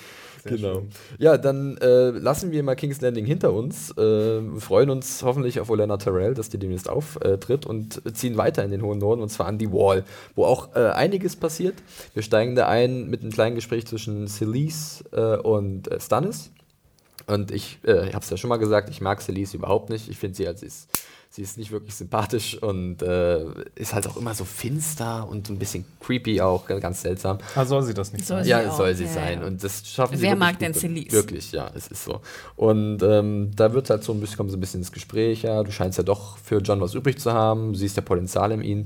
[0.48, 0.74] Sehr Genau.
[0.74, 0.88] schön.
[1.18, 5.70] Ja, dann äh, lassen wir mal King's Landing hinter uns, äh, freuen uns hoffentlich auf
[5.70, 9.46] Olenna Terrell, dass die demnächst auftritt und ziehen weiter in den hohen Norden und zwar
[9.46, 11.74] an die Wall, wo auch äh, einiges passiert.
[12.14, 16.50] Wir steigen da ein mit einem kleinen Gespräch zwischen Celise äh, und äh, Stannis.
[17.26, 20.08] Und ich, äh, ich habe es ja schon mal gesagt, ich mag Celise überhaupt nicht.
[20.08, 20.88] Ich finde sie als ist,
[21.28, 25.52] sie ist nicht wirklich sympathisch und äh, ist halt auch immer so finster und so
[25.52, 27.38] ein bisschen creepy auch, ganz seltsam.
[27.56, 28.44] Ah, soll sie das nicht Soll sein?
[28.44, 29.40] sie Ja, auch, soll sie ja, sein.
[29.40, 29.46] ja.
[29.46, 31.12] Und das schaffen sie Wer wirklich mag denn Celise?
[31.12, 32.20] Wirklich, ja, es ist so.
[32.54, 35.62] Und ähm, da wird halt so ein bisschen, kommen sie ein bisschen ins Gespräch, ja,
[35.62, 38.62] du scheinst ja doch für John was übrig zu haben, du siehst ja Potenzial in
[38.62, 38.84] ihm.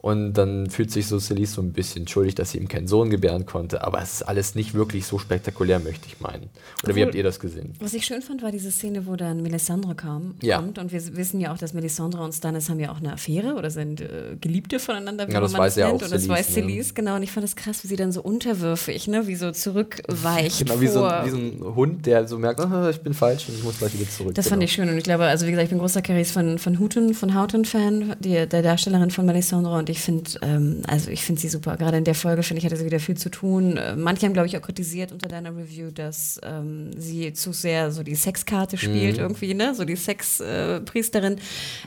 [0.00, 3.10] Und dann fühlt sich so Celise so ein bisschen schuldig, dass sie ihm keinen Sohn
[3.10, 3.82] gebären konnte.
[3.82, 6.50] Aber es ist alles nicht wirklich so spektakulär, möchte ich meinen.
[6.84, 7.72] Oder wie Obwohl- habt ihr das gesehen?
[7.80, 10.58] Was ich schön fand, war diese Szene, wo dann Melisandre kam, Ja.
[10.58, 10.78] kommt.
[10.78, 13.70] Und wir wissen ja auch, dass Melisandre und Stannis haben ja auch eine Affäre oder
[13.72, 16.02] sind äh, Geliebte voneinander, wie Ja, das man weiß das ja nennt.
[16.02, 16.54] auch Und das Celise, weiß ne?
[16.54, 17.16] Celise, genau.
[17.16, 19.26] Und ich fand es krass, wie sie dann so unterwürfig, ne?
[19.26, 22.88] wie so zurückweicht Genau, wie so, ein- wie so ein Hund, der so merkt, ah,
[22.88, 24.34] ich bin falsch und ich muss gleich wieder zurück.
[24.36, 24.64] Das fand Genau.
[24.66, 27.14] ich schön und ich glaube, also wie gesagt, ich bin großer Caris von, von Houghton,
[27.14, 31.76] von Houghton-Fan, der Darstellerin von Melisandre und ich finde, ähm, also ich finde sie super.
[31.76, 33.76] Gerade in der Folge, finde ich, hatte sie wieder viel zu tun.
[33.76, 37.90] Äh, Manche haben, glaube ich, auch kritisiert unter deiner Review, dass ähm, sie zu sehr
[37.92, 39.22] so die Sexkarte spielt Mhm.
[39.22, 39.74] irgendwie, ne?
[39.74, 41.36] So die Sexpriesterin.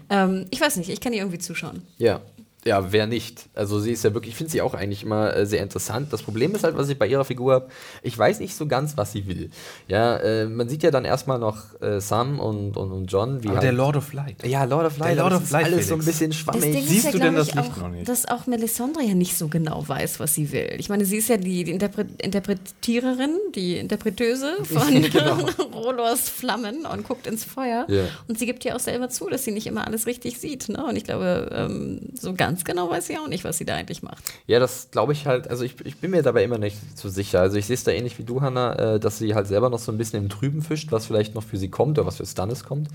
[0.09, 1.81] ähm, ich weiß nicht, ich kann ihr irgendwie zuschauen.
[1.97, 2.21] Ja.
[2.63, 3.49] Ja, wer nicht?
[3.55, 6.13] Also sie ist ja wirklich, ich finde sie auch eigentlich immer äh, sehr interessant.
[6.13, 7.69] Das Problem ist halt, was ich bei ihrer Figur habe,
[8.03, 9.49] ich weiß nicht so ganz, was sie will.
[9.87, 13.47] Ja, äh, man sieht ja dann erstmal noch äh, Sam und, und, und John, wie
[13.47, 14.45] Aber halt, der Lord of Light.
[14.45, 16.19] ja, Lord of Light, Der Lord of Light, alles so ein Felix.
[16.19, 16.87] bisschen schwammig.
[16.87, 18.07] Siehst ja, du denn das ich, Licht auch, noch nicht?
[18.07, 20.75] dass auch Melisandre ja nicht so genau weiß, was sie will.
[20.77, 25.03] Ich meine, sie ist ja die, die Interpre Interpretiererin, die Interpretöse von
[25.73, 27.85] Rolors Flammen und guckt ins Feuer.
[27.89, 28.03] Ja.
[28.27, 30.69] Und sie gibt ja auch selber zu, dass sie nicht immer alles richtig sieht.
[30.69, 30.83] Ne?
[30.85, 34.03] Und ich glaube, ähm, so ganz genau weiß sie auch nicht, was sie da eigentlich
[34.03, 34.23] macht.
[34.47, 37.41] Ja, das glaube ich halt, also ich, ich bin mir dabei immer nicht so sicher.
[37.41, 39.79] Also ich sehe es da ähnlich wie du, Hannah, äh, dass sie halt selber noch
[39.79, 42.25] so ein bisschen im Trüben fischt, was vielleicht noch für sie kommt oder was für
[42.25, 42.89] Stannis kommt.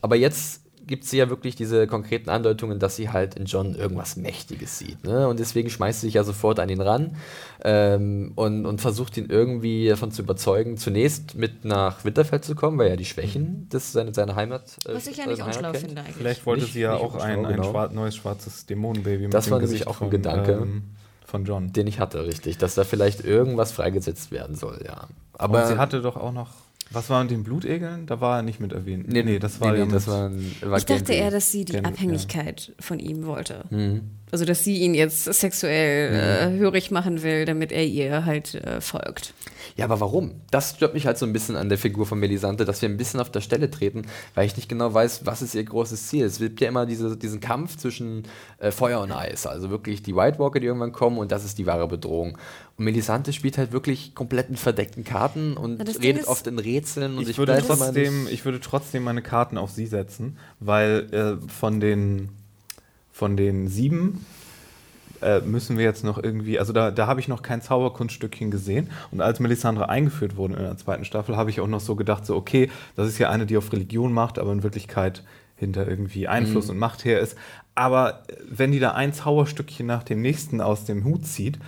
[0.00, 4.16] Aber jetzt gibt sie ja wirklich diese konkreten Andeutungen, dass sie halt in John irgendwas
[4.16, 5.04] Mächtiges sieht.
[5.04, 5.28] Ne?
[5.28, 7.16] Und deswegen schmeißt sie sich ja sofort an ihn ran
[7.64, 12.78] ähm, und, und versucht ihn irgendwie davon zu überzeugen, zunächst mit nach Winterfell zu kommen,
[12.78, 15.48] weil er die Schwächen des, seine, seiner Heimat äh, Was ich ja äh, nicht seine
[15.50, 15.84] unschlau kennt.
[15.86, 16.16] finde eigentlich.
[16.16, 17.70] Vielleicht wollte Nicht- sie ja auch ein, ein genau.
[17.70, 20.52] schwar neues schwarzes Dämonenbaby mit Das war nämlich auch ein von, Gedanke.
[20.52, 20.82] Ähm,
[21.26, 21.72] von John.
[21.72, 25.08] Den ich hatte, richtig, dass da vielleicht irgendwas freigesetzt werden soll, ja.
[25.32, 26.50] Aber Aber sie hatte doch auch noch.
[26.90, 28.06] Was war mit den Blutegeln?
[28.06, 29.08] Da war er nicht mit erwähnt.
[29.08, 31.50] Nee, nee, das war nee, ja nee, das war, ein- war Ich dachte eher, dass
[31.50, 33.64] sie die Gen- Abhängigkeit von ihm wollte.
[33.70, 34.02] Mhm.
[34.30, 36.12] Also, dass sie ihn jetzt sexuell
[36.54, 39.32] äh, hörig machen will, damit er ihr halt äh, folgt.
[39.76, 40.32] Ja, aber warum?
[40.50, 42.96] Das stört mich halt so ein bisschen an der Figur von Melisante, dass wir ein
[42.96, 44.02] bisschen auf der Stelle treten,
[44.34, 46.24] weil ich nicht genau weiß, was ist ihr großes Ziel.
[46.24, 48.24] Es gibt ja immer diese, diesen Kampf zwischen
[48.58, 51.58] äh, Feuer und Eis, also wirklich die White Walker, die irgendwann kommen und das ist
[51.58, 52.36] die wahre Bedrohung.
[52.76, 57.16] Und Melisante spielt halt wirklich komplett in verdeckten Karten und ja, redet oft in Rätseln.
[57.16, 61.48] Und ich, ich würde trotzdem, ich würde trotzdem meine Karten auf sie setzen, weil äh,
[61.48, 62.30] von den
[63.12, 64.26] von den sieben
[65.22, 68.90] äh, müssen wir jetzt noch irgendwie, also da, da habe ich noch kein Zauberkunststückchen gesehen.
[69.10, 72.26] Und als Melisandre eingeführt wurde in der zweiten Staffel, habe ich auch noch so gedacht,
[72.26, 75.22] so okay, das ist ja eine, die auf Religion macht, aber in Wirklichkeit
[75.56, 76.72] hinter irgendwie Einfluss mhm.
[76.72, 77.36] und Macht her ist.
[77.74, 81.58] Aber wenn die da ein Zauberstückchen nach dem nächsten aus dem Hut zieht,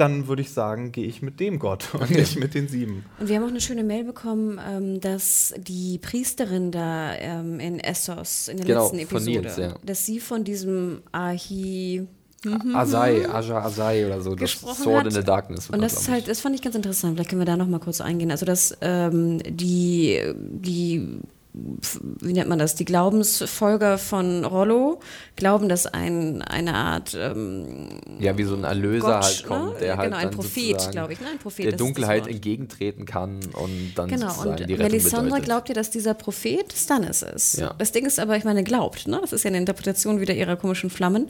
[0.00, 3.04] dann würde ich sagen, gehe ich mit dem Gott und nicht mit den sieben.
[3.18, 7.78] Und wir haben auch eine schöne Mail bekommen, ähm, dass die Priesterin da ähm, in
[7.78, 9.74] Essos in der genau, letzten Episode, Nils, ja.
[9.84, 12.06] dass sie von diesem Ahi
[12.42, 12.74] Mhm.
[12.74, 15.06] Asai, Aja Asai oder so, das Sword hat.
[15.06, 15.68] in the Darkness.
[15.68, 17.14] Und das ist halt, das fand ich ganz interessant.
[17.14, 18.30] Vielleicht können wir da noch mal kurz eingehen.
[18.30, 21.20] Also dass ähm, die die
[21.52, 25.00] wie nennt man das, die Glaubensfolger von Rollo
[25.34, 29.78] glauben, dass ein, eine Art ähm, ja wie so ein Erlöser Gott, halt kommt, ne?
[29.80, 31.26] der halt genau, ein Prophet, glaube ich, ne?
[31.32, 35.90] ein Prophet der Dunkelheit entgegentreten kann und dann genau und die Melisandre glaubt ja, dass
[35.90, 37.58] dieser Prophet Stannis ist.
[37.58, 37.74] Ja.
[37.78, 39.18] Das Ding ist aber, ich meine, glaubt, ne?
[39.20, 41.26] Das ist ja eine Interpretation wieder ihrer komischen Flammen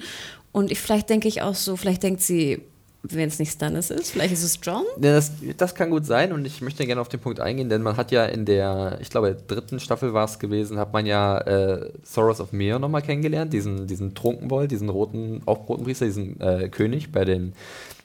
[0.53, 2.62] und ich vielleicht denke ich auch so, vielleicht denkt sie
[3.03, 4.11] wenn es nicht Stannis ist.
[4.11, 4.85] Vielleicht ist es John?
[5.01, 7.83] Ja, das, das, kann gut sein und ich möchte gerne auf den Punkt eingehen, denn
[7.83, 11.39] man hat ja in der, ich glaube, dritten Staffel war es gewesen, hat man ja
[11.39, 16.41] äh, Soros of Mir nochmal kennengelernt, diesen, diesen Trunkenbold, diesen roten, auch roten Priester, diesen
[16.41, 17.55] äh, König bei den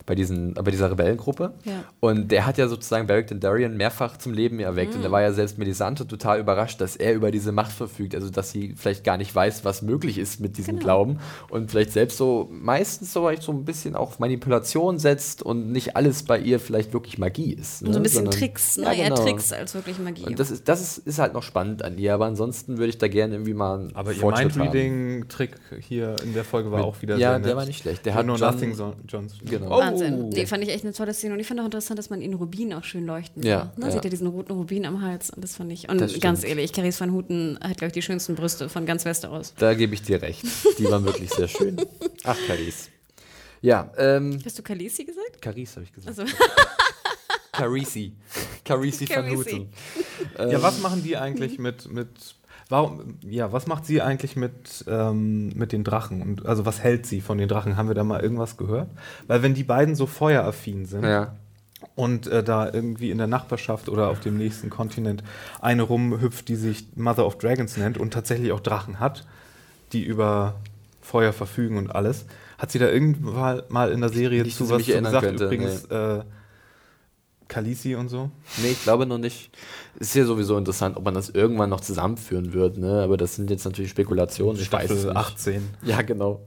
[0.06, 1.54] bei, diesen, bei dieser Rebellengruppe.
[1.64, 1.84] Ja.
[2.00, 4.92] Und der hat ja sozusagen Beric Dondarrion mehrfach zum Leben erweckt.
[4.92, 4.98] Mhm.
[4.98, 8.14] Und da war ja selbst Melisante total überrascht, dass er über diese Macht verfügt.
[8.14, 10.86] Also, dass sie vielleicht gar nicht weiß, was möglich ist mit diesem genau.
[10.86, 11.20] Glauben.
[11.50, 16.24] Und vielleicht selbst so meistens so, so ein bisschen auf Manipulation setzt und nicht alles
[16.24, 17.82] bei ihr vielleicht wirklich Magie ist.
[17.82, 17.88] Ne?
[17.88, 18.84] Und so ein bisschen Sondern, Tricks, ne?
[18.84, 19.16] Ja, genau.
[19.18, 20.26] Eher Tricks als wirklich Magie.
[20.26, 22.14] Und das ist, das ist, ist halt noch spannend an ihr.
[22.14, 26.44] Aber ansonsten würde ich da gerne irgendwie mal einen Aber ihr Mindreading-Trick hier in der
[26.44, 27.56] Folge war mit, auch wieder Ja, der nett.
[27.56, 28.06] war nicht schlecht.
[28.06, 28.76] Der hat nur Nothing
[29.08, 29.40] Johnson.
[29.46, 29.80] Genau.
[29.80, 29.95] Oh.
[30.00, 30.30] Wahnsinn.
[30.30, 31.34] Nee, fand ich echt eine tolle Szene.
[31.34, 33.86] Und ich fand auch interessant, dass man ihn Rubin auch schön leuchten ja, Ne?
[33.86, 33.92] Ja.
[33.92, 35.30] Sieht ja diesen roten Rubin am Hals.
[35.30, 35.90] Und das fand ich.
[35.90, 39.54] Und ganz ehrlich, Caris van Houten hat, glaube ich, die schönsten Brüste von ganz Westeros.
[39.58, 40.44] Da gebe ich dir recht.
[40.78, 41.78] Die waren wirklich sehr schön.
[42.24, 42.90] Ach, Caris.
[43.62, 43.92] Ja.
[43.98, 45.42] Ähm, Hast du Kalisi gesagt?
[45.42, 46.20] Caris habe ich gesagt.
[46.20, 46.32] Also.
[47.52, 48.14] Carisi.
[48.64, 49.70] Carisi van Houten.
[50.38, 52.35] Ja, was machen die eigentlich mit, mit
[52.68, 56.22] Warum, ja, was macht sie eigentlich mit, ähm, mit den Drachen?
[56.22, 57.78] Und, also was hält sie von den Drachen?
[57.78, 58.90] Haben wir da mal irgendwas gehört?
[59.28, 61.36] Weil wenn die beiden so feueraffin sind ja.
[61.94, 65.24] und äh, da irgendwie in der Nachbarschaft oder auf dem nächsten Kontinent
[65.62, 69.28] eine rumhüpft, die sich Mother of Dragons nennt und tatsächlich auch Drachen hat,
[69.94, 70.56] die über
[71.02, 72.26] Feuer verfügen und alles,
[72.58, 75.24] hat sie da irgendwann mal in der Serie Nicht, zu was zu gesagt?
[75.24, 75.96] Könnte, übrigens, nee.
[75.96, 76.24] äh,
[77.48, 78.30] Kalisi und so?
[78.62, 79.50] Nee, ich glaube noch nicht.
[80.00, 83.02] Es ist ja sowieso interessant, ob man das irgendwann noch zusammenführen wird, ne?
[83.04, 84.60] Aber das sind jetzt natürlich Spekulationen.
[84.60, 85.70] Ich Staffel weiß es 18.
[85.84, 86.42] Ja, genau.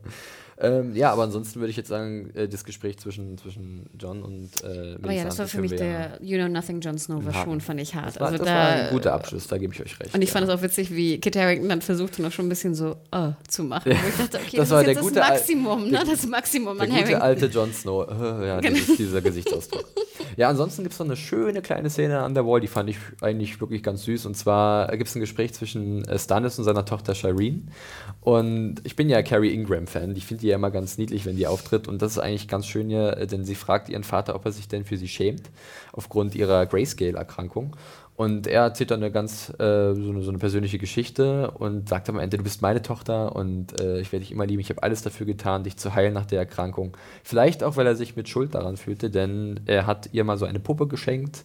[0.60, 4.50] Ähm, ja, aber ansonsten würde ich jetzt sagen, äh, das Gespräch zwischen, zwischen John und
[4.64, 7.60] äh, Aber ja, das war für mich der You Know Nothing Jon Snow war schon,
[7.60, 8.08] fand ich hart.
[8.08, 10.14] Das war, also das da, war ein guter Abschluss, da gebe ich euch recht.
[10.14, 10.32] Und ich ja.
[10.32, 13.32] fand es auch witzig, wie Kit Harington dann versuchte noch schon ein bisschen so uh,
[13.46, 13.92] zu machen.
[13.92, 13.98] Ja.
[14.08, 16.02] ich dachte, okay, das, das war ist jetzt das Maximum, ne?
[16.04, 18.08] Das Maximum an Der gute alte Jon Snow.
[18.10, 18.74] Ja, genau.
[18.74, 19.84] dieses, dieser Gesichtsausdruck.
[20.36, 22.96] ja, ansonsten gibt es noch eine schöne kleine Szene an der Wall, die fand ich
[23.20, 24.26] eigentlich wirklich ganz süß.
[24.26, 27.70] Und zwar gibt es ein Gespräch zwischen äh, Stannis und seiner Tochter Shireen.
[28.22, 30.16] Und ich bin ja Carrie Ingram-Fan.
[30.16, 31.88] Ich finde die ja immer ganz niedlich, wenn die auftritt.
[31.88, 34.52] Und das ist eigentlich ganz schön hier, äh, denn sie fragt ihren Vater, ob er
[34.52, 35.50] sich denn für sie schämt,
[35.92, 37.76] aufgrund ihrer Grayscale-Erkrankung.
[38.18, 42.08] Und er erzählt dann eine ganz äh, so, eine, so, eine, persönliche Geschichte und sagt
[42.08, 44.58] am Ende, du bist meine Tochter und äh, ich werde dich immer lieben.
[44.58, 46.96] Ich habe alles dafür getan, dich zu heilen nach der Erkrankung.
[47.22, 50.46] Vielleicht auch, weil er sich mit Schuld daran fühlte, denn er hat ihr mal so
[50.46, 51.44] eine Puppe geschenkt,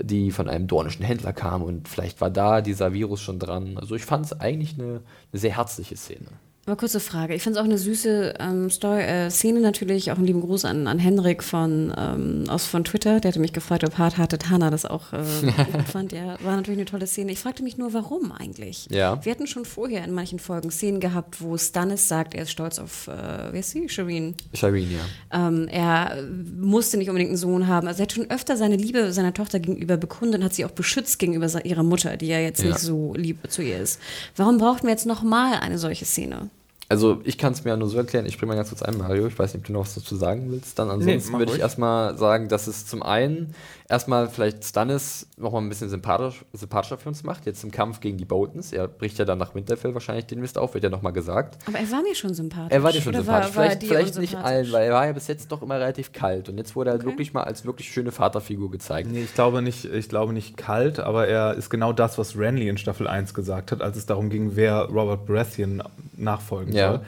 [0.00, 3.76] die von einem dornischen Händler kam und vielleicht war da dieser Virus schon dran.
[3.76, 6.28] Also ich fand es eigentlich eine, eine sehr herzliche Szene.
[6.66, 7.34] Aber kurze Frage.
[7.34, 10.10] Ich finde es auch eine süße ähm, Story, äh, Szene natürlich.
[10.10, 13.20] Auch einen lieben Gruß an, an Henrik von, ähm, aus, von Twitter.
[13.20, 15.18] Der hatte mich gefragt, ob Hard Hearted Hannah das auch äh,
[15.72, 16.12] gut fand.
[16.12, 17.32] Ja, war natürlich eine tolle Szene.
[17.32, 18.86] Ich fragte mich nur, warum eigentlich?
[18.90, 19.22] Ja.
[19.22, 22.78] Wir hatten schon vorher in manchen Folgen Szenen gehabt, wo Stannis sagt, er ist stolz
[22.78, 23.86] auf, äh, wie ist sie?
[23.90, 24.34] Shireen.
[24.54, 25.46] Shireen, ja.
[25.48, 26.22] Ähm, er
[26.58, 27.88] musste nicht unbedingt einen Sohn haben.
[27.88, 30.70] Also er hat schon öfter seine Liebe seiner Tochter gegenüber bekundet und hat sie auch
[30.70, 32.68] beschützt gegenüber ihrer Mutter, die ja jetzt ja.
[32.68, 34.00] nicht so lieb zu ihr ist.
[34.34, 36.48] Warum brauchten wir jetzt nochmal eine solche Szene?
[36.94, 38.96] Also ich kann es mir ja nur so erklären, ich springe mal ganz kurz ein,
[38.96, 40.78] Mario, ich weiß nicht, ob du noch was dazu sagen willst.
[40.78, 43.52] Dann ansonsten nee, würde ich erstmal sagen, dass es zum einen
[43.88, 48.16] erstmal vielleicht Stannis nochmal ein bisschen sympathisch, sympathischer für uns macht, jetzt im Kampf gegen
[48.16, 48.72] die Boltons.
[48.72, 51.58] Er bricht ja dann nach Winterfell wahrscheinlich den Mist auf, wird ja nochmal gesagt.
[51.66, 52.72] Aber er war mir schon sympathisch.
[52.72, 53.56] Er war dir schon sympathisch.
[53.56, 56.48] War, vielleicht, vielleicht nicht allen, weil er war ja bis jetzt doch immer relativ kalt
[56.48, 57.06] und jetzt wurde er okay.
[57.06, 59.10] wirklich mal als wirklich schöne Vaterfigur gezeigt.
[59.10, 62.68] Nee, ich glaube nicht, ich glaube nicht kalt, aber er ist genau das, was Renly
[62.68, 65.82] in Staffel 1 gesagt hat, als es darum ging, wer Robert Baratheon
[66.16, 66.83] nachfolgen ja.
[66.90, 67.00] Soll.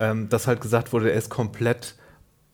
[0.00, 1.96] Ähm, dass halt gesagt wurde, er ist komplett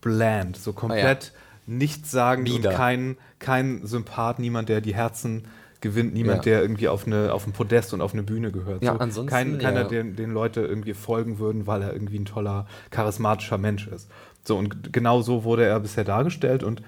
[0.01, 1.31] bland, so komplett.
[1.33, 5.47] Ah, ja nichts sagen und kein, kein Sympath, niemand, der die Herzen
[5.81, 6.53] gewinnt, niemand, Ja.
[6.53, 8.83] der irgendwie auf, eine, auf ein Podest und auf eine Bühne gehört.
[8.83, 9.87] Ja, so, ansonsten, kein, keiner, ja.
[9.87, 14.09] den, den Leute irgendwie folgen würden, weil er irgendwie ein toller, charismatischer Mensch ist.
[14.43, 16.81] So, und genau so wurde er bisher dargestellt und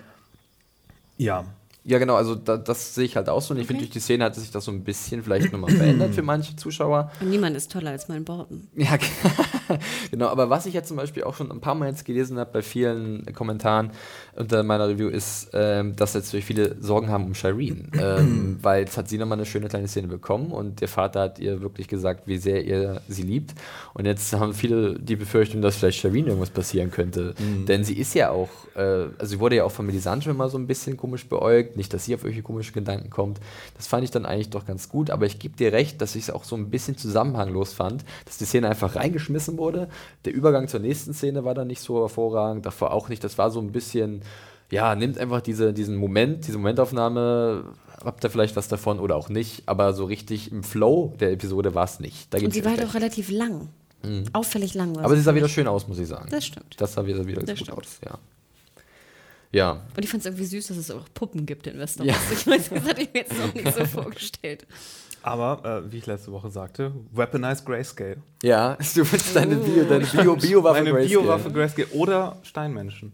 [1.18, 1.46] ja,
[1.88, 3.54] Ja, genau, also da, das sehe ich halt auch so.
[3.54, 6.14] Und ich finde, durch die Szene hat sich das so ein bisschen vielleicht nochmal verändert
[6.14, 7.14] für manche Zuschauer.
[7.22, 8.68] Und niemand ist toller als mein Borten.
[8.76, 8.98] Ja,
[10.12, 10.28] genau.
[10.28, 12.62] Aber was ich jetzt zum Beispiel auch schon ein paar Mal jetzt gelesen habe bei
[12.62, 13.92] vielen Kommentaren
[14.38, 17.92] unter meiner Review ist, ähm, dass jetzt natürlich viele Sorgen haben um Shireen.
[18.00, 21.40] ähm, weil jetzt hat sie nochmal eine schöne kleine Szene bekommen und der Vater hat
[21.40, 23.54] ihr wirklich gesagt, wie sehr er sie liebt.
[23.94, 27.34] Und jetzt haben viele die Befürchtung, dass vielleicht Shireen irgendwas passieren könnte.
[27.68, 30.58] Denn sie ist ja auch, äh, also sie wurde ja auch von Melisandre immer so
[30.58, 31.78] ein bisschen komisch beäugt.
[31.78, 33.40] Nicht, dass sie auf irgendwelche komischen Gedanken kommt.
[33.76, 35.10] Das fand ich dann eigentlich doch ganz gut.
[35.10, 38.38] Aber ich gebe dir recht, dass ich es auch so ein bisschen zusammenhanglos fand, dass
[38.38, 39.90] die Szene einfach reingeschmissen wurde.
[40.26, 42.66] Der Übergang zur nächsten Szene war dann nicht so hervorragend.
[42.66, 43.24] Davor auch nicht.
[43.24, 44.22] Das war so ein bisschen,
[44.72, 47.66] ja, nimmt einfach diese, diesen Moment, diese Momentaufnahme,
[48.04, 49.64] habt ihr vielleicht was davon oder auch nicht.
[49.66, 52.34] Aber so richtig im Flow der Episode war es nicht.
[52.34, 53.70] Da Und sie war halt auch relativ lang.
[54.32, 56.30] Auffällig lang Aber sie sah wieder schön aus, muss ich sagen.
[56.30, 56.76] Das stimmt.
[56.78, 57.78] Das sah wieder, wieder Das gut stimmt.
[57.78, 58.18] aus, ja.
[59.52, 62.08] Ja, Und ich fand es irgendwie süß, dass es auch Puppen gibt in Westeros.
[62.08, 62.16] Ja.
[62.32, 64.68] Ich weiß, das hatte ich mir jetzt noch nicht so vorgestellt.
[65.24, 68.18] aber äh, wie ich letzte Woche sagte, weaponized Grayscale.
[68.44, 71.08] ja, du willst deine Bio, deine Bio, Bio-Waffe Grayscale.
[71.08, 73.12] Biowaffe Grayscale oder Steinmenschen.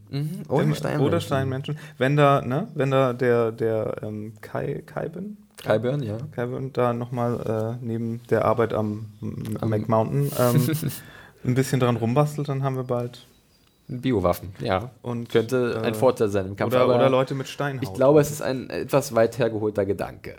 [0.49, 1.05] Oder Wenn- Steinmenschen.
[1.07, 1.77] Oder Steinmenschen.
[1.97, 6.17] Wenn da, ne, wenn da der, der ähm, Kai, Kaiben, Kyburn, ja.
[6.35, 9.05] Kaiben da nochmal äh, neben der Arbeit am,
[9.61, 10.67] am McMountain ähm,
[11.45, 13.25] ein bisschen dran rumbastelt, dann haben wir bald.
[13.87, 14.91] Biowaffen, ja.
[15.01, 16.73] Und, Könnte ein äh, Vorteil sein im Kampf.
[16.73, 17.83] Oder, aber oder Leute mit Steinhaut.
[17.83, 20.35] ich glaube, es ist ein etwas weit hergeholter Gedanke.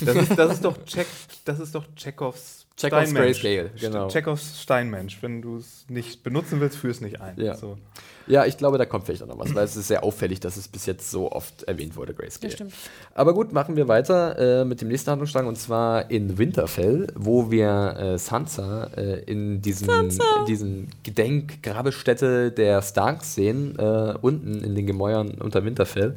[0.00, 1.06] Das ist, das ist doch Check,
[1.44, 3.40] das ist doch Chekhovs Chekhovs Steinmensch.
[3.40, 4.08] Grayscale, genau.
[4.08, 5.22] Chekhovs Steinmensch.
[5.22, 7.38] Wenn du es nicht benutzen willst, führ es nicht ein.
[7.40, 7.54] Ja.
[7.54, 7.78] So.
[8.26, 10.56] Ja, ich glaube, da kommt vielleicht auch noch was, weil es ist sehr auffällig, dass
[10.56, 12.48] es bis jetzt so oft erwähnt wurde, Grayscale.
[12.48, 12.72] Das stimmt.
[13.14, 17.50] Aber gut, machen wir weiter äh, mit dem nächsten Handlungsstrang und zwar in Winterfell, wo
[17.50, 20.18] wir äh, Sansa äh, in diesen, in
[20.48, 26.16] diesen Gedenkgrabestätte der Starks sehen, äh, unten in den Gemäuern unter Winterfell.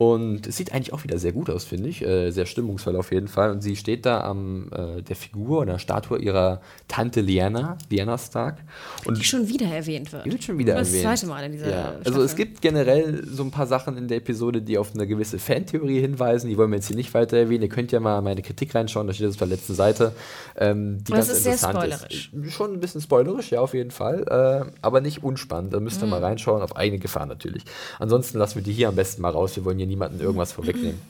[0.00, 2.02] Und es sieht eigentlich auch wieder sehr gut aus, finde ich.
[2.06, 3.50] Äh, sehr stimmungsvoll auf jeden Fall.
[3.50, 8.58] Und sie steht da am äh, der Figur oder Statue ihrer Tante Lyanna, Lyanna Stark.
[9.06, 10.24] Und Die schon wieder erwähnt wird.
[10.24, 11.04] die wird schon wieder das erwähnt.
[11.04, 11.80] Das zweite Mal in dieser ja.
[11.82, 12.02] Staffel.
[12.06, 15.40] Also es gibt generell so ein paar Sachen in der Episode, die auf eine gewisse
[15.40, 16.48] Fantheorie hinweisen.
[16.48, 17.62] Die wollen wir jetzt hier nicht weiter erwähnen.
[17.64, 20.12] Ihr könnt ja mal meine Kritik reinschauen, da steht das auf der letzten Seite.
[20.56, 22.32] Ähm, die es ganz ist sehr interessant spoilerisch.
[22.32, 22.52] Ist.
[22.52, 24.22] Schon ein bisschen spoilerisch, ja, auf jeden Fall.
[24.68, 25.72] Äh, aber nicht unspannend.
[25.74, 26.10] Da müsst ihr Mhm.
[26.10, 27.64] mal reinschauen, auf eigene Gefahr natürlich.
[27.98, 29.56] Ansonsten lassen wir die hier am besten mal raus.
[29.56, 31.00] Wir wollen hier niemandem irgendwas vorwegnehmen.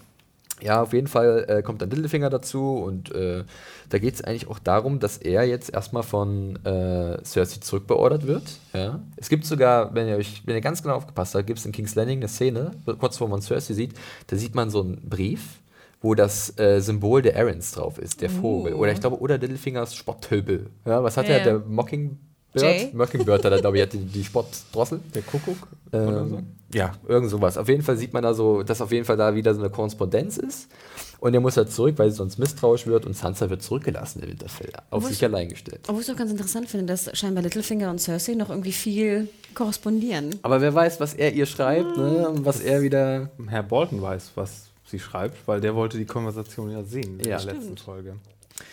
[0.60, 3.44] Ja, auf jeden Fall äh, kommt dann Littlefinger dazu und äh,
[3.90, 8.42] da geht es eigentlich auch darum, dass er jetzt erstmal von äh, Cersei zurückbeordert wird.
[8.72, 9.00] Ja.
[9.16, 11.72] Es gibt sogar, wenn ihr euch, wenn ihr ganz genau aufgepasst habt, gibt es in
[11.72, 13.94] King's Landing eine Szene, kurz bevor man Cersei sieht,
[14.26, 15.60] da sieht man so einen Brief,
[16.00, 18.74] wo das äh, Symbol der Arryns drauf ist, der Vogel.
[18.74, 20.66] Oder ich glaube, oder Littlefingers Spotthülpe.
[20.84, 21.44] Ja, was hat Ja, er?
[21.44, 21.58] Der
[22.62, 22.80] Mockingbird?
[22.92, 22.96] Jay?
[22.96, 25.00] Mockingbird hat er, glaube ich, hat die, die Spottdrossel.
[25.14, 25.56] Der Kuckuck
[25.92, 26.36] oder so.
[26.36, 27.56] Ähm, ja, irgend sowas.
[27.56, 29.70] Auf jeden Fall sieht man da so, dass auf jeden Fall da wieder so eine
[29.70, 30.68] Korrespondenz ist.
[31.20, 34.28] Und er muss halt zurück, weil sie sonst misstrauisch wird und Sansa wird zurückgelassen in
[34.30, 34.70] Winterfell.
[34.90, 35.80] Auf Wo sich ist- allein gestellt.
[35.88, 39.28] Obwohl ich es auch ganz interessant finde, dass scheinbar Littlefinger und Cersei noch irgendwie viel
[39.54, 40.36] korrespondieren.
[40.42, 42.28] Aber wer weiß, was er ihr schreibt, ne?
[42.28, 43.30] und was er wieder.
[43.48, 47.36] Herr Bolton weiß, was sie schreibt, weil der wollte die Konversation ja sehen in Ja.
[47.38, 47.80] der letzten Stimmt.
[47.80, 48.14] Folge.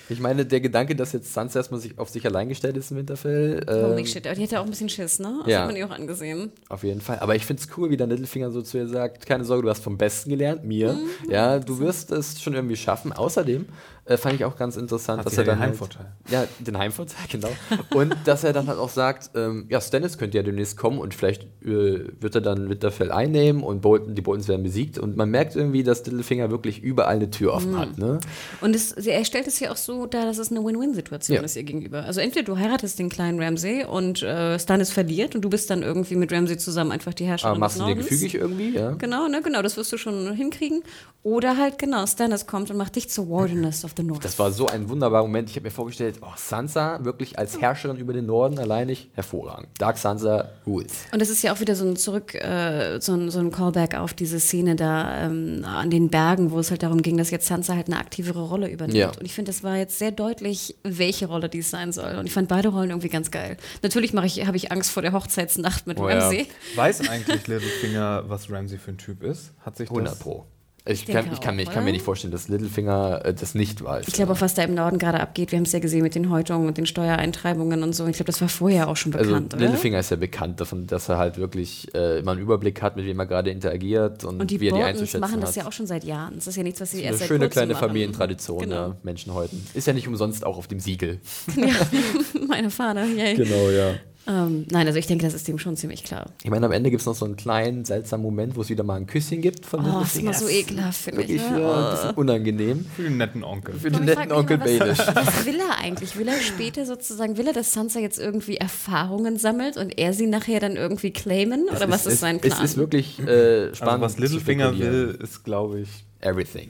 [0.09, 2.97] Ich meine, der Gedanke, dass jetzt Sansa erstmal sich auf sich allein gestellt ist in
[2.97, 3.65] Winterfell.
[3.69, 5.39] Holy ähm, shit, aber die hat ja auch ein bisschen Schiss, ne?
[5.43, 5.59] Das Ja.
[5.61, 6.51] hat man ihr auch angesehen.
[6.69, 7.19] Auf jeden Fall.
[7.19, 9.69] Aber ich finde es cool, wie der Littlefinger so zu ihr sagt: Keine Sorge, du
[9.69, 10.93] hast vom Besten gelernt, mir.
[10.93, 11.31] Mhm.
[11.31, 13.13] Ja, du wirst es schon irgendwie schaffen.
[13.13, 13.65] Außerdem
[14.05, 15.55] äh, fand ich auch ganz interessant, Hat dass sie er dann.
[15.55, 16.05] den Halt, Heimvorteil.
[16.29, 17.49] ja, den Heimvorteil, genau.
[17.95, 21.13] und dass er dann halt auch sagt: ähm, Ja, Stannis könnte ja demnächst kommen und
[21.13, 24.99] vielleicht äh, wird er dann Winterfell einnehmen und Bolton, die Boltons werden besiegt.
[24.99, 27.55] Und man merkt irgendwie, dass Littlefinger wirklich überall eine Tür Mhm.
[27.57, 27.97] offen hat.
[27.97, 28.19] Ne?
[28.61, 31.41] Und es, er stellt es ja auch so dar, dass es eine Win-Win-Situation Ja.
[31.43, 32.03] ist ihr gegenüber.
[32.03, 35.81] Also entweder du heiratest den kleinen Ramsay und äh, Stannis verliert und du bist dann
[35.81, 38.75] irgendwie mit Ramsay zusammen einfach die Herrscherin Aber machst du dir gefügig irgendwie?
[38.75, 38.91] Ja.
[38.91, 40.83] Genau, ne, genau, das wirst du schon hinkriegen.
[41.23, 44.23] Oder halt, genau, Stannis kommt und macht dich zur Wardeness of the North.
[44.23, 45.49] Das war so ein wunderbarer Moment.
[45.49, 49.69] Ich habe mir vorgestellt, oh, Sansa wirklich als Herrscherin über den Norden alleinig hervorragend.
[49.77, 50.93] Dark Sansa rules.
[51.11, 53.95] Und das ist ja auch wieder so ein Zurück, äh, so, ein, so ein Callback
[53.95, 57.47] auf diese Szene da ähm, an den Bergen, wo es halt darum ging, dass jetzt
[57.47, 58.97] Sansa halt eine aktivere Rolle übernimmt.
[58.97, 59.09] Ja.
[59.09, 62.15] Und ich finde, das war jetzt sehr deutlich, welche Rolle dies sein soll.
[62.15, 63.57] Und ich fand beide Rollen irgendwie ganz geil.
[63.83, 66.19] Natürlich mache ich, habe ich Angst vor der Hochzeitsnacht mit Oh ja.
[66.19, 66.47] Ramsay.
[66.75, 69.51] Weiß eigentlich Littlefinger, was Ramsey für ein Typ ist?
[69.61, 70.45] Hat sich 100 das, Pro.
[70.87, 73.83] Ich, kann, ich, kann, auch, ich kann, mir nicht vorstellen, dass Littlefinger äh, das nicht
[73.83, 74.07] weiß.
[74.07, 76.13] Ich glaube auch, was da im Norden gerade abgeht, wir haben es ja gesehen mit
[76.13, 78.05] den Häutungen und den Steuereintreibungen und so.
[78.05, 80.85] Ich glaube, das war vorher auch schon also bekannt, also, Littlefinger ist ja bekannt davon,
[80.85, 84.39] dass er halt wirklich äh, immer einen Überblick hat, mit wem er gerade interagiert und,
[84.39, 86.35] und die wie er die einzuschätzen machen das ja auch schon seit Jahren.
[86.35, 87.87] Das ist ja nichts, was sie erst seit Eine schöne kleine machen.
[87.87, 88.75] Familientradition genau.
[88.75, 89.55] der Menschen heute.
[89.73, 91.19] Ist ja nicht umsonst auch auf dem Siegel.
[91.55, 91.73] Ja,
[92.47, 93.07] meine Fahne.
[93.15, 93.35] Yay.
[93.35, 93.95] Genau, ja.
[94.27, 96.31] Ähm, nein, also ich denke, das ist dem schon ziemlich klar.
[96.43, 98.83] Ich meine, am Ende gibt es noch so einen kleinen, seltsamen Moment, wo es wieder
[98.83, 101.29] mal ein Küsschen gibt von Oh, das ist immer so ekelhaft, finde ich.
[101.29, 101.61] Wirklich ne?
[101.61, 102.85] ja, ein bisschen unangenehm.
[102.95, 103.75] Für den netten Onkel.
[103.75, 104.99] Für den netten Onkel Baelish.
[104.99, 106.17] Was, was will er eigentlich?
[106.17, 110.27] Will er später sozusagen, will er, dass Sansa jetzt irgendwie Erfahrungen sammelt und er sie
[110.27, 111.65] nachher dann irgendwie claimen?
[111.69, 112.57] Oder es was ist, ist sein Plan?
[112.57, 114.03] Es ist wirklich äh, spannend.
[114.03, 115.89] Also was Littlefinger will, ist, glaube ich...
[116.21, 116.69] Everything.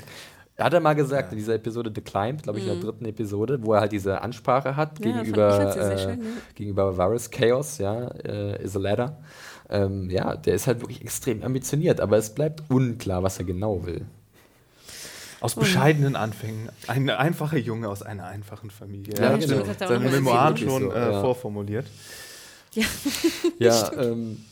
[0.57, 1.31] Hat er mal gesagt ja.
[1.31, 2.85] in dieser Episode The Climb, glaube ich, in der mhm.
[2.85, 6.29] dritten Episode, wo er halt diese Ansprache hat ja, gegenüber, äh, schön, ja.
[6.55, 9.17] gegenüber Varys Chaos, ja, äh, is a ladder.
[9.69, 13.85] Ähm, ja, der ist halt wirklich extrem ambitioniert, aber es bleibt unklar, was er genau
[13.85, 14.05] will.
[15.41, 16.69] Aus bescheidenen Anfängen.
[16.87, 19.13] Ein einfacher Junge aus einer einfachen Familie.
[19.17, 19.67] Ja, er genau.
[19.67, 21.85] hat seine Memoiren schon so, äh, vorformuliert.
[22.73, 22.85] Ja,
[23.59, 24.45] ja ähm,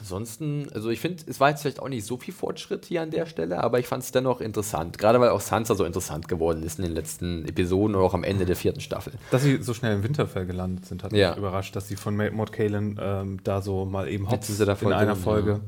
[0.00, 3.10] Ansonsten, also ich finde, es war jetzt vielleicht auch nicht so viel Fortschritt hier an
[3.10, 4.96] der Stelle, aber ich fand es dennoch interessant.
[4.96, 8.24] Gerade weil auch Sansa so interessant geworden ist in den letzten Episoden und auch am
[8.24, 9.12] Ende der vierten Staffel.
[9.30, 11.30] Dass sie so schnell im Winterfell gelandet sind, hat ja.
[11.30, 15.16] mich überrascht, dass sie von Maud Kalen ähm, da so mal eben hops in einer
[15.16, 15.50] Folge.
[15.50, 15.60] Ja.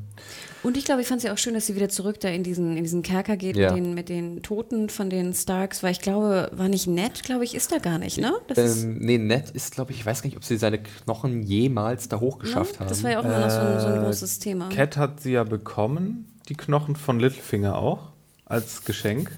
[0.62, 2.44] Und ich glaube, ich fand es ja auch schön, dass sie wieder zurück da in
[2.44, 3.72] diesen, in diesen Kerker geht ja.
[3.72, 7.44] mit, den, mit den Toten von den Starks, weil ich glaube, war nicht nett, glaube
[7.44, 8.32] ich, ist da gar nicht, ne?
[8.46, 11.42] Das ähm, nee, nett ist, glaube ich, ich weiß gar nicht, ob sie seine Knochen
[11.42, 12.88] jemals da hochgeschafft ja, haben.
[12.88, 14.68] Das war ja auch immer noch so ein, so ein äh, großes Thema.
[14.68, 18.12] Cat hat sie ja bekommen, die Knochen von Littlefinger auch,
[18.44, 19.32] als Geschenk.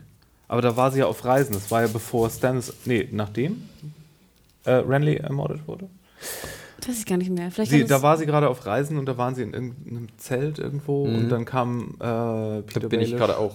[0.47, 1.55] Aber da war sie ja auf Reisen.
[1.55, 3.69] Das war ja bevor Stannis, nee, nachdem
[4.65, 5.89] äh, Renly ermordet wurde.
[6.85, 7.51] Das weiß ich gar nicht mehr.
[7.51, 10.59] Vielleicht sie, da war sie gerade auf Reisen und da waren sie in irgendeinem Zelt
[10.59, 11.17] irgendwo mhm.
[11.17, 13.11] und dann kam äh, Peter Da bin Baelish.
[13.11, 13.55] ich gerade auch.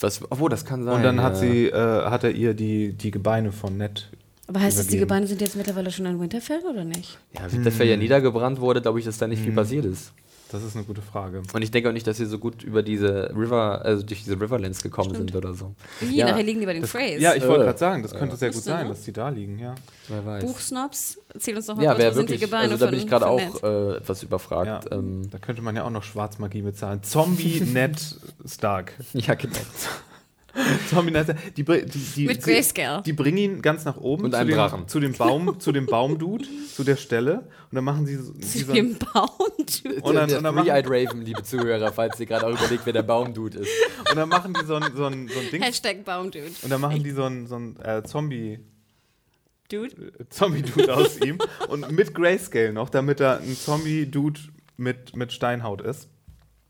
[0.00, 0.94] Was, obwohl, das kann sein.
[0.94, 4.10] Und dann hat sie, äh, hat er ihr die, die Gebeine von Ned
[4.50, 7.20] aber heißt das, die Gebeine sind jetzt mittlerweile schon in Winterfell oder nicht?
[7.34, 7.90] Ja, Winterfell hm.
[7.90, 9.44] ja niedergebrannt wurde, glaube ich, dass da nicht hm.
[9.44, 10.12] viel passiert ist.
[10.52, 11.42] Das ist eine gute Frage.
[11.52, 14.40] Und ich denke auch nicht, dass sie so gut über diese River, also durch diese
[14.40, 15.30] Riverlands gekommen Stimmt.
[15.30, 15.74] sind oder so.
[16.00, 16.28] Wie, ja.
[16.28, 17.18] nachher liegen die bei den Phrase.
[17.18, 19.28] Ja, ich wollte äh, gerade sagen, das könnte äh, sehr gut sein, dass die da
[19.28, 19.76] liegen, ja.
[20.08, 20.44] Wer weiß.
[20.44, 23.28] Buchsnobs, erzähl uns doch mal, ja, was sind die Gebeine also da bin ich gerade
[23.28, 24.86] auch äh, etwas überfragt.
[24.90, 27.02] Ja, ähm, da könnte man ja auch noch Schwarzmagie bezahlen.
[27.02, 27.98] Zombie Ned
[28.44, 28.94] Stark.
[29.12, 29.56] Ja, genau.
[31.56, 33.02] die, die, die, Mit Grayscale.
[33.02, 36.44] Die bringen ihn ganz nach oben und zu, dem, zu dem Baum, zu dem Baumdude,
[36.74, 37.48] zu der Stelle.
[37.70, 38.32] Und dann machen sie so.
[38.32, 40.00] Zu dem Baumdude.
[40.02, 43.02] Und dann, der, der Three-Eyed Raven, liebe Zuhörer, falls ihr gerade auch überlegt, wer der
[43.02, 43.70] Baumdude ist.
[44.08, 45.62] Und dann machen die so ein, so ein, so ein Ding.
[45.62, 46.50] Hashtag Baumdude.
[46.62, 48.58] Und dann machen die so ein, so ein äh, Zombie.
[49.70, 49.94] Dude?
[49.94, 51.38] Äh, Zombie-Dude aus ihm.
[51.68, 54.40] Und mit Grayscale noch, damit er ein Zombie-Dude
[54.76, 56.08] mit, mit Steinhaut ist.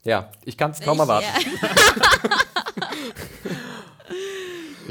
[0.02, 1.26] Ja, ich kann es kaum erwarten.
[1.62, 2.30] Ja.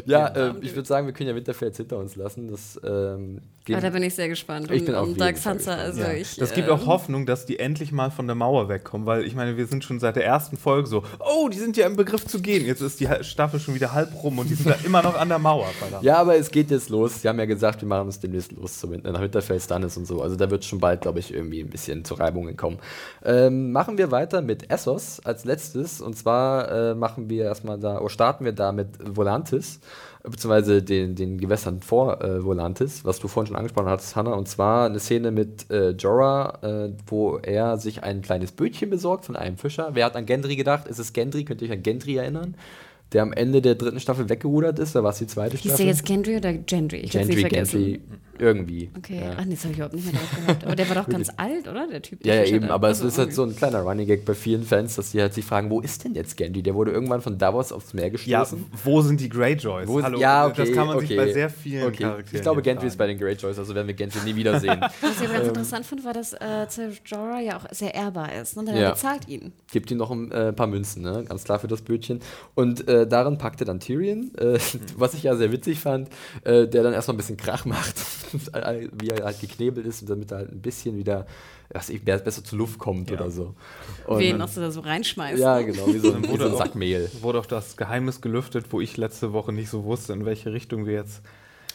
[0.09, 2.49] Ja, äh, ich würde sagen, wir können ja Winterfell jetzt hinter uns lassen.
[2.49, 3.41] Das, ähm,
[3.71, 4.71] ah, da bin ich sehr gespannt.
[4.71, 6.13] Ich bin auch um Dark Sansa, also ja.
[6.13, 9.35] ich, Das gibt auch Hoffnung, dass die endlich mal von der Mauer wegkommen, weil ich
[9.35, 12.25] meine, wir sind schon seit der ersten Folge so, oh, die sind ja im Begriff
[12.25, 12.65] zu gehen.
[12.65, 15.29] Jetzt ist die Staffel schon wieder halb rum und die sind da immer noch an
[15.29, 15.67] der Mauer.
[15.67, 16.03] Verdammt.
[16.03, 17.21] Ja, aber es geht jetzt los.
[17.21, 20.21] Sie haben ja gesagt, wir machen uns demnächst los zum, nach Winterfell Stannis und so.
[20.21, 22.79] Also da wird schon bald, glaube ich, irgendwie ein bisschen zu Reibungen kommen.
[23.23, 26.01] Ähm, machen wir weiter mit Essos als letztes.
[26.01, 29.79] Und zwar äh, machen wir erstmal da, oder starten wir da mit Volantis
[30.23, 34.47] beziehungsweise den, den Gewässern vor äh, Volantis, was du vorhin schon angesprochen hattest, Hannah, und
[34.47, 39.35] zwar eine Szene mit äh, Jorah, äh, wo er sich ein kleines Bötchen besorgt von
[39.35, 39.91] einem Fischer.
[39.93, 40.87] Wer hat an Gendry gedacht?
[40.87, 41.45] Ist es Gendry?
[41.45, 42.55] Könnt ihr euch an Gendry erinnern?
[43.11, 44.95] der am Ende der dritten Staffel weggerudert ist.
[44.95, 45.71] Da war es die zweite Staffel.
[45.71, 46.97] Ist der jetzt Gendry oder Gendry?
[46.97, 48.01] Ich Gendry, Gendry,
[48.39, 48.89] irgendwie.
[48.97, 49.35] Okay, ja.
[49.37, 50.63] ach nee, das habe ich überhaupt nicht mehr drauf gehabt.
[50.65, 51.87] Aber der war doch ganz alt, oder?
[51.87, 52.23] Der Typ.
[52.23, 54.33] Der ja, ja, eben, aber also es ist halt so ein kleiner Running Gag bei
[54.33, 56.63] vielen Fans, dass die halt sich fragen, wo ist denn jetzt Gendry?
[56.63, 58.59] Der wurde irgendwann von Davos aufs Meer gestoßen.
[58.59, 59.87] Ja, wo sind die Greyjoys?
[59.87, 62.03] Wo, Hallo, ja, okay, das kann man okay, sich bei sehr vielen okay.
[62.03, 64.79] Charakteren Ich glaube, Gendry ist bei den Greyjoys, also werden wir Gendry nie wiedersehen.
[65.01, 66.67] Was ich aber ganz ähm, interessant fand, war, dass äh,
[67.05, 68.57] Jorah ja auch sehr ehrbar ist.
[68.57, 68.79] Und ne?
[68.79, 69.53] er bezahlt ihn.
[69.71, 71.23] Gibt ihm noch ein äh, paar Münzen, ne?
[71.27, 72.19] ganz klar für das Bötchen.
[72.55, 74.59] Und äh, darin packte dann Tyrion, äh,
[74.97, 76.09] was ich ja sehr witzig fand,
[76.43, 77.95] äh, der dann erstmal ein bisschen Krach macht,
[78.99, 81.25] wie er halt geknebelt ist, damit er halt ein bisschen wieder
[81.71, 83.17] was ich, besser zur Luft kommt ja.
[83.17, 83.53] oder so.
[84.07, 85.39] Und Wen noch du da so reinschmeißt.
[85.39, 87.09] Ja, genau, wie so, wie so ein Sackmehl.
[87.21, 90.87] Wurde auch das Geheimnis gelüftet, wo ich letzte Woche nicht so wusste, in welche Richtung
[90.87, 91.21] wir jetzt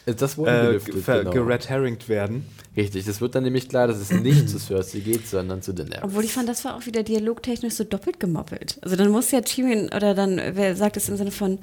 [0.05, 1.31] das wurde äh, gelüftet, genau.
[1.31, 2.45] geredherringt werden.
[2.77, 6.03] Richtig, es wird dann nämlich klar, dass es nicht zu Cersei geht, sondern zu Daenerys.
[6.03, 8.77] Obwohl ich fand, das war auch wieder dialogtechnisch so doppelt gemoppelt.
[8.81, 11.57] Also dann muss ja Tyrion, oder dann, wer sagt es im Sinne von,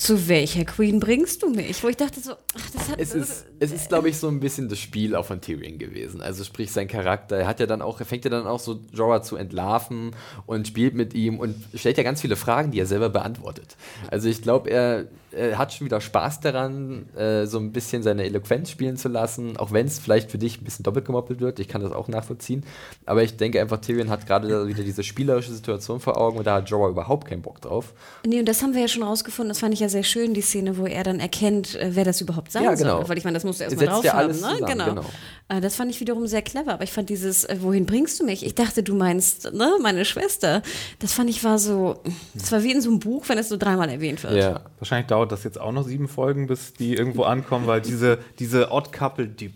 [0.00, 1.84] zu welcher Queen bringst du mich?
[1.84, 2.98] Wo ich dachte so, ach, das hat.
[2.98, 6.22] Es ist, es ist glaube ich, so ein bisschen das Spiel auch von Tyrion gewesen.
[6.22, 8.80] Also sprich, sein Charakter, er hat ja dann auch, er fängt ja dann auch so
[8.94, 10.12] Jorah zu entlarven
[10.46, 13.76] und spielt mit ihm und stellt ja ganz viele Fragen, die er selber beantwortet.
[14.10, 18.24] Also ich glaube, er, er, hat schon wieder Spaß daran, äh, so ein bisschen seine
[18.24, 21.58] Eloquenz spielen zu lassen, auch wenn es vielleicht für dich ein bisschen doppelt gemoppelt wird.
[21.58, 22.64] Ich kann das auch nachvollziehen.
[23.06, 26.56] Aber ich denke einfach, Tyrion hat gerade wieder diese spielerische Situation vor Augen und da
[26.56, 27.92] hat Jorah überhaupt keinen Bock drauf.
[28.26, 29.50] Nee, und das haben wir ja schon rausgefunden.
[29.50, 32.20] Das fand ich ja sehr schön, die Szene, wo er dann erkennt, äh, wer das
[32.20, 32.98] überhaupt sein ja, genau.
[32.98, 33.08] soll.
[33.08, 34.40] Weil ich meine, das musst du erstmal drauf ja haben.
[34.40, 34.60] Ne?
[34.66, 34.84] Genau.
[34.86, 35.04] genau.
[35.50, 36.72] Äh, das fand ich wiederum sehr clever.
[36.72, 38.46] Aber ich fand dieses, äh, wohin bringst du mich?
[38.46, 40.62] Ich dachte, du meinst ne, meine Schwester.
[41.00, 42.00] Das fand ich war so,
[42.34, 44.34] das war wie in so einem Buch, wenn es so dreimal erwähnt wird.
[44.34, 48.18] Ja, wahrscheinlich dauert das jetzt auch noch sieben Folgen, bis die irgendwo ankommen, weil diese,
[48.38, 49.52] diese Odd Couple, die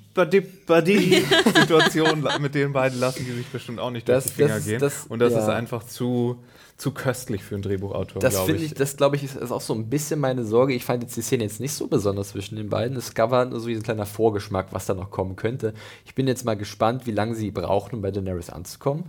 [1.61, 4.65] Situation mit den beiden lassen die sich bestimmt auch nicht das, durch die Finger das,
[4.65, 4.81] gehen.
[4.81, 5.41] Das, Und das ja.
[5.41, 6.39] ist einfach zu
[6.77, 8.63] zu köstlich für einen Drehbuchautor, das glaube ich.
[8.65, 8.75] ich.
[8.75, 10.75] Das glaube ich ist, ist, auch so ein bisschen meine Sorge.
[10.75, 12.97] Ich fand jetzt die Szene jetzt nicht so besonders zwischen den beiden.
[12.97, 15.73] Es gab halt nur so ein kleiner Vorgeschmack, was da noch kommen könnte.
[16.05, 19.05] Ich bin jetzt mal gespannt, wie lange sie brauchen, um bei Daenerys anzukommen.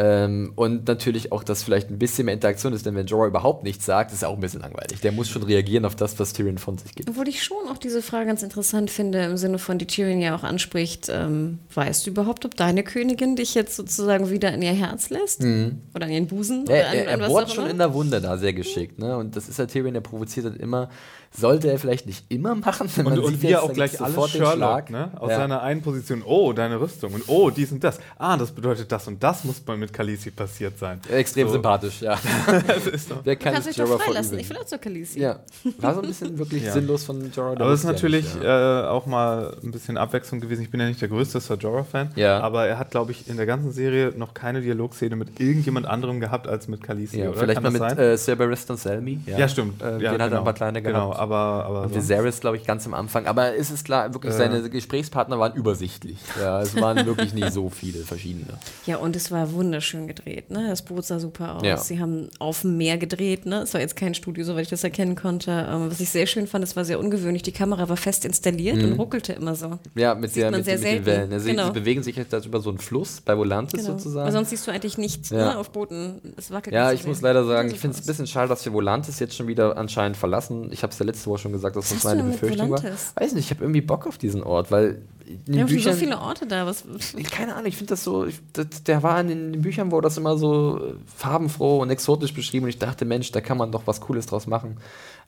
[0.00, 3.64] Ähm, und natürlich auch, dass vielleicht ein bisschen mehr Interaktion ist, denn wenn Jorah überhaupt
[3.64, 5.00] nichts sagt, ist er auch ein bisschen langweilig.
[5.00, 7.10] Der muss schon reagieren auf das, was Tyrion von sich gibt.
[7.10, 10.36] Obwohl ich schon auch diese Frage ganz interessant finde, im Sinne von, die Tyrion ja
[10.36, 14.72] auch anspricht, ähm, weißt du überhaupt, ob deine Königin dich jetzt sozusagen wieder in ihr
[14.72, 15.42] Herz lässt?
[15.42, 15.80] Mhm.
[15.96, 16.64] Oder in ihren Busen?
[16.68, 19.00] Er, er, er bohrt schon in der Wunde da sehr geschickt.
[19.00, 19.16] Ne?
[19.16, 20.90] Und das ist ja Tyrion, der provoziert halt immer
[21.30, 22.88] sollte er vielleicht nicht immer machen.
[22.96, 25.10] Wenn und, und wie er auch gleich alles Sherlock, ne?
[25.16, 25.36] aus ja.
[25.36, 27.98] seiner einen Position, oh, deine Rüstung und oh, dies und das.
[28.18, 31.00] Ah, das bedeutet das und das muss mit Khaleesi passiert sein.
[31.10, 31.54] Extrem so.
[31.54, 32.18] sympathisch, ja.
[32.66, 33.20] das ist doch.
[33.24, 35.20] Wer kann Kannst sich doch freilassen, ich will auch zur Khaleesi.
[35.20, 35.40] Ja,
[35.78, 36.72] war so ein bisschen wirklich ja.
[36.72, 37.52] sinnlos von Jorah.
[37.52, 38.84] Aber es ist natürlich ja.
[38.84, 40.62] äh, auch mal ein bisschen Abwechslung gewesen.
[40.62, 42.40] Ich bin ja nicht der größte Sir Jorah-Fan, ja.
[42.40, 46.20] aber er hat, glaube ich, in der ganzen Serie noch keine Dialogszene mit irgendjemand anderem
[46.20, 49.20] gehabt als mit Khaleesi, ja, Vielleicht kann mal mit äh, Barristan Selmy.
[49.26, 49.82] Ja, stimmt.
[49.82, 50.44] Äh, den hat er ein genau.
[50.44, 50.94] paar kleine gehabt.
[50.94, 53.26] Genau, aber, aber und Viserys, glaube ich, ganz am Anfang.
[53.26, 54.36] Aber es ist klar, wirklich, äh.
[54.36, 56.18] seine Gesprächspartner waren übersichtlich.
[56.40, 58.58] Ja, es waren wirklich nicht so viele verschiedene.
[58.86, 60.50] Ja, und es war wunderschön gedreht.
[60.50, 60.68] Ne?
[60.68, 61.62] Das Boot sah super aus.
[61.62, 61.76] Ja.
[61.76, 63.46] Sie haben auf dem Meer gedreht.
[63.46, 63.62] Ne?
[63.62, 65.50] Es war jetzt kein Studio, soweit ich das erkennen konnte.
[65.50, 67.42] Ähm, was ich sehr schön fand, es war sehr ungewöhnlich.
[67.42, 68.84] Die Kamera war fest installiert mhm.
[68.84, 69.78] und ruckelte immer so.
[69.94, 71.32] Ja, mit, der, mit, mit den Wellen.
[71.32, 71.66] Also genau.
[71.66, 73.92] Sie bewegen sich jetzt über so einen Fluss bei Volantis genau.
[73.92, 74.22] sozusagen.
[74.22, 75.38] Aber sonst siehst du eigentlich nichts ja.
[75.38, 76.20] ne, auf Booten.
[76.36, 78.72] Es wackelt Ja, ich muss leider sagen, ich finde es ein bisschen schade, dass wir
[78.72, 80.70] Volantis jetzt schon wieder anscheinend verlassen.
[80.72, 83.12] Ich habe es ja letzte Woche schon gesagt, dass das meine Befürchtung Atlantis?
[83.14, 85.02] Weiß nicht, ich habe irgendwie Bock auf diesen Ort, weil
[85.46, 86.66] in den Büchern, so viele Orte da.
[86.66, 86.84] Was,
[87.30, 90.16] keine Ahnung, ich finde das so, ich, das, der war in den Büchern, wo das
[90.16, 93.82] immer so äh, farbenfroh und exotisch beschrieben und ich dachte, Mensch, da kann man doch
[93.86, 94.78] was Cooles draus machen.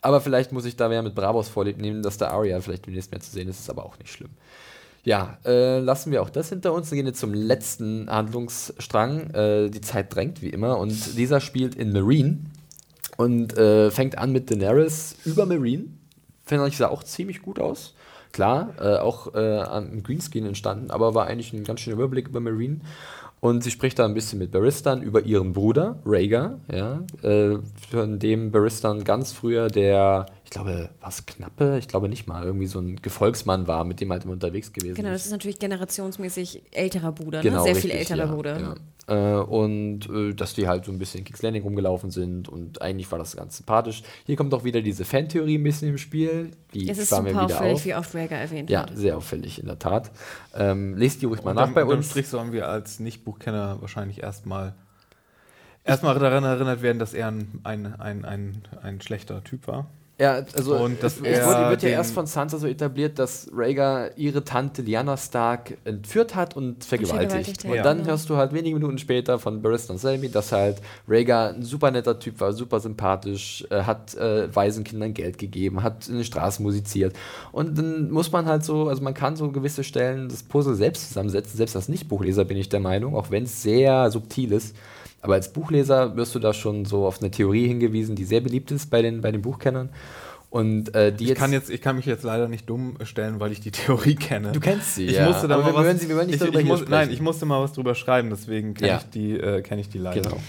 [0.01, 3.11] Aber vielleicht muss ich da mehr mit Bravos vorlieb nehmen, dass der Aria vielleicht demnächst
[3.11, 4.31] mehr zu sehen ist, ist aber auch nicht schlimm.
[5.02, 6.90] Ja, äh, lassen wir auch das hinter uns.
[6.90, 9.31] Wir gehen jetzt zum letzten Handlungsstrang.
[9.31, 12.39] Äh, die Zeit drängt wie immer und dieser spielt in Marine
[13.20, 15.84] und äh, fängt an mit Daenerys über Marine
[16.51, 17.94] finde ich, sah auch ziemlich gut aus.
[18.32, 22.40] Klar, äh, auch äh, am Greenscreen entstanden, aber war eigentlich ein ganz schöner Überblick über
[22.40, 22.80] Marine.
[23.40, 27.59] Und sie spricht da ein bisschen mit Baristan über ihren Bruder, Rhaegar, ja, äh,
[27.90, 32.66] von dem Baristan ganz früher der ich glaube, was Knappe, ich glaube nicht mal, irgendwie
[32.66, 36.62] so ein Gefolgsmann war, mit dem halt immer unterwegs gewesen Genau, das ist natürlich generationsmäßig
[36.72, 37.44] älterer Bruder, ne?
[37.44, 37.62] genau, ne?
[37.62, 38.60] sehr richtig, viel älterer ja, Bruder.
[39.09, 39.36] Ja.
[39.39, 42.82] Äh, und äh, dass die halt so ein bisschen in Kings Landing rumgelaufen sind und
[42.82, 44.02] eigentlich war das ganz sympathisch.
[44.27, 46.51] Hier kommt auch wieder diese Fantheorie ein bisschen im Spiel.
[46.74, 47.85] Die es ist super wieder auffällig, auf.
[47.85, 48.90] wie oft Rhaegar erwähnt ja, wird.
[48.90, 50.10] Ja, sehr auffällig, in der Tat.
[50.56, 52.10] Ähm, lest die ruhig mal und nach dann, bei uns.
[52.10, 54.74] Strich sollen wir als Nicht-Buchkenner wahrscheinlich erstmal
[55.85, 59.89] erstmal daran erinnert werden, dass er ein, ein, ein, ein, ein schlechter Typ war.
[60.20, 64.18] Ja, also und das es, wurde, wird ja erst von Sansa so etabliert, dass Rhaegar
[64.18, 67.64] ihre Tante Lyanna Stark entführt hat und vergewaltigt.
[67.64, 67.82] Und, ja.
[67.82, 70.76] dann hörst du halt wenige Minuten später von Barristan Selmy, dass halt
[71.09, 76.06] Rhaegar ein super netter Typ war, super sympathisch, äh, hat äh, Waisenkindern Geld gegeben, hat
[76.06, 77.16] in den Straßen musiziert.
[77.51, 81.09] Und dann muss man halt so, also man kann so gewisse Stellen das Puzzle selbst
[81.09, 84.76] zusammensetzen, selbst als Nicht-Buchleser bin ich der Meinung, auch wenn es sehr subtil ist.
[85.22, 88.70] Aber als Buchleser wirst du da schon so auf eine Theorie hingewiesen, die sehr beliebt
[88.70, 89.90] ist bei den, bei den Buchkennern.
[90.48, 93.60] Und, äh, ich, kann jetzt, ich kann mich jetzt leider nicht dumm stellen, weil ich
[93.60, 94.51] die Theorie kenne.
[94.52, 95.26] Du kennst sie, ich ja.
[95.26, 97.10] Musste da Aber mal wir, was, sie, wir wollen nicht ich, darüber ich muss, Nein,
[97.10, 98.97] ich musste mal was drüber schreiben, deswegen kenne ja.
[98.98, 100.22] ich, die, äh, kenn ich die leider.
[100.22, 100.40] Genau.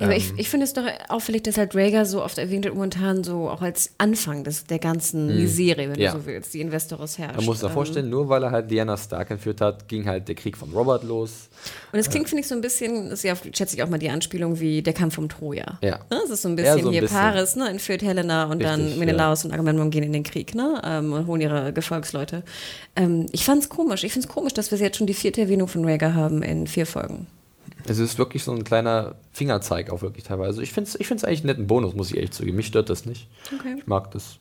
[0.00, 0.36] Ja, aber ich, ähm.
[0.38, 3.60] ich finde es doch auffällig, dass halt Rhaegar so oft erwähnt wird, momentan so auch
[3.60, 5.46] als Anfang des, der ganzen mhm.
[5.46, 6.12] Serie, wenn ja.
[6.12, 7.36] du so willst, die Investoros herrscht.
[7.36, 7.74] Man muss sich ähm.
[7.74, 11.04] vorstellen, nur weil er halt Lyanna Stark entführt hat, ging halt der Krieg von Robert
[11.04, 11.50] los.
[11.92, 13.98] Und es klingt, finde ich, so ein bisschen, das ist ja, schätze ich auch mal
[13.98, 15.78] die Anspielung wie der Kampf um Troja.
[15.82, 15.98] Ja.
[16.10, 16.20] Ne?
[16.22, 17.18] Das ist so ein bisschen so ein hier bisschen.
[17.18, 17.68] Paris, ne?
[17.68, 19.48] entführt Helena und Richtig, dann Menelaus ja.
[19.48, 20.80] und Agamemnon gehen in den Krieg ne?
[20.82, 22.42] Ähm, und holen ihre Gefolgsleute.
[22.96, 24.02] Ähm, ich fand es komisch.
[24.04, 26.66] Ich finde es komisch, dass wir jetzt schon die vierte Erwähnung von Rhaegar haben in
[26.66, 27.26] vier Folgen.
[27.86, 30.62] Es ist wirklich so ein kleiner Fingerzeig auch wirklich teilweise.
[30.62, 32.56] Ich finde es ich eigentlich einen netten Bonus, muss ich ehrlich zugeben.
[32.56, 33.28] Mich stört das nicht.
[33.54, 33.76] Okay.
[33.78, 34.38] Ich mag das.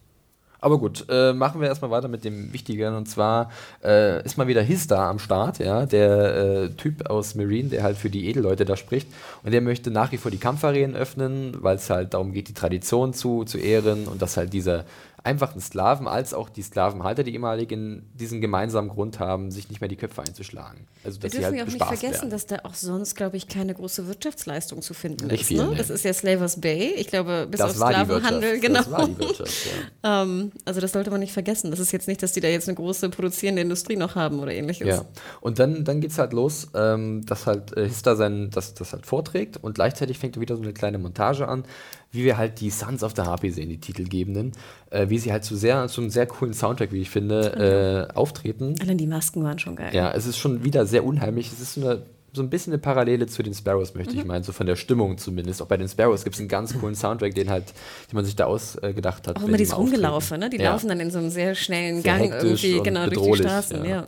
[0.61, 2.95] Aber gut, äh, machen wir erstmal weiter mit dem Wichtigeren.
[2.95, 3.49] Und zwar
[3.84, 7.98] äh, ist mal wieder Hista am Start, ja, der äh, Typ aus Marine, der halt
[7.98, 9.07] für die Edelleute da spricht.
[9.44, 12.53] Und der möchte nach wie vor die Kampfarenen öffnen, weil es halt darum geht, die
[12.53, 14.86] Tradition zu, zu ehren und dass halt dieser
[15.30, 19.88] einfachen Sklaven als auch die Sklavenhalter, die ehemaligen, diesen gemeinsamen Grund haben, sich nicht mehr
[19.88, 20.88] die Köpfe einzuschlagen.
[21.04, 22.30] Also, dass Wir dürfen halt ja auch nicht vergessen, werden.
[22.32, 25.48] dass da auch sonst, glaube ich, keine große Wirtschaftsleistung zu finden nicht ist.
[25.48, 25.70] Viel, ne?
[25.72, 25.78] nee.
[25.78, 26.94] Das ist ja Slavers Bay.
[26.98, 28.80] Ich glaube, bis das auf Sklavenhandel, genau.
[28.80, 29.68] Das war die Wirtschaft,
[30.04, 30.24] ja.
[30.24, 31.70] ähm, also das sollte man nicht vergessen.
[31.70, 34.52] Das ist jetzt nicht, dass die da jetzt eine große produzierende Industrie noch haben oder
[34.52, 34.88] ähnliches.
[34.88, 35.06] Ja.
[35.42, 38.94] Und dann, dann geht es halt los, ähm, dass halt äh, Hista sein, das, das
[38.94, 41.66] halt vorträgt und gleichzeitig fängt wieder so eine kleine Montage an,
[42.11, 44.53] wie wir halt die Sons of the Harpy sehen, die Titelgebenden,
[44.90, 48.15] äh, wie sie halt zu sehr, zu einem sehr coolen Soundtrack, wie ich finde, äh,
[48.15, 48.76] auftreten.
[48.81, 49.94] Allein die Masken waren schon geil.
[49.94, 51.52] Ja, es ist schon wieder sehr unheimlich.
[51.52, 54.19] Es ist so eine so ein bisschen eine Parallele zu den Sparrows, möchte mhm.
[54.19, 55.61] ich meinen, so von der Stimmung zumindest.
[55.61, 57.73] Auch bei den Sparrows gibt es einen ganz coolen Soundtrack, den halt,
[58.11, 59.38] den man sich da ausgedacht hat.
[59.38, 60.49] Auch immer dieses Rumgelaufen, ne?
[60.49, 60.72] Die ja.
[60.72, 63.84] laufen dann in so einem sehr schnellen sehr Gang irgendwie genau durch die Straßen.
[63.84, 63.90] Ja.
[63.90, 64.06] ja.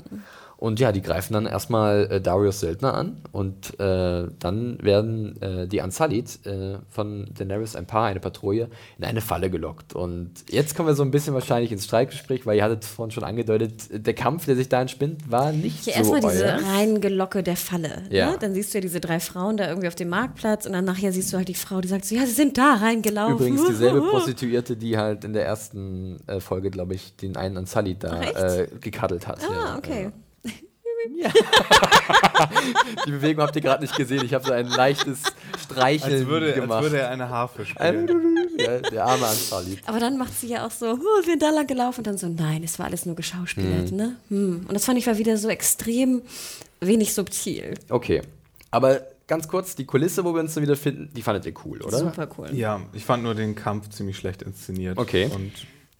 [0.61, 5.67] Und ja, die greifen dann erstmal äh, Darius Söldner an und äh, dann werden äh,
[5.67, 8.69] die Unsullied äh, von Daenerys ein Paar, eine Patrouille,
[8.99, 9.95] in eine Falle gelockt.
[9.95, 13.23] Und jetzt kommen wir so ein bisschen wahrscheinlich ins Streitgespräch, weil ihr hattet vorhin schon
[13.23, 17.57] angedeutet, der Kampf, der sich da entspinnt, war nicht ja, so Erstmal diese Reingelocke der
[17.57, 18.03] Falle.
[18.03, 18.03] Ne?
[18.11, 18.29] Ja.
[18.29, 18.37] Ne?
[18.39, 21.11] Dann siehst du ja diese drei Frauen da irgendwie auf dem Marktplatz und dann nachher
[21.11, 23.33] siehst du halt die Frau, die sagt so, ja, sie sind da reingelaufen.
[23.33, 28.03] Übrigens dieselbe Prostituierte, die halt in der ersten äh, Folge, glaube ich, den einen Unsullied
[28.03, 29.39] da äh, gekaddelt hat.
[29.49, 29.77] Ah, ja.
[29.79, 30.03] okay.
[30.03, 30.11] Ja.
[33.05, 34.23] die Bewegung habt ihr gerade nicht gesehen.
[34.25, 35.19] Ich habe so ein leichtes
[35.63, 36.71] Streicheln als würde, gemacht.
[36.71, 38.07] Als würde er eine Harfe spielen.
[38.57, 39.77] ja, der arme Ansali.
[39.85, 42.17] Aber dann macht sie ja auch so, oh, wir sind da lang gelaufen und dann
[42.17, 43.91] so, nein, es war alles nur geschauspielert.
[43.91, 43.97] Mhm.
[43.97, 44.15] Ne?
[44.29, 44.65] Hm.
[44.67, 46.21] Und das fand ich war wieder so extrem
[46.79, 47.75] wenig subtil.
[47.89, 48.21] Okay.
[48.71, 51.81] Aber ganz kurz, die Kulisse, wo wir uns dann wieder finden, die fandet ihr cool,
[51.81, 51.97] oder?
[51.97, 52.53] Super cool.
[52.53, 54.97] Ja, ich fand nur den Kampf ziemlich schlecht inszeniert.
[54.97, 55.29] Okay.
[55.33, 55.51] Und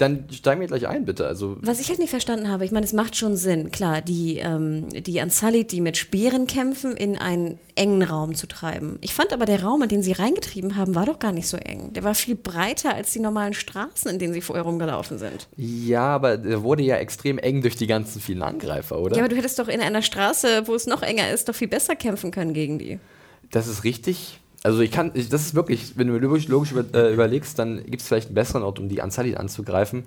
[0.01, 1.27] dann steigen wir gleich ein, bitte.
[1.27, 4.37] Also Was ich halt nicht verstanden habe, ich meine, es macht schon Sinn, klar, die,
[4.39, 8.97] ähm, die Unsullied, die mit Speeren kämpfen, in einen engen Raum zu treiben.
[9.01, 11.57] Ich fand aber, der Raum, in den sie reingetrieben haben, war doch gar nicht so
[11.57, 11.93] eng.
[11.93, 15.47] Der war viel breiter als die normalen Straßen, in denen sie vorher rumgelaufen sind.
[15.55, 19.15] Ja, aber der wurde ja extrem eng durch die ganzen vielen Angreifer, oder?
[19.15, 21.67] Ja, aber du hättest doch in einer Straße, wo es noch enger ist, doch viel
[21.67, 22.99] besser kämpfen können gegen die.
[23.51, 24.40] Das ist richtig.
[24.63, 27.83] Also ich kann, ich, das ist wirklich, wenn du logisch, logisch über, äh, überlegst, dann
[27.83, 30.03] gibt es vielleicht einen besseren Ort, um die Anzahl anzugreifen.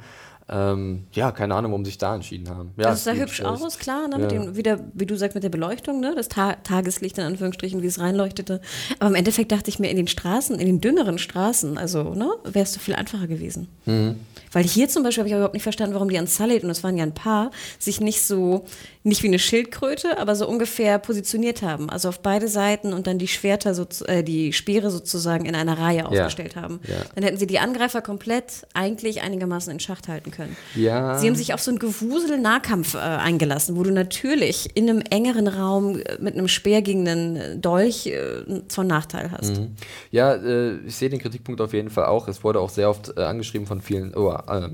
[0.47, 2.73] Ähm, ja, keine Ahnung, warum sich da entschieden haben.
[2.77, 4.17] Ja, das sah hübsch aus, klar, ne?
[4.17, 4.19] Ja.
[4.19, 6.13] mit dem, wieder, wie du sagst, mit der Beleuchtung, ne?
[6.15, 8.61] das Ta Tageslicht in Anführungsstrichen, wie es reinleuchtete.
[8.99, 12.31] Aber im Endeffekt dachte ich mir, in den Straßen, in den dünneren Straßen, also ne,
[12.45, 13.69] wäre es doch viel einfacher gewesen.
[13.87, 14.17] Mhm.
[14.53, 16.99] Weil hier zum Beispiel habe ich überhaupt nicht verstanden, warum die Unsullied, und das waren
[16.99, 18.67] ja ein paar, sich nicht so,
[19.07, 21.91] nicht wie eine Schildkröte, aber so ungefähr positioniert haben.
[21.91, 25.79] Also auf beide Seiten und dann die Schwerter, so, äh, die Speere sozusagen in einer
[25.79, 26.81] Reihe aufgestellt haben.
[26.89, 26.97] Ja.
[27.15, 30.57] Dann hätten sie die Angreifer komplett eigentlich einigermaßen in Schacht halten können.
[30.75, 31.19] Ja.
[31.19, 35.49] Sie haben sich auf so einen Gewusel-Nahkampf äh, eingelassen, wo du natürlich in einem engeren
[35.49, 39.59] Raum äh, mit einem Speer gegen einen Dolch äh, von Nachteil hast.
[39.59, 39.75] Mhm.
[40.13, 42.27] Ja, äh, ich sehe den Kritikpunkt auf jeden Fall auch.
[42.27, 44.71] Es wurde auch sehr oft äh, angeschrieben von vielen, oh, äh,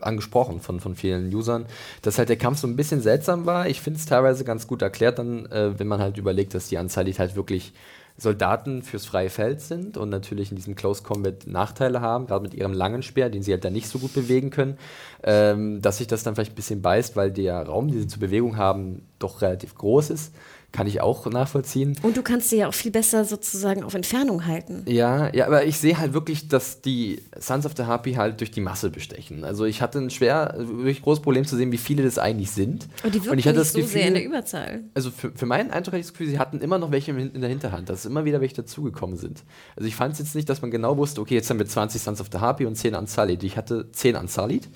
[0.00, 1.66] angesprochen von, von vielen Usern,
[2.02, 3.68] dass halt der Kampf so ein bisschen seltsam war.
[3.68, 6.78] Ich finde es teilweise ganz gut erklärt, dann, äh, wenn man halt überlegt, dass die
[6.78, 7.72] Anzahl halt wirklich
[8.18, 12.52] Soldaten fürs freie Feld sind und natürlich in diesem Close Combat Nachteile haben, gerade mit
[12.52, 14.76] ihrem langen Speer, den sie halt dann nicht so gut bewegen können,
[15.22, 18.20] ähm, dass sich das dann vielleicht ein bisschen beißt, weil der Raum, den sie zur
[18.20, 20.32] Bewegung haben, doch relativ groß ist
[20.70, 21.98] kann ich auch nachvollziehen.
[22.02, 24.84] Und du kannst sie ja auch viel besser sozusagen auf Entfernung halten.
[24.86, 28.50] Ja, ja, aber ich sehe halt wirklich, dass die Sons of the Harpy halt durch
[28.50, 29.44] die Masse bestechen.
[29.44, 32.86] Also ich hatte ein schwer, wirklich großes Problem zu sehen, wie viele das eigentlich sind.
[33.02, 34.84] Und die wirken und ich hatte nicht das so Gefühl, sehr in der Überzahl.
[34.92, 37.40] Also für, für meinen Eindruck hatte ich das Gefühl, sie hatten immer noch welche in
[37.40, 39.44] der Hinterhand, dass immer wieder welche dazugekommen sind.
[39.74, 42.00] Also ich fand es jetzt nicht, dass man genau wusste, okay, jetzt haben wir 20
[42.00, 43.42] Sons of the Harpy und 10 Unsullied.
[43.42, 44.68] Ich hatte 10 Unsullied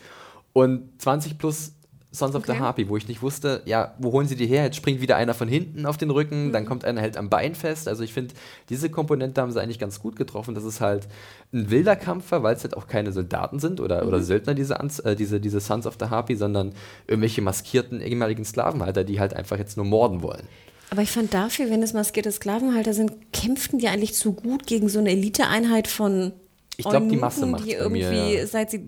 [0.55, 1.73] und 20 plus
[2.15, 2.53] Sons of okay.
[2.53, 4.65] the Harpy, wo ich nicht wusste, ja, wo holen sie die her?
[4.65, 6.53] Jetzt springt wieder einer von hinten auf den Rücken, mhm.
[6.53, 7.89] dann kommt einer halt am Bein fest.
[7.89, 8.35] Also ich finde,
[8.69, 10.55] diese Komponente haben sie eigentlich ganz gut getroffen.
[10.55, 11.09] Das ist halt
[11.55, 14.09] ein wilder Kampf war, weil es halt auch keine Soldaten sind oder, mhm.
[14.09, 14.75] oder Söldner, diese,
[15.05, 16.75] äh, diese, diese Sons of the Harpy, sondern
[17.07, 20.47] irgendwelche maskierten ehemaligen Sklavenhalter, die halt einfach jetzt nur morden wollen.
[20.91, 24.91] Aber ich fand dafür, wenn es maskierte Sklavenhalter sind, kämpften die eigentlich zu gut gegen
[24.91, 26.33] so eine Eliteeinheit von
[26.77, 28.47] ich glaube, die Masse macht die irgendwie, mir, ja.
[28.47, 28.87] seit sie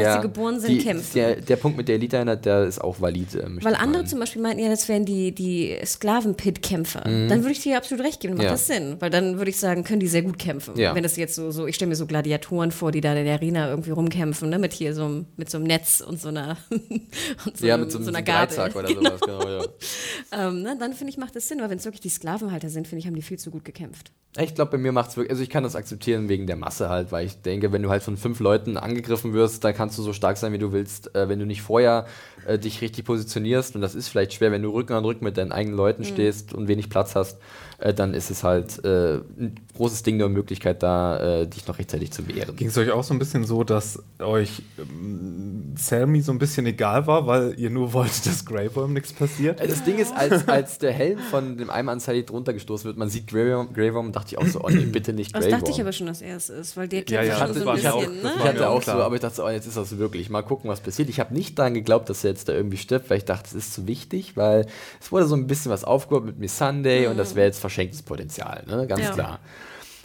[0.00, 1.14] ja, sie geboren sind, die, kämpfen.
[1.14, 3.34] Der, der Punkt mit der Elite-Einheit, der ist auch valid.
[3.34, 4.06] Äh, Weil andere meinen.
[4.06, 7.08] zum Beispiel meinten, ja, das wären die, die Sklaven-Pit-Kämpfer.
[7.08, 7.28] Mhm.
[7.28, 8.50] Dann würde ich dir absolut recht geben, macht ja.
[8.52, 8.96] das Sinn.
[9.00, 10.78] Weil dann würde ich sagen, können die sehr gut kämpfen.
[10.78, 10.94] Ja.
[10.94, 13.34] Wenn das jetzt so, so ich stelle mir so Gladiatoren vor, die da in der
[13.34, 17.56] Arena irgendwie rumkämpfen, ne, mit hier so, mit so einem Netz und so einer, und
[17.56, 18.58] so, ja, mit so, so einer Gabel.
[18.58, 19.00] oder genau.
[19.02, 20.48] sowas, genau, ja.
[20.48, 21.60] ähm, ne, dann finde ich, macht das Sinn.
[21.60, 24.12] Aber wenn es wirklich die Sklavenhalter sind, finde ich, haben die viel zu gut gekämpft.
[24.36, 26.88] Ich glaube, bei mir macht es wirklich, also ich kann das akzeptieren wegen der Masse
[26.88, 29.98] halt, weil ich denke, wenn du halt von fünf Leuten angegriffen wirst, dann kann kannst
[29.98, 32.06] du so stark sein, wie du willst, äh, wenn du nicht vorher
[32.46, 33.74] äh, dich richtig positionierst.
[33.74, 36.06] Und das ist vielleicht schwer, wenn du Rücken an Rücken mit deinen eigenen Leuten mhm.
[36.06, 37.36] stehst und wenig Platz hast
[37.78, 41.78] äh, dann ist es halt äh, ein großes Ding der Möglichkeit da, äh, dich noch
[41.78, 42.56] rechtzeitig zu wehren.
[42.56, 46.66] Ging es euch auch so ein bisschen so, dass euch ähm, Selmy so ein bisschen
[46.66, 49.60] egal war, weil ihr nur wolltet, dass Grey Worm nichts passiert?
[49.60, 52.96] Äh, das Ding ist, als, als der Helm von dem einen Anzeige drunter gestoßen wird,
[52.96, 55.42] man sieht Grey Worm, Grey Worm dachte ich auch so, oh nee, bitte nicht Grey
[55.42, 55.50] Worm.
[55.50, 57.68] Das dachte ich aber schon, dass er es ist, weil der ja, ja, schon so
[57.68, 58.32] ein bisschen, auch, ne?
[58.38, 58.96] Ich hatte auch klar.
[58.96, 60.30] so, aber ich dachte so, oh, jetzt ist das wirklich.
[60.30, 61.08] Mal gucken, was passiert.
[61.08, 63.54] Ich habe nicht daran geglaubt, dass er jetzt da irgendwie stirbt, weil ich dachte, es
[63.54, 64.66] ist zu wichtig, weil
[65.00, 67.12] es wurde so ein bisschen was aufgebaut mit Miss Sunday mhm.
[67.12, 68.62] und das wäre jetzt verschenktes Potenzial.
[68.66, 68.86] Ne?
[68.86, 69.12] ganz ja.
[69.12, 69.38] klar.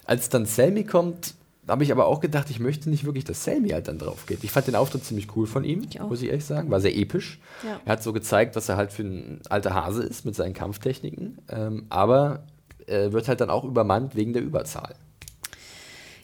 [0.06, 1.34] Als dann Selmy kommt,
[1.68, 4.46] habe ich aber auch gedacht, ich möchte nicht wirklich, dass Selmy halt dann drauf geht.
[4.46, 6.72] Ich fand den Auftritt ziemlich cool von ihm, ich muss ich ehrlich sagen.
[6.72, 7.40] War sehr episch.
[7.66, 7.82] Ja.
[7.84, 11.40] Er hat so gezeigt, dass er halt für ein alter Hase ist mit seinen Kampftechniken.
[11.50, 12.44] Ähm, aber
[12.88, 14.96] er wird halt dann auch übermannt wegen der Überzahl.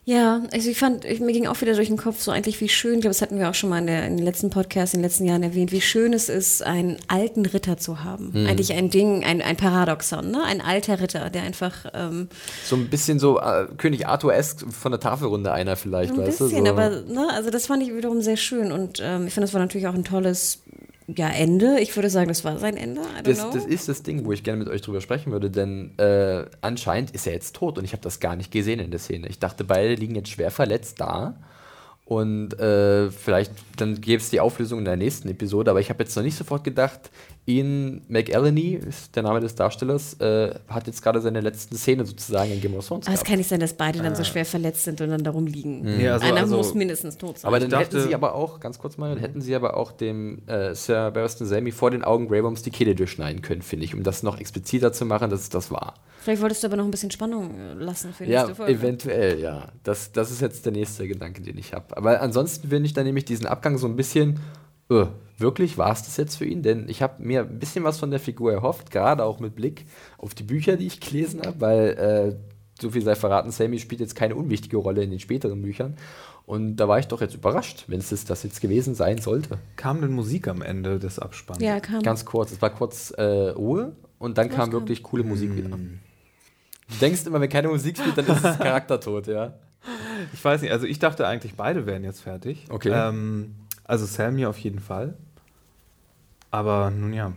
[0.08, 2.70] Ja, also ich fand, ich, mir ging auch wieder durch den Kopf so eigentlich, wie
[2.70, 4.94] schön, ich glaube, das hatten wir auch schon mal in, der, in den letzten Podcasts
[4.94, 8.30] in den letzten Jahren erwähnt, wie schön es ist, einen alten Ritter zu haben.
[8.32, 8.46] Mhm.
[8.46, 10.44] Eigentlich ein Ding, ein, ein Paradoxon, ne?
[10.44, 11.88] Ein alter Ritter, der einfach.
[11.96, 12.30] Ähm,
[12.64, 16.66] so ein bisschen so äh, König Arthur-esque von der Tafelrunde einer vielleicht, ein weißt bisschen,
[16.66, 16.70] du?
[16.70, 16.72] So.
[16.72, 19.62] aber, ne, also das fand ich wiederum sehr schön und ähm, ich finde, das war
[19.62, 20.62] natürlich auch ein tolles
[21.08, 21.80] ja, Ende.
[21.80, 23.02] Ich würde sagen, das war sein Ende.
[23.24, 26.46] Das, das, ist das Ding, wo ich gerne mit euch drüber sprechen würde, denn äh,
[26.62, 29.28] anscheinend ist er jetzt tot und ich habe das gar nicht gesehen in der Szene.
[29.28, 31.36] Ich dachte, beide liegen jetzt schwer verletzt da.
[32.06, 36.04] Und äh, vielleicht dann gäbe es die Auflösung in der nächsten Episode, aber ich habe
[36.04, 37.10] jetzt noch nicht sofort gedacht,
[37.48, 42.52] Ian McElhenney ist der Name des Darstellers, äh, hat jetzt gerade seine letzte Szene sozusagen
[42.52, 43.06] in Game of Thrones.
[43.06, 44.26] Aber es kann nicht sein, dass beide dann so ah.
[44.26, 45.82] schwer verletzt sind und dann darum liegen.
[45.82, 45.98] Mhm.
[45.98, 47.48] Nee, also, Einer also, muss mindestens tot sein.
[47.48, 50.42] Aber dann hätten sie aber auch, ganz kurz mal, dann hätten sie aber auch dem
[50.48, 54.02] äh, Sir Barristan Selmy vor den Augen Grey die Kehle durchschneiden können, finde ich, um
[54.02, 55.94] das noch expliziter zu machen, dass es das war.
[56.22, 58.74] Vielleicht wolltest du aber noch ein bisschen Spannung äh, lassen für die ja, nächste Folge.
[58.74, 59.72] Eventuell, ja.
[59.84, 61.96] Das, das ist jetzt der nächste Gedanke, den ich habe.
[61.96, 64.40] Aber ansonsten finde ich dann nämlich diesen Abgang so ein bisschen,
[64.90, 65.06] uh,
[65.38, 66.62] wirklich, war es das jetzt für ihn?
[66.62, 69.86] Denn ich habe mir ein bisschen was von der Figur erhofft, gerade auch mit Blick
[70.18, 72.36] auf die Bücher, die ich gelesen habe, weil äh,
[72.80, 75.96] so viel sei verraten, Sammy spielt jetzt keine unwichtige Rolle in den späteren Büchern.
[76.46, 79.58] Und da war ich doch jetzt überrascht, wenn es das jetzt gewesen sein sollte.
[79.78, 81.62] Kam denn Musik am Ende des Abspanns?
[81.62, 82.04] Ja, kam.
[82.04, 82.52] Ganz kurz.
[82.52, 85.58] Es war kurz äh, Ruhe und dann kam wirklich coole Musik mm.
[85.58, 85.70] wieder.
[85.70, 89.56] Du denkst immer, wenn keine Musik spielt, dann ist es Charaktertod, ja.
[90.34, 92.66] Ich weiß nicht, also ich dachte eigentlich, beide wären jetzt fertig.
[92.70, 92.92] Okay.
[92.94, 95.18] Ähm, also Sammy auf jeden Fall.
[96.56, 97.34] Aber nun ja.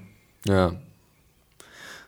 [0.46, 0.74] Ja.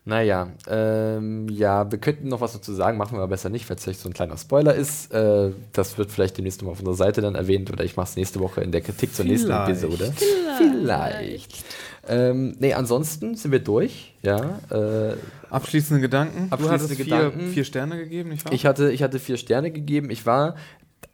[0.05, 3.77] Naja, ähm, ja, wir könnten noch was dazu sagen, machen wir aber besser nicht, weil
[3.77, 5.13] es vielleicht so ein kleiner Spoiler ist.
[5.13, 8.17] Äh, das wird vielleicht demnächst mal auf unserer Seite dann erwähnt oder ich mache es
[8.17, 10.13] nächste Woche in der Kritik zur nächsten Episode.
[10.57, 11.53] Vielleicht.
[11.53, 11.65] vielleicht.
[12.09, 14.15] Ähm, nee, ansonsten sind wir durch.
[14.23, 15.17] Ja, äh,
[15.51, 16.47] Abschließende Gedanken.
[16.51, 17.41] Abschließende du Gedanken.
[17.41, 18.53] Vier, vier Sterne gegeben, nicht wahr?
[18.53, 20.11] Ich hatte, ich hatte vier Sterne gegeben.
[20.11, 20.55] Ich war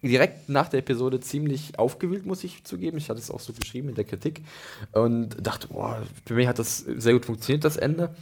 [0.01, 2.97] direkt nach der Episode ziemlich aufgewühlt, muss ich zugeben.
[2.97, 4.41] Ich hatte es auch so geschrieben in der Kritik
[4.91, 8.15] und dachte, boah, für mich hat das sehr gut funktioniert, das Ende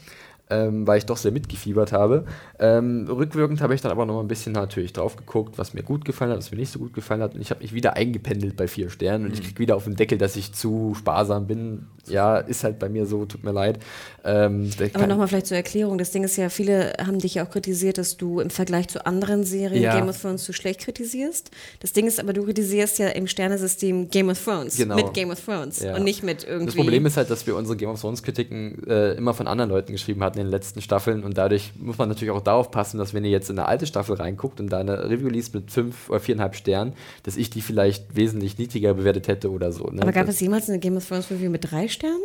[0.49, 2.25] ähm, weil ich doch sehr mitgefiebert habe.
[2.59, 5.81] Ähm, rückwirkend habe ich dann aber noch mal ein bisschen natürlich drauf geguckt, was mir
[5.81, 7.33] gut gefallen hat, was mir nicht so gut gefallen hat.
[7.33, 9.37] Und ich habe mich wieder eingependelt bei vier Sternen und mhm.
[9.37, 11.87] ich kriege wieder auf den Deckel, dass ich zu sparsam bin.
[12.07, 13.79] Ja, ist halt bei mir so, tut mir leid.
[14.23, 15.97] Ähm, aber nochmal vielleicht zur Erklärung.
[15.97, 19.03] Das Ding ist ja, viele haben dich ja auch kritisiert, dass du im Vergleich zu
[19.05, 19.97] anderen Serien ja.
[19.97, 21.49] Game of Thrones zu schlecht kritisierst.
[21.79, 24.95] Das Ding ist aber, du kritisierst ja im Sternesystem Game of Thrones genau.
[24.95, 25.95] mit Game of Thrones ja.
[25.95, 26.67] und nicht mit irgendwie.
[26.67, 29.71] Das Problem ist halt, dass wir unsere Game of Thrones Kritiken äh, immer von anderen
[29.71, 32.97] Leuten geschrieben hatten in den letzten Staffeln und dadurch muss man natürlich auch darauf passen,
[32.97, 35.71] dass wenn ihr jetzt in eine alte Staffel reinguckt und da eine Review liest mit
[35.71, 36.93] fünf oder viereinhalb Sternen,
[37.23, 39.85] dass ich die vielleicht wesentlich niedriger bewertet hätte oder so.
[39.87, 40.01] Ne?
[40.01, 42.21] Aber gab es jemals eine Game of Thrones Review mit drei Sternen?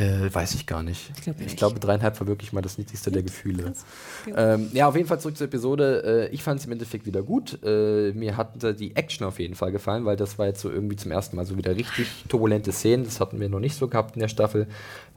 [0.00, 1.10] Äh, weiß ich gar nicht.
[1.14, 3.74] Ich, glaub ich glaube, dreieinhalb war wirklich mal das niedrigste der Gefühle.
[4.34, 6.28] Ähm, ja, auf jeden Fall zurück zur Episode.
[6.30, 7.58] Äh, ich fand es im Endeffekt wieder gut.
[7.62, 10.96] Äh, mir hat die Action auf jeden Fall gefallen, weil das war jetzt so irgendwie
[10.96, 13.04] zum ersten Mal so wieder richtig turbulente Szenen.
[13.04, 14.68] Das hatten wir noch nicht so gehabt in der Staffel.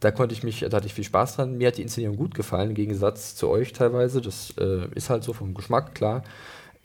[0.02, 1.58] Da konnte ich mich, da hatte ich viel Spaß dran.
[1.58, 4.20] Mir hat die Inszenierung gut gefallen, im Gegensatz zu euch teilweise.
[4.20, 6.24] Das äh, ist halt so vom Geschmack, klar.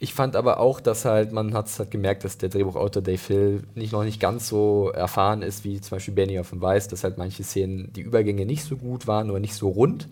[0.01, 3.63] Ich fand aber auch, dass halt, man hat halt gemerkt, dass der Drehbuchautor Dave Hill
[3.75, 7.17] nicht noch nicht ganz so erfahren ist, wie zum Beispiel Benny of Weiß, dass halt
[7.17, 10.07] manche Szenen, die Übergänge nicht so gut waren oder nicht so rund.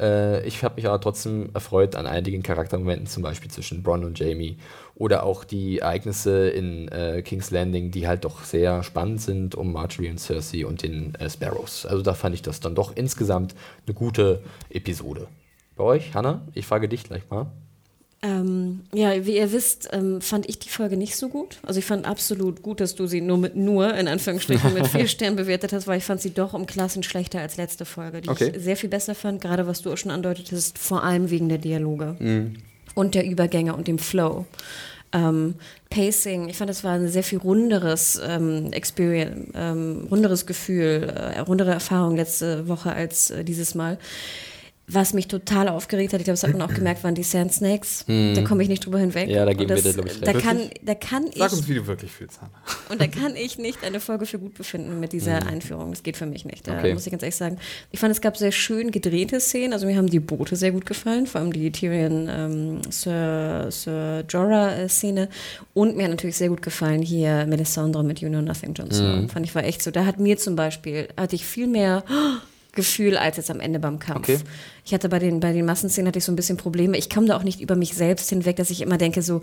[0.00, 4.18] Äh, ich habe mich aber trotzdem erfreut an einigen Charaktermomenten, zum Beispiel zwischen Bron und
[4.18, 4.58] Jamie
[4.96, 9.72] oder auch die Ereignisse in äh, King's Landing, die halt doch sehr spannend sind um
[9.72, 11.86] Marjorie und Cersei und den äh, Sparrows.
[11.86, 13.54] Also da fand ich das dann doch insgesamt
[13.86, 15.28] eine gute Episode.
[15.76, 16.42] Bei euch, Hannah?
[16.54, 17.46] Ich frage dich gleich mal.
[18.22, 21.58] Ähm, ja, wie ihr wisst, ähm, fand ich die Folge nicht so gut.
[21.62, 25.08] Also ich fand absolut gut, dass du sie nur mit nur, in Anführungsstrichen, mit vier
[25.08, 28.28] Sternen bewertet hast, weil ich fand sie doch um Klassen schlechter als letzte Folge, die
[28.28, 28.52] okay.
[28.54, 31.56] ich sehr viel besser fand, gerade was du auch schon andeutetest, vor allem wegen der
[31.56, 32.56] Dialoge mhm.
[32.94, 34.44] und der Übergänge und dem Flow.
[35.12, 35.54] ähm,
[35.88, 36.48] Pacing.
[36.48, 41.72] Ich fand, es war ein sehr viel runderes ähm, Experience, ähm, runderes Gefühl, äh, rundere
[41.72, 43.98] Erfahrung letzte Woche als äh, dieses Mal.
[44.92, 47.52] Was mich total aufgeregt hat, ich glaube, das hat man auch gemerkt, waren die Sand
[47.52, 48.04] Snakes.
[48.08, 48.34] Hm.
[48.34, 49.28] Da komme ich nicht drüber hinweg.
[49.28, 51.38] Ja, da geben das, wir dir, glaube ich, da kann, da kann ich.
[51.38, 52.50] Sag uns, wie du wirklich fühlst, Hanna.
[52.88, 55.48] Und da kann ich nicht eine Folge für gut befinden mit dieser hm.
[55.48, 55.90] Einführung.
[55.90, 56.66] Das geht für mich nicht.
[56.66, 56.92] Da okay.
[56.92, 57.58] muss ich ganz ehrlich sagen.
[57.92, 59.72] Ich fand, es gab sehr schön gedrehte Szenen.
[59.72, 64.24] Also mir haben die Boote sehr gut gefallen, vor allem die Tyrion ähm, Sir, Sir
[64.28, 65.28] Jorah-Szene.
[65.72, 69.22] Und mir hat natürlich sehr gut gefallen hier Melisandre mit You Know Nothing Johnson.
[69.22, 69.28] Hm.
[69.28, 69.90] Fand ich war echt so.
[69.90, 72.04] Da hat mir zum Beispiel, hatte ich viel mehr.
[72.72, 74.28] Gefühl als jetzt am Ende beim Kampf.
[74.28, 74.38] Okay.
[74.84, 76.96] Ich hatte bei den, bei den Massenszenen hatte ich so ein bisschen Probleme.
[76.96, 79.40] Ich komme da auch nicht über mich selbst hinweg, dass ich immer denke so,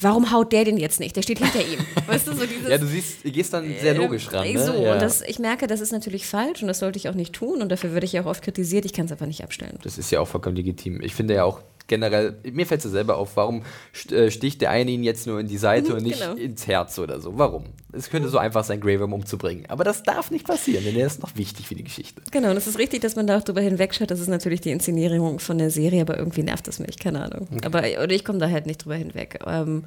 [0.00, 1.16] warum haut der denn jetzt nicht?
[1.16, 1.78] Der steht hinter ihm.
[2.06, 4.50] Weißt du, so dieses, ja, du siehst, du gehst dann sehr logisch ran.
[4.50, 4.64] Ne?
[4.64, 4.94] So, ja.
[4.94, 7.62] und das, ich merke, das ist natürlich falsch und das sollte ich auch nicht tun
[7.62, 8.84] und dafür werde ich ja auch oft kritisiert.
[8.84, 9.78] Ich kann es einfach nicht abstellen.
[9.82, 11.00] Das ist ja auch vollkommen legitim.
[11.02, 13.62] Ich finde ja auch, generell, mir fällt es ja selber auf, warum
[14.10, 16.34] äh, sticht der eine ihn jetzt nur in die Seite mhm, und nicht genau.
[16.34, 17.38] ins Herz oder so?
[17.38, 17.66] Warum?
[17.92, 19.66] Es könnte so einfach sein, Grey Worm umzubringen.
[19.68, 22.22] Aber das darf nicht passieren, denn er ist noch wichtig für die Geschichte.
[22.30, 24.10] Genau, und es ist richtig, dass man da auch drüber hinwegschaut.
[24.10, 27.48] Das ist natürlich die Inszenierung von der Serie, aber irgendwie nervt das mich, keine Ahnung.
[27.50, 27.66] Okay.
[27.66, 29.40] Aber oder ich komme da halt nicht drüber hinweg.
[29.46, 29.84] Ähm,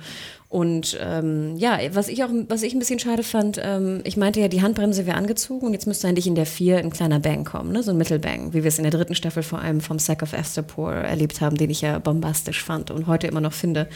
[0.55, 4.39] und ähm, ja, was ich auch, was ich ein bisschen schade fand, ähm, ich meinte
[4.39, 7.43] ja, die Handbremse wäre angezogen und jetzt müsste eigentlich in der 4 ein kleiner Bang
[7.43, 7.83] kommen, ne?
[7.83, 10.33] so ein Mittelbang, wie wir es in der dritten Staffel vor allem vom Sack of
[10.33, 13.89] Astapor erlebt haben, den ich ja bombastisch fand und heute immer noch finde.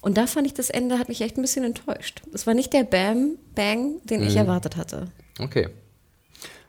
[0.00, 2.22] Und da fand ich, das Ende hat mich echt ein bisschen enttäuscht.
[2.32, 4.26] Es war nicht der Bam, Bang, den mhm.
[4.26, 5.08] ich erwartet hatte.
[5.38, 5.68] Okay.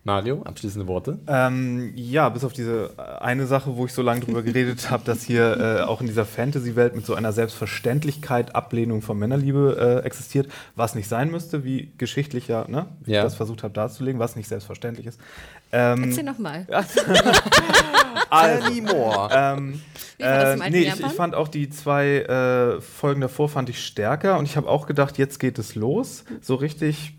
[0.03, 1.19] Mario, abschließende Worte?
[1.27, 5.21] Ähm, ja, bis auf diese eine Sache, wo ich so lange drüber geredet habe, dass
[5.23, 10.51] hier äh, auch in dieser Fantasy-Welt mit so einer Selbstverständlichkeit Ablehnung von Männerliebe äh, existiert,
[10.75, 13.19] was nicht sein müsste, wie geschichtlich ja, ne, ja.
[13.19, 15.19] ich das versucht habe darzulegen, was nicht selbstverständlich ist.
[15.71, 16.65] Ähm, Erzähl nochmal.
[18.31, 18.71] also,
[19.31, 19.81] ähm,
[20.17, 22.21] äh, nee, ich, ich, fand auch die zwei
[22.77, 26.25] äh, Folgen davor fand ich stärker und ich habe auch gedacht, jetzt geht es los.
[26.41, 27.13] So richtig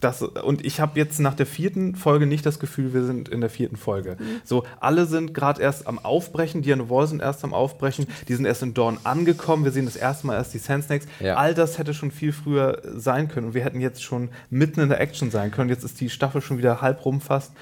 [0.00, 3.40] das, und ich habe jetzt nach der vierten Folge nicht das Gefühl, wir sind in
[3.40, 4.16] der vierten Folge.
[4.18, 4.40] Mhm.
[4.44, 8.44] So, alle sind gerade erst am Aufbrechen, die Wall sind erst am Aufbrechen, die sind
[8.44, 11.06] erst in Dawn angekommen, wir sehen das erste Mal erst die Sand Snakes.
[11.20, 11.36] Ja.
[11.36, 14.90] All das hätte schon viel früher sein können und wir hätten jetzt schon mitten in
[14.90, 15.70] der Action sein können.
[15.70, 17.52] Jetzt ist die Staffel schon wieder halb rum fast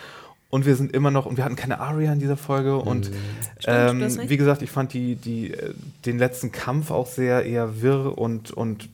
[0.55, 2.77] und wir sind immer noch, und wir hatten keine Aria in dieser Folge.
[2.77, 3.17] Und mhm.
[3.67, 5.75] ähm, wie gesagt, ich fand die, die, äh,
[6.07, 8.89] den letzten Kampf auch sehr eher wirr und, und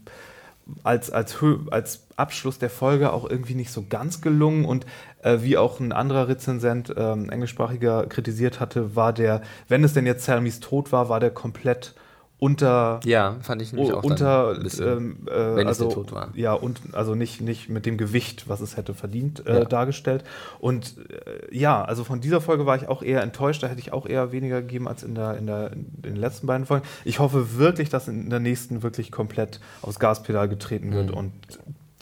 [0.82, 1.36] als, als,
[1.70, 4.64] als Abschluss der Folge auch irgendwie nicht so ganz gelungen.
[4.64, 4.86] Und
[5.22, 10.06] äh, wie auch ein anderer Rezensent, ähm, englischsprachiger, kritisiert hatte, war der, wenn es denn
[10.06, 11.94] jetzt Salmis Tod war, war der komplett
[12.40, 16.54] unter ja fand ich nämlich auch unter ähm, äh, wenn also, es tot war ja
[16.54, 19.64] und also nicht nicht mit dem Gewicht was es hätte verdient äh, ja.
[19.66, 20.24] dargestellt
[20.58, 23.92] und äh, ja also von dieser Folge war ich auch eher enttäuscht da hätte ich
[23.92, 27.18] auch eher weniger gegeben als in der in der in den letzten beiden Folgen ich
[27.18, 31.16] hoffe wirklich dass in der nächsten wirklich komplett aufs Gaspedal getreten wird mhm.
[31.16, 31.32] und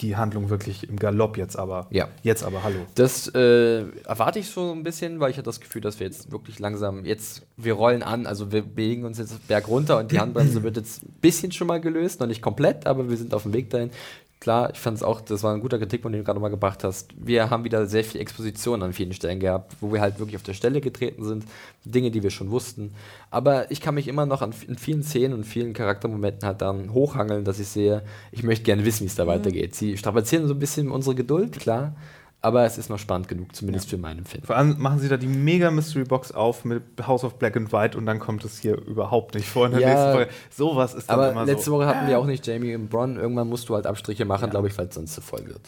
[0.01, 1.87] die Handlung wirklich im Galopp jetzt aber.
[1.89, 2.07] Ja.
[2.23, 2.79] Jetzt aber, hallo.
[2.95, 6.31] Das äh, erwarte ich so ein bisschen, weil ich hatte das Gefühl, dass wir jetzt
[6.31, 10.19] wirklich langsam, jetzt, wir rollen an, also wir bewegen uns jetzt berg runter und die
[10.19, 13.43] Handbremse wird jetzt ein bisschen schon mal gelöst, noch nicht komplett, aber wir sind auf
[13.43, 13.91] dem Weg dahin
[14.39, 16.83] klar, ich fand es auch, das war ein guter Kritikpunkt, den du gerade mal gebracht
[16.83, 17.11] hast.
[17.17, 20.43] Wir haben wieder sehr viel Exposition an vielen Stellen gehabt, wo wir halt wirklich auf
[20.43, 21.45] der Stelle getreten sind,
[21.83, 22.93] Dinge, die wir schon wussten.
[23.31, 26.93] Aber ich kann mich immer noch an in vielen Szenen und vielen Charaktermomenten halt dann
[26.93, 29.29] hochhangeln, dass ich sehe, ich möchte gerne wissen, wie es da mhm.
[29.29, 29.75] weitergeht.
[29.75, 31.95] Sie strapazieren so ein bisschen unsere Geduld, klar.
[32.41, 33.97] Aber es ist noch spannend genug, zumindest ja.
[33.97, 34.47] für meinen Empfinden.
[34.47, 37.73] Vor allem machen sie da die mega Mystery Box auf mit House of Black and
[37.73, 40.31] White und dann kommt es hier überhaupt nicht vor in der ja, nächsten Folge.
[40.49, 43.17] Sowas ist dann aber immer letzte Woche hatten wir auch nicht Jamie und Bronn.
[43.17, 44.51] Irgendwann musst du halt Abstriche machen, ja.
[44.51, 45.61] glaube ich, weil es sonst zu voll wird.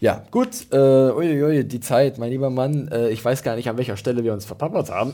[0.00, 0.72] Ja, gut.
[0.72, 2.86] Äh, uiuiui, die Zeit, mein lieber Mann.
[2.86, 5.12] Äh, ich weiß gar nicht, an welcher Stelle wir uns verpappert haben.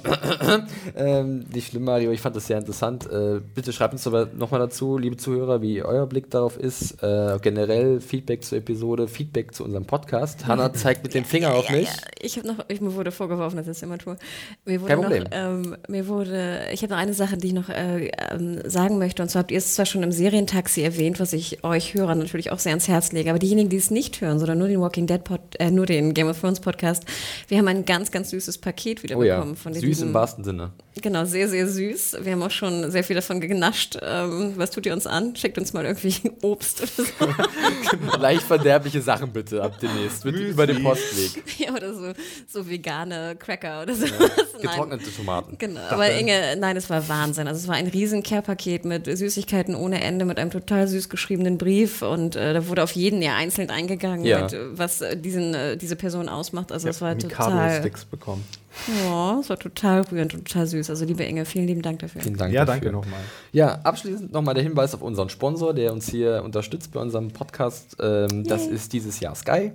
[0.97, 2.11] ähm, nicht schlimm, Mario.
[2.11, 3.11] Ich fand das sehr interessant.
[3.11, 7.03] Äh, bitte schreibt uns aber nochmal dazu, liebe Zuhörer, wie euer Blick darauf ist.
[7.03, 10.47] Äh, generell Feedback zur Episode, Feedback zu unserem Podcast.
[10.47, 11.89] Hanna zeigt mit dem Finger auf mich.
[11.89, 12.09] Ja, ja.
[12.21, 14.19] Ich habe noch, ich, mir wurde vorgeworfen, das ist immer tue.
[14.67, 15.23] Mir wurde Kein Problem.
[15.23, 18.99] Noch, ähm, mir wurde, ich habe noch eine Sache, die ich noch äh, ähm, sagen
[18.99, 19.23] möchte.
[19.23, 22.53] Und zwar habt ihr es zwar schon im Serientaxi erwähnt, was ich euch Hörern natürlich
[22.53, 23.31] auch sehr ans Herz lege.
[23.31, 25.87] Aber diejenigen, die es nicht hören, sondern nur die den Walking Dead Pod, äh, nur
[25.87, 27.05] den Game of Thrones Podcast.
[27.49, 29.57] Wir haben ein ganz, ganz süßes Paket wieder oh bekommen ja.
[29.57, 30.73] von den Süß im wahrsten Sinne.
[31.01, 32.19] Genau, sehr, sehr süß.
[32.23, 33.99] Wir haben auch schon sehr viel davon genascht.
[34.01, 35.35] Ähm, was tut ihr uns an?
[35.35, 38.17] Schickt uns mal irgendwie Obst oder so.
[38.19, 40.25] Leicht verderbliche Sachen bitte ab demnächst.
[40.25, 41.43] Wird über, dem Postweg.
[41.59, 42.13] ja, oder so,
[42.47, 44.07] so vegane Cracker oder so.
[44.61, 45.57] Getrocknete Tomaten.
[45.59, 45.81] Genau.
[45.91, 47.49] Aber Inge, nein, es war Wahnsinn.
[47.49, 51.59] Also es war ein riesen Care-Paket mit Süßigkeiten ohne Ende, mit einem total süß geschriebenen
[51.59, 54.43] Brief und äh, da wurde auf jeden ja einzeln eingegangen, Ja.
[54.43, 56.73] mit, was äh, diesen, äh, diese Person ausmacht.
[56.73, 57.53] Also es war total.
[57.55, 58.45] Mikado-Sticks bekommen.
[59.05, 60.91] Ja, es war total rührend und total süß.
[60.91, 62.21] Also liebe Inge, vielen lieben Dank dafür.
[62.23, 62.81] Vielen Dank Ja, dafür.
[62.81, 63.21] danke nochmal.
[63.53, 67.97] Ja, abschließend nochmal der Hinweis auf unseren Sponsor, der uns hier unterstützt bei unserem Podcast.
[68.01, 69.73] Ähm, das ist dieses Jahr Sky.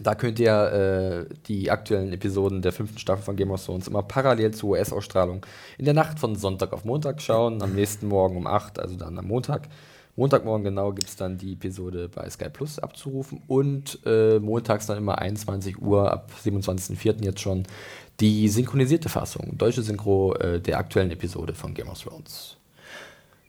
[0.00, 4.02] Da könnt ihr äh, die aktuellen Episoden der fünften Staffel von Game of Thrones immer
[4.02, 5.44] parallel zur US-Ausstrahlung
[5.76, 7.62] in der Nacht von Sonntag auf Montag schauen.
[7.62, 9.68] Am nächsten Morgen um 8, also dann am Montag.
[10.18, 14.98] Montagmorgen genau gibt es dann die Episode bei Sky Plus abzurufen und äh, montags dann
[14.98, 17.24] immer 21 Uhr ab 27.04.
[17.24, 17.62] jetzt schon
[18.18, 22.56] die synchronisierte Fassung, deutsche Synchro äh, der aktuellen Episode von Game of Thrones.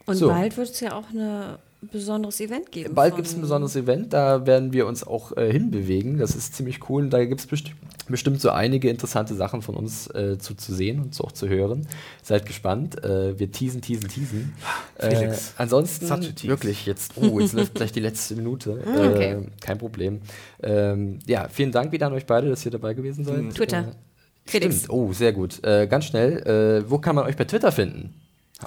[0.05, 0.27] Und So.
[0.27, 2.93] bald wird es ja auch ein besonderes Event geben.
[2.93, 6.17] Bald gibt es ein besonderes Event, da werden wir uns auch äh, hinbewegen.
[6.17, 7.71] Das ist ziemlich cool und da gibt es best
[8.09, 11.47] bestimmt so einige interessante Sachen von uns äh, zu, zu sehen und zu, auch zu
[11.47, 11.87] hören.
[12.23, 13.03] Seid gespannt.
[13.03, 14.53] Äh, wir teasen, teasen, teasen.
[14.97, 16.09] Ah, Felix, äh, ansonsten
[16.43, 18.83] wirklich jetzt, oh, jetzt läuft gleich die letzte Minute.
[18.89, 19.33] Ah, okay.
[19.33, 20.21] Äh, kein Problem.
[20.63, 23.37] Ähm, ja, vielen Dank wieder an euch beide, dass ihr dabei gewesen seid.
[23.37, 23.49] Hm.
[23.51, 23.79] Twitter.
[23.79, 24.77] Äh, Felix.
[24.77, 24.89] Stimmt.
[24.89, 25.61] Oh, sehr gut.
[25.61, 28.15] ganz schnell, wo kann man euch bei Twitter finden?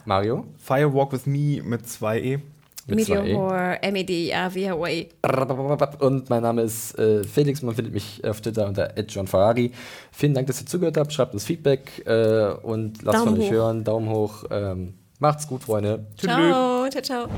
[0.05, 0.47] Mario?
[0.59, 2.40] Firewalk with me mit 2e.
[2.86, 5.09] Meteor, M-E-D-I-A-W-H-O-E.
[6.00, 9.72] Und mein Name ist äh, Felix, man findet mich auf Twitter unter @johnferrari.
[10.10, 11.12] Vielen Dank, dass ihr zugehört habt.
[11.12, 13.52] Schreibt uns Feedback äh, und lasst Daumen von euch hoch.
[13.52, 13.84] hören.
[13.84, 14.44] Daumen hoch.
[14.50, 16.06] Ähm, macht's gut, Freunde.
[16.16, 17.28] Ciao, ciao, ciao.